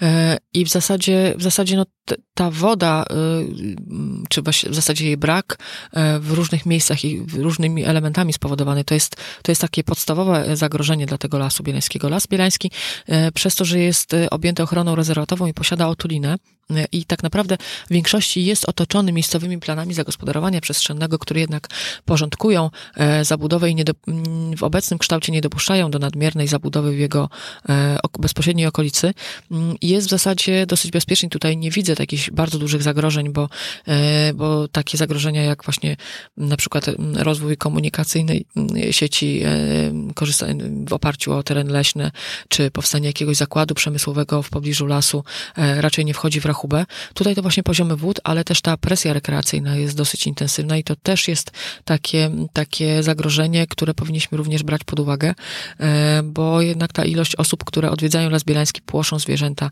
E, 0.02 0.38
I 0.54 0.64
w 0.64 0.68
zasadzie, 0.68 1.34
w 1.36 1.42
zasadzie 1.42 1.76
no, 1.76 1.86
ta 2.34 2.50
woda, 2.50 3.04
mm, 3.10 4.24
czy 4.28 4.42
w 4.42 4.74
zasadzie 4.74 5.06
jej 5.06 5.16
brak 5.16 5.58
e, 5.92 6.18
w 6.18 6.32
różnych 6.32 6.66
miejscach 6.66 7.04
i 7.04 7.26
różnymi 7.36 7.84
elementami 7.84 8.32
spowodowany, 8.32 8.84
to 8.84 8.94
jest, 8.94 9.16
to 9.42 9.52
jest 9.52 9.60
takie 9.60 9.84
podstawowe 9.84 10.56
zagrożenie 10.56 11.06
dla 11.06 11.18
tego 11.18 11.38
Lasu 11.38 11.62
Bielańskiego. 11.62 12.08
Las 12.08 12.26
Bielański 12.26 12.70
e, 13.06 13.32
przez 13.32 13.54
to, 13.54 13.64
że 13.64 13.78
jest 13.78 14.14
e, 14.14 14.30
objęty 14.30 14.62
ochroną 14.62 14.94
rezerwatową 14.94 15.46
i 15.46 15.54
posiada 15.54 15.88
otulinę, 15.88 16.36
e, 16.70 16.84
i 16.92 17.04
tak 17.04 17.22
naprawdę 17.22 17.56
w 17.86 17.92
większości 17.92 18.44
jest 18.44 18.68
otoczony 18.68 19.12
miejscowymi 19.12 19.58
planami 19.58 19.94
zagospodarowania 19.94 20.60
przestrzennego, 20.60 21.18
które 21.18 21.40
jednak 21.40 21.68
porządkują 22.04 22.70
e, 22.96 23.24
zabudowę 23.24 23.70
i 23.70 23.74
nie 23.74 23.84
do, 23.84 23.92
mm, 24.08 24.56
w 24.56 24.62
obecnym 24.62 24.98
kształcie 24.98 25.32
nie 25.32 25.40
dopuszczają 25.40 25.90
do 25.90 25.98
nadmiernej 25.98 26.48
zabudowy 26.48 26.92
w 26.92 26.98
jego 26.98 27.28
e, 27.68 27.98
ok- 28.02 28.18
bezpośredniej 28.38 28.66
okolicy. 28.66 29.14
Mm, 29.50 29.76
Jest 29.82 30.06
w 30.06 30.10
zasadzie 30.10 30.66
dosyć 30.66 30.90
bezpieczny. 30.90 31.28
Tutaj 31.28 31.56
nie 31.56 31.70
widzę 31.70 31.96
takich 31.96 32.30
bardzo 32.32 32.58
dużych 32.58 32.82
zagrożeń, 32.82 33.32
bo, 33.32 33.48
e, 33.88 34.34
bo 34.34 34.68
takie 34.68 34.98
zagrożenia 34.98 35.42
jak 35.42 35.64
właśnie 35.64 35.96
na 36.36 36.56
przykład 36.56 36.88
mm, 36.88 37.16
rozwój 37.16 37.56
komunikacyjnej 37.56 38.46
mm, 38.56 38.92
sieci 38.92 39.42
e, 39.44 39.48
w 40.88 40.92
oparciu 40.92 41.32
o 41.32 41.42
teren 41.42 41.68
leśny, 41.68 42.10
czy 42.48 42.70
powstanie 42.70 43.06
jakiegoś 43.06 43.36
zakładu 43.36 43.74
przemysłowego 43.74 44.42
w 44.42 44.50
pobliżu 44.50 44.86
lasu 44.86 45.24
e, 45.56 45.80
raczej 45.80 46.04
nie 46.04 46.14
wchodzi 46.14 46.40
w 46.40 46.46
rachubę. 46.46 46.84
Tutaj 47.14 47.34
to 47.34 47.42
właśnie 47.42 47.62
poziomy 47.62 47.96
wód, 47.96 48.20
ale 48.24 48.44
też 48.44 48.60
ta 48.60 48.76
presja 48.76 49.12
rekreacyjna 49.12 49.76
jest 49.76 49.96
dosyć 49.96 50.26
intensywna 50.26 50.76
i 50.76 50.84
to 50.84 50.96
też 50.96 51.28
jest 51.28 51.50
takie, 51.84 52.30
takie 52.52 53.02
zagrożenie, 53.02 53.66
które 53.66 53.94
powinniśmy 53.94 54.38
również 54.38 54.62
brać 54.62 54.84
pod 54.84 55.00
uwagę, 55.00 55.34
bo 56.24 56.62
jednak 56.62 56.92
ta 56.92 57.04
ilość 57.04 57.36
osób, 57.36 57.64
które 57.64 57.90
odwiedzają 57.90 58.27
Las 58.30 58.44
Bielański, 58.44 58.80
płoszą 58.82 59.18
zwierzęta, 59.18 59.70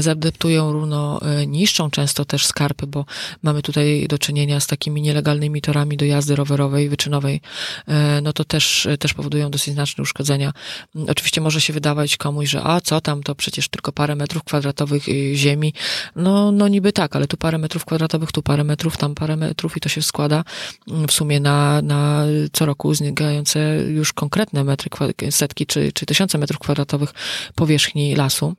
zadeptują 0.00 0.72
runo, 0.72 1.20
e, 1.22 1.46
niszczą 1.46 1.90
często 1.90 2.24
też 2.24 2.46
skarpy, 2.46 2.86
bo 2.86 3.04
mamy 3.42 3.62
tutaj 3.62 4.06
do 4.08 4.18
czynienia 4.18 4.60
z 4.60 4.66
takimi 4.66 5.02
nielegalnymi 5.02 5.60
torami 5.60 5.96
do 5.96 6.04
jazdy 6.04 6.36
rowerowej, 6.36 6.88
wyczynowej, 6.88 7.40
e, 7.88 8.20
no 8.20 8.32
to 8.32 8.44
też, 8.44 8.88
też 8.98 9.14
powodują 9.14 9.50
dosyć 9.50 9.74
znaczne 9.74 10.02
uszkodzenia. 10.02 10.52
Mm, 10.96 11.08
Oczywiście 11.10 11.40
może 11.40 11.60
się 11.60 11.72
wydawać 11.72 12.16
komuś, 12.16 12.48
że 12.48 12.62
a 12.62 12.80
co 12.80 13.00
tam, 13.00 13.22
to 13.22 13.34
przecież 13.34 13.68
tylko 13.68 13.92
parę 13.92 14.16
metrów 14.16 14.44
kwadratowych 14.44 15.02
ziemi. 15.34 15.74
No, 16.16 16.52
no 16.52 16.68
niby 16.68 16.92
tak, 16.92 17.16
ale 17.16 17.26
tu 17.26 17.36
parę 17.36 17.58
metrów 17.58 17.84
kwadratowych, 17.84 18.32
tu 18.32 18.42
parę 18.42 18.64
metrów, 18.64 18.96
tam 18.96 19.14
parę 19.14 19.36
metrów 19.36 19.76
i 19.76 19.80
to 19.80 19.88
się 19.88 20.02
składa 20.02 20.44
mm, 20.88 21.08
w 21.08 21.12
sumie 21.12 21.40
na, 21.40 21.82
na 21.82 22.24
co 22.52 22.66
roku 22.66 22.94
znikające 22.94 23.82
już 23.88 24.12
konkretne 24.12 24.64
metry, 24.64 24.90
setki 25.30 25.66
czy, 25.66 25.92
czy 25.92 26.06
tysiące 26.06 26.38
metrów 26.38 26.58
kwadratowych 26.58 27.14
powierzchni 27.54 27.85
lasu 28.16 28.54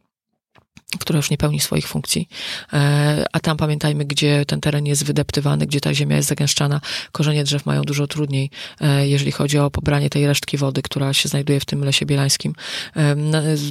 która 0.99 1.17
już 1.17 1.29
nie 1.29 1.37
pełni 1.37 1.59
swoich 1.59 1.87
funkcji. 1.87 2.29
E, 2.73 3.25
A 3.33 3.39
tam 3.39 3.57
pamiętajmy, 3.57 4.05
gdzie 4.05 4.45
ten 4.45 4.61
teren 4.61 4.85
jest 4.85 5.05
wydeptywany, 5.05 5.65
gdzie 5.65 5.81
ta 5.81 5.93
ziemia 5.93 6.15
jest 6.15 6.29
zagęszczana. 6.29 6.81
Korzenie 7.11 7.43
drzew 7.43 7.65
mają 7.65 7.81
dużo 7.81 8.07
trudniej, 8.07 8.49
e, 8.81 9.07
jeżeli 9.07 9.31
chodzi 9.31 9.59
o 9.59 9.71
pobranie 9.71 10.09
tej 10.09 10.27
resztki 10.27 10.57
wody, 10.57 10.81
która 10.81 11.13
się 11.13 11.29
znajduje 11.29 11.59
w 11.59 11.65
tym 11.65 11.83
lesie 11.83 12.05
bielańskim. 12.05 12.53
E, 12.95 13.15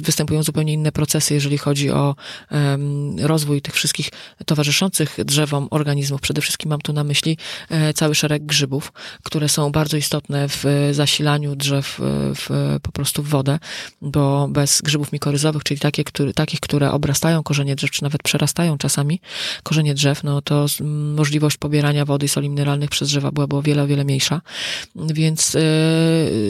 Występują 0.01 0.43
zupełnie 0.43 0.73
inne 0.73 0.91
procesy, 0.91 1.33
jeżeli 1.33 1.57
chodzi 1.57 1.91
o 1.91 2.15
rozwój 3.21 3.61
tych 3.61 3.73
wszystkich 3.73 4.09
towarzyszących 4.45 5.17
drzewom 5.25 5.67
organizmów. 5.71 6.21
Przede 6.21 6.41
wszystkim 6.41 6.69
mam 6.69 6.81
tu 6.81 6.93
na 6.93 7.03
myśli 7.03 7.37
cały 7.95 8.15
szereg 8.15 8.45
grzybów, 8.45 8.93
które 9.23 9.49
są 9.49 9.71
bardzo 9.71 9.97
istotne 9.97 10.49
w 10.49 10.65
zasilaniu 10.91 11.55
drzew 11.55 11.99
w, 12.35 12.77
po 12.81 12.91
prostu 12.91 13.23
w 13.23 13.29
wodę, 13.29 13.59
bo 14.01 14.47
bez 14.47 14.81
grzybów 14.81 15.11
mikoryzowych, 15.11 15.63
czyli 15.63 15.79
takie, 15.79 16.03
które, 16.03 16.33
takich, 16.33 16.59
które 16.59 16.91
obrastają 16.97 17.43
korzenie 17.43 17.75
drzew, 17.75 17.91
czy 17.91 18.03
nawet 18.03 18.23
przerastają 18.23 18.77
czasami 18.77 19.21
korzenie 19.63 19.93
drzew, 19.93 20.23
no 20.23 20.41
to 20.41 20.65
możliwość 21.15 21.57
pobierania 21.57 22.05
wody 22.05 22.25
i 22.25 22.29
soli 22.29 22.49
mineralnych 22.49 22.89
przez 22.89 23.07
drzewa 23.09 23.31
byłaby 23.31 23.55
o 23.55 23.61
wiele, 23.61 23.83
o 23.83 23.87
wiele 23.87 24.03
mniejsza. 24.03 24.41
Więc 24.95 25.55
e, 25.55 25.59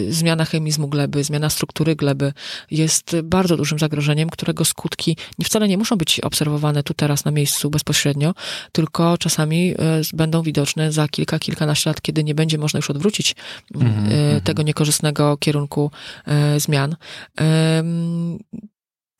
zmiana 0.09 0.45
chemizmu 0.45 0.87
gleby, 0.87 1.23
zmiana 1.23 1.49
struktury 1.49 1.95
gleby 1.95 2.33
jest 2.71 3.15
bardzo 3.23 3.57
dużym 3.57 3.79
zagrożeniem, 3.79 4.29
którego 4.29 4.65
skutki 4.65 5.17
wcale 5.43 5.67
nie 5.67 5.77
muszą 5.77 5.95
być 5.95 6.19
obserwowane 6.19 6.83
tu 6.83 6.93
teraz 6.93 7.25
na 7.25 7.31
miejscu 7.31 7.69
bezpośrednio, 7.69 8.33
tylko 8.71 9.17
czasami 9.17 9.73
z- 10.01 10.11
będą 10.15 10.41
widoczne 10.41 10.91
za 10.91 11.07
kilka, 11.07 11.39
kilkanaście 11.39 11.89
lat, 11.89 12.01
kiedy 12.01 12.23
nie 12.23 12.35
będzie 12.35 12.57
można 12.57 12.77
już 12.77 12.89
odwrócić 12.89 13.35
m, 13.75 13.81
Mhm, 13.81 14.05
e, 14.05 14.09
mhm. 14.25 14.41
tego 14.41 14.63
niekorzystnego 14.63 15.37
kierunku 15.37 15.91
zmian. 16.57 16.95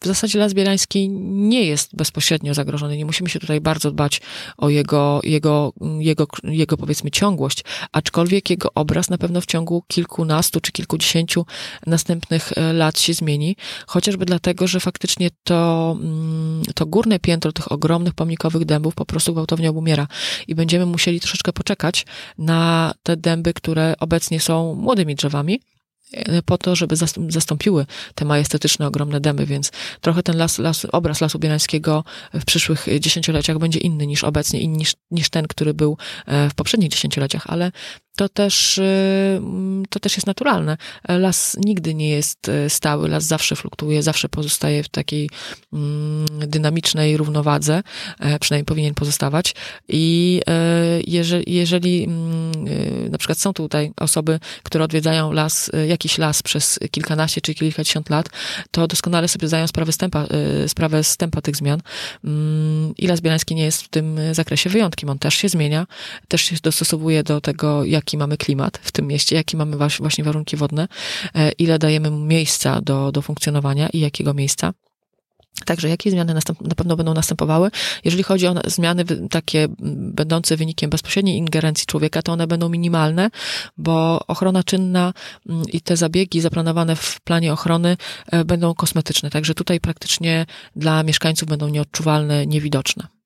W 0.02 0.06
zasadzie 0.06 0.40
Las 0.40 0.54
Bielański 0.54 1.10
nie 1.30 1.66
jest 1.66 1.96
bezpośrednio 1.96 2.54
zagrożony. 2.54 2.98
Nie 2.98 3.06
musimy 3.06 3.30
się 3.30 3.40
tutaj 3.40 3.62
bardzo 3.62 3.92
dbać 3.92 4.22
o 4.58 4.70
jego, 4.70 5.20
jego, 5.24 5.74
jego, 6.00 6.28
jego 6.44 6.78
powiedzmy 6.78 7.12
ciągłość, 7.12 7.64
aczkolwiek 7.92 8.50
jego 8.50 8.70
obraz 8.76 9.10
na 9.10 9.18
pewno 9.18 9.42
w 9.42 9.46
ciągu 9.46 9.84
kilkunastu 9.88 10.62
czy 10.62 10.72
kilkudziesięciu 10.72 11.46
następnych 11.86 12.58
e, 12.58 12.74
lat 12.74 13.00
się 13.00 13.14
zmieni, 13.14 13.56
chociażby 13.88 14.26
dlatego, 14.26 14.68
że 14.68 14.80
faktycznie 14.80 15.30
to, 15.44 15.96
mm, 16.02 16.64
to 16.76 16.86
górne 16.86 17.20
piętro 17.20 17.52
tych 17.52 17.72
ogromnych 17.72 18.14
pomnikowych 18.14 18.66
dębów 18.66 18.96
po 18.96 19.06
prostu 19.06 19.34
gwałtownie 19.34 19.70
obumiera. 19.70 20.08
I 20.48 20.56
będziemy 20.56 20.86
musieli 20.86 21.20
troszeczkę 21.20 21.54
poczekać 21.54 22.06
na 22.38 22.94
te 23.04 23.18
dęby, 23.18 23.54
które 23.54 23.94
obecnie 24.00 24.40
są 24.40 24.76
młodymi 24.76 25.16
drzewami, 25.16 25.60
po 26.46 26.58
to, 26.58 26.76
żeby 26.76 26.96
zastąpiły 27.30 27.86
te 28.16 28.26
majestetyczne, 28.26 28.88
ogromne 28.88 29.22
demy, 29.22 29.46
więc 29.46 29.72
trochę 30.02 30.24
ten 30.24 30.38
las, 30.38 30.58
las, 30.58 30.88
obraz 30.92 31.22
Lasu 31.22 31.40
Bielańskiego 31.40 32.04
w 32.34 32.46
przyszłych 32.46 32.88
dziesięcioleciach 33.00 33.58
będzie 33.58 33.80
inny 33.80 34.08
niż 34.08 34.24
obecnie 34.24 34.68
niż, 34.68 34.96
niż 35.12 35.30
ten, 35.30 35.48
który 35.48 35.74
był 35.74 35.98
e, 36.26 36.50
w 36.50 36.56
poprzednich 36.56 36.90
dziesięcioleciach, 36.90 37.44
ale 37.48 37.72
to 38.18 38.30
też, 38.30 38.78
y, 38.78 39.42
to 39.90 40.00
też 40.00 40.18
jest 40.18 40.28
naturalne. 40.28 40.78
Las 41.08 41.58
nigdy 41.66 41.94
nie 41.94 42.10
jest 42.10 42.50
y, 42.50 42.70
stały, 42.70 43.10
las 43.10 43.24
zawsze 43.24 43.56
fluktuuje, 43.56 44.04
zawsze 44.04 44.30
pozostaje 44.30 44.84
w 44.84 44.90
takiej 44.90 45.30
mm, 45.74 46.26
dynamicznej 46.40 47.18
równowadze, 47.18 47.84
e, 48.20 48.40
przynajmniej 48.40 48.66
powinien 48.66 48.94
pozostawać. 48.94 49.56
I 49.88 50.42
e, 50.48 50.54
jeżeli, 51.08 51.54
jeżeli 51.54 52.04
mm, 52.04 52.68
y, 52.68 53.10
na 53.10 53.18
przykład 53.18 53.40
są 53.40 53.54
tutaj 53.54 53.92
osoby, 53.98 54.40
które 54.64 54.84
odwiedzają 54.84 55.32
las, 55.32 55.72
jakiś 55.88 56.18
las 56.18 56.44
przez 56.44 56.80
kilkanaście 56.92 57.42
czy 57.42 57.54
kilkadziesiąt 57.54 58.10
lat, 58.10 58.30
to 58.72 58.88
doskonale 58.88 59.28
sobie 59.28 59.48
zdają 59.48 59.68
sprawę, 59.68 59.92
stępa, 59.92 60.26
sprawę 60.68 61.04
stępa 61.04 61.42
tych 61.42 61.56
zmian. 61.56 61.82
Mm, 62.24 62.94
I 62.98 63.08
Las 63.08 63.22
Bielański 63.22 63.56
nie 63.56 63.64
jest 63.64 63.82
w 63.82 63.88
tym 63.88 64.20
zakresie 64.32 64.70
wyjątkiem. 64.70 65.10
On 65.10 65.20
też 65.20 65.36
się 65.36 65.50
zmienia, 65.50 65.88
też 66.28 66.42
się 66.42 66.56
dostosowuje 66.64 67.24
do 67.24 67.42
tego, 67.42 67.86
jak 67.86 68.07
jaki 68.08 68.18
mamy 68.18 68.38
klimat 68.38 68.80
w 68.84 68.92
tym 68.92 69.08
mieście, 69.08 69.36
jakie 69.36 69.58
mamy 69.58 69.78
właśnie 70.00 70.24
warunki 70.24 70.58
wodne, 70.58 70.88
e, 71.36 71.52
ile 71.52 71.80
dajemy 71.80 72.12
miejsca 72.12 72.82
do, 72.82 73.12
do 73.12 73.22
funkcjonowania 73.22 73.90
i 73.90 74.00
jakiego 74.00 74.34
miejsca. 74.34 74.74
Także 75.66 75.90
jakie 75.90 76.12
zmiany 76.12 76.34
na 76.62 76.76
pewno 76.76 76.96
będą 76.96 77.14
następowały? 77.14 77.72
Jeżeli 78.04 78.24
chodzi 78.24 78.48
o 78.48 78.56
zmiany 78.66 79.06
takie 79.30 79.68
będące 80.14 80.58
wynikiem 80.58 80.90
bezpośredniej 80.90 81.38
ingerencji 81.38 81.86
człowieka, 81.86 82.22
to 82.22 82.32
one 82.34 82.48
będą 82.48 82.70
minimalne, 82.70 83.30
bo 83.78 84.20
ochrona 84.28 84.64
czynna 84.64 85.14
i 85.74 85.82
te 85.82 85.98
zabiegi 85.98 86.42
zaplanowane 86.42 86.96
w 86.96 87.22
planie 87.22 87.54
ochrony 87.54 87.98
e, 88.32 88.46
będą 88.46 88.74
kosmetyczne. 88.74 89.30
Także 89.30 89.54
tutaj 89.54 89.80
praktycznie 89.80 90.46
dla 90.76 91.04
mieszkańców 91.04 91.50
będą 91.50 91.68
nieodczuwalne, 91.68 92.48
niewidoczne. 92.48 93.17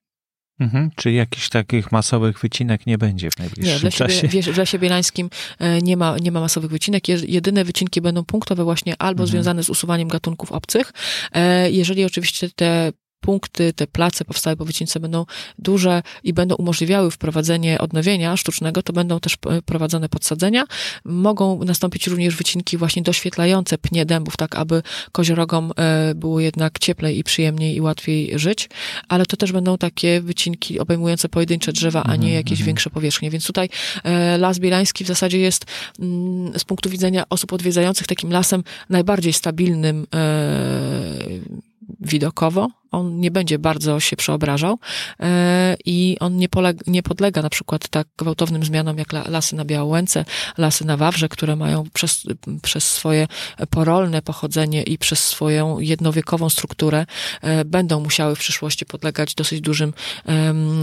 Mhm, 0.62 0.92
czyli 0.96 1.16
jakichś 1.16 1.50
takich 1.50 1.92
masowych 1.92 2.40
wycinek 2.40 2.86
nie 2.86 2.98
będzie 2.98 3.32
w 3.32 3.40
najbliższym 3.40 3.78
nie, 3.78 3.84
lesie, 3.84 3.98
czasie? 3.98 4.28
Nie, 4.34 4.44
w 4.44 4.58
Lesie 4.58 4.80
Bielańskim 4.80 5.30
e, 5.60 5.82
nie 5.82 5.98
ma, 5.98 6.18
nie 6.18 6.32
ma 6.32 6.40
masowych 6.40 6.72
wycinek. 6.72 7.08
Jedyne 7.08 7.64
wycinki 7.64 8.02
będą 8.02 8.26
punktowe 8.26 8.64
właśnie 8.64 8.96
albo 9.00 9.24
mhm. 9.24 9.28
związane 9.30 9.64
z 9.64 9.70
usuwaniem 9.70 10.08
gatunków 10.08 10.52
obcych. 10.52 10.94
E, 11.34 11.72
jeżeli 11.72 12.06
oczywiście 12.06 12.50
te 12.56 12.92
punkty, 13.22 13.74
te 13.74 13.88
place 13.88 14.26
powstałe 14.26 14.58
po 14.58 14.66
wycince 14.66 15.00
będą 15.00 15.26
duże 15.60 16.04
i 16.24 16.34
będą 16.34 16.56
umożliwiały 16.56 17.12
wprowadzenie 17.12 17.80
odnowienia 17.80 18.38
sztucznego, 18.38 18.84
to 18.84 18.94
będą 18.94 19.20
też 19.20 19.38
prowadzone 19.66 20.10
podsadzenia. 20.10 20.64
Mogą 21.06 21.64
nastąpić 21.64 22.08
również 22.08 22.36
wycinki 22.36 22.78
właśnie 22.78 23.02
doświetlające 23.02 23.78
pnie 23.78 24.06
dębów, 24.06 24.38
tak 24.38 24.56
aby 24.56 24.84
koziorogom 25.12 25.72
e, 25.78 26.16
było 26.16 26.40
jednak 26.40 26.80
cieplej 26.80 27.20
i 27.20 27.24
przyjemniej 27.24 27.76
i 27.76 27.82
łatwiej 27.82 28.40
żyć, 28.40 28.70
ale 29.08 29.26
to 29.26 29.38
też 29.38 29.52
będą 29.52 29.78
takie 29.78 30.22
wycinki 30.22 30.80
obejmujące 30.80 31.30
pojedyncze 31.30 31.72
drzewa, 31.72 32.04
a 32.04 32.10
nie 32.10 32.16
mhm, 32.16 32.34
jakieś 32.34 32.60
mhm. 32.60 32.66
większe 32.66 32.90
powierzchnie. 32.90 33.30
Więc 33.30 33.46
tutaj 33.46 33.70
e, 34.04 34.38
Las 34.38 34.60
Bielański 34.60 35.04
w 35.04 35.08
zasadzie 35.08 35.40
jest 35.40 35.66
mm, 36.00 36.60
z 36.60 36.64
punktu 36.64 36.90
widzenia 36.90 37.24
osób 37.30 37.54
odwiedzających 37.54 38.08
takim 38.08 38.32
lasem 38.32 38.64
najbardziej 38.90 39.34
stabilnym 39.34 40.08
e, 40.16 41.71
widokowo, 42.02 42.70
on 42.92 43.20
nie 43.20 43.32
będzie 43.32 43.60
bardzo 43.60 44.00
się 44.00 44.16
przeobrażał 44.16 44.80
e, 45.20 45.78
i 45.86 46.18
on 46.20 46.38
nie, 46.38 46.50
polega, 46.50 46.84
nie 46.88 47.04
podlega 47.04 47.42
na 47.42 47.50
przykład 47.50 47.90
tak 47.90 48.08
gwałtownym 48.18 48.64
zmianom 48.64 48.98
jak 48.98 49.14
lasy 49.28 49.56
na 49.56 49.66
Białęce, 49.66 50.26
lasy 50.58 50.86
na 50.86 50.98
Wawrze, 50.98 51.30
które 51.30 51.56
mają 51.56 51.84
przez, 51.94 52.24
przez 52.62 52.92
swoje 52.92 53.28
porolne 53.70 54.22
pochodzenie 54.22 54.84
i 54.84 54.98
przez 54.98 55.24
swoją 55.24 55.80
jednowiekową 55.80 56.50
strukturę 56.50 57.06
e, 57.42 57.66
będą 57.66 58.00
musiały 58.00 58.36
w 58.36 58.40
przyszłości 58.40 58.86
podlegać 58.86 59.36
dosyć 59.36 59.62
dużym, 59.62 59.94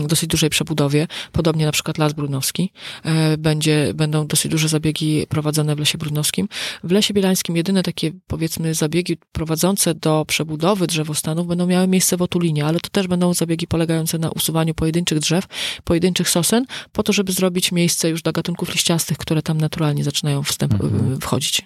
dosyć 0.07 0.31
dużej 0.31 0.51
przebudowie. 0.51 1.07
Podobnie 1.33 1.67
na 1.67 1.73
przykład 1.73 1.99
Las 1.99 2.13
Brudnowski. 2.13 2.73
E, 3.05 3.39
będzie, 3.39 3.95
będą 3.95 4.27
dosyć 4.27 4.51
duże 4.51 4.69
zabiegi 4.69 5.27
prowadzone 5.29 5.77
w 5.77 5.79
Lesie 5.79 5.99
Brudnowskim. 5.99 6.49
W 6.85 6.93
Lesie 6.93 7.15
Bielańskim 7.15 7.57
jedyne 7.57 7.83
takie 7.83 8.11
powiedzmy 8.27 8.75
zabiegi 8.75 9.17
prowadzące 9.33 9.95
do 9.95 10.25
przebudowy 10.29 10.87
drzewostanów 11.09 11.47
będą 11.47 11.67
miały 11.67 11.89
miejsce 11.89 12.17
w 12.17 12.23
otulinie, 12.23 12.67
ale 12.67 12.81
to 12.81 12.91
też 12.91 13.07
będą 13.07 13.35
zabiegi 13.35 13.67
polegające 13.67 14.19
na 14.19 14.31
usuwaniu 14.31 14.75
pojedynczych 14.75 15.19
drzew, 15.19 15.45
pojedynczych 15.85 16.29
sosen, 16.29 16.65
po 16.93 17.03
to, 17.03 17.13
żeby 17.13 17.33
zrobić 17.33 17.73
miejsce 17.73 18.11
już 18.11 18.23
dla 18.23 18.33
gatunków 18.33 18.73
liściastych, 18.73 19.19
które 19.19 19.43
tam 19.43 19.59
naturalnie 19.59 20.05
zaczynają 20.05 20.43
wstęp, 20.43 20.75
mhm. 20.75 21.21
wchodzić. 21.21 21.63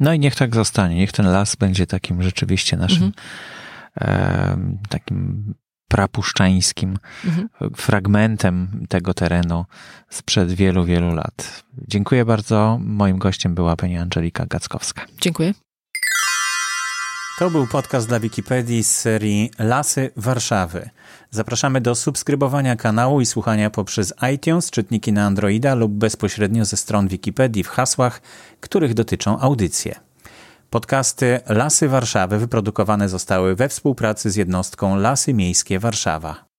No 0.00 0.12
i 0.12 0.18
niech 0.18 0.34
tak 0.34 0.54
zostanie. 0.54 0.96
Niech 0.96 1.12
ten 1.12 1.26
las 1.26 1.56
będzie 1.56 1.86
takim 1.86 2.22
rzeczywiście 2.22 2.76
naszym 2.76 3.12
mhm. 3.96 4.80
e, 4.80 4.88
takim 4.88 5.54
prapuszczańskim 5.88 6.98
mhm. 7.24 7.48
fragmentem 7.76 8.86
tego 8.88 9.14
terenu 9.14 9.64
sprzed 10.10 10.52
wielu, 10.52 10.84
wielu 10.84 11.14
lat. 11.14 11.64
Dziękuję 11.88 12.24
bardzo. 12.24 12.78
Moim 12.80 13.18
gościem 13.18 13.54
była 13.54 13.76
pani 13.76 13.98
Angelika 13.98 14.46
Gackowska. 14.46 15.06
Dziękuję. 15.20 15.54
To 17.42 17.50
był 17.50 17.66
podcast 17.66 18.08
dla 18.08 18.20
Wikipedii 18.20 18.84
z 18.84 18.90
serii 18.90 19.50
Lasy 19.58 20.10
Warszawy. 20.16 20.90
Zapraszamy 21.30 21.80
do 21.80 21.94
subskrybowania 21.94 22.76
kanału 22.76 23.20
i 23.20 23.26
słuchania 23.26 23.70
poprzez 23.70 24.14
iTunes, 24.34 24.70
czytniki 24.70 25.12
na 25.12 25.26
Androida 25.26 25.74
lub 25.74 25.92
bezpośrednio 25.92 26.64
ze 26.64 26.76
stron 26.76 27.08
Wikipedii 27.08 27.64
w 27.64 27.68
hasłach, 27.68 28.20
których 28.60 28.94
dotyczą 28.94 29.38
audycje. 29.38 29.94
Podcasty 30.70 31.40
Lasy 31.48 31.88
Warszawy 31.88 32.38
wyprodukowane 32.38 33.08
zostały 33.08 33.56
we 33.56 33.68
współpracy 33.68 34.30
z 34.30 34.36
jednostką 34.36 34.96
Lasy 34.96 35.34
Miejskie 35.34 35.78
Warszawa. 35.78 36.44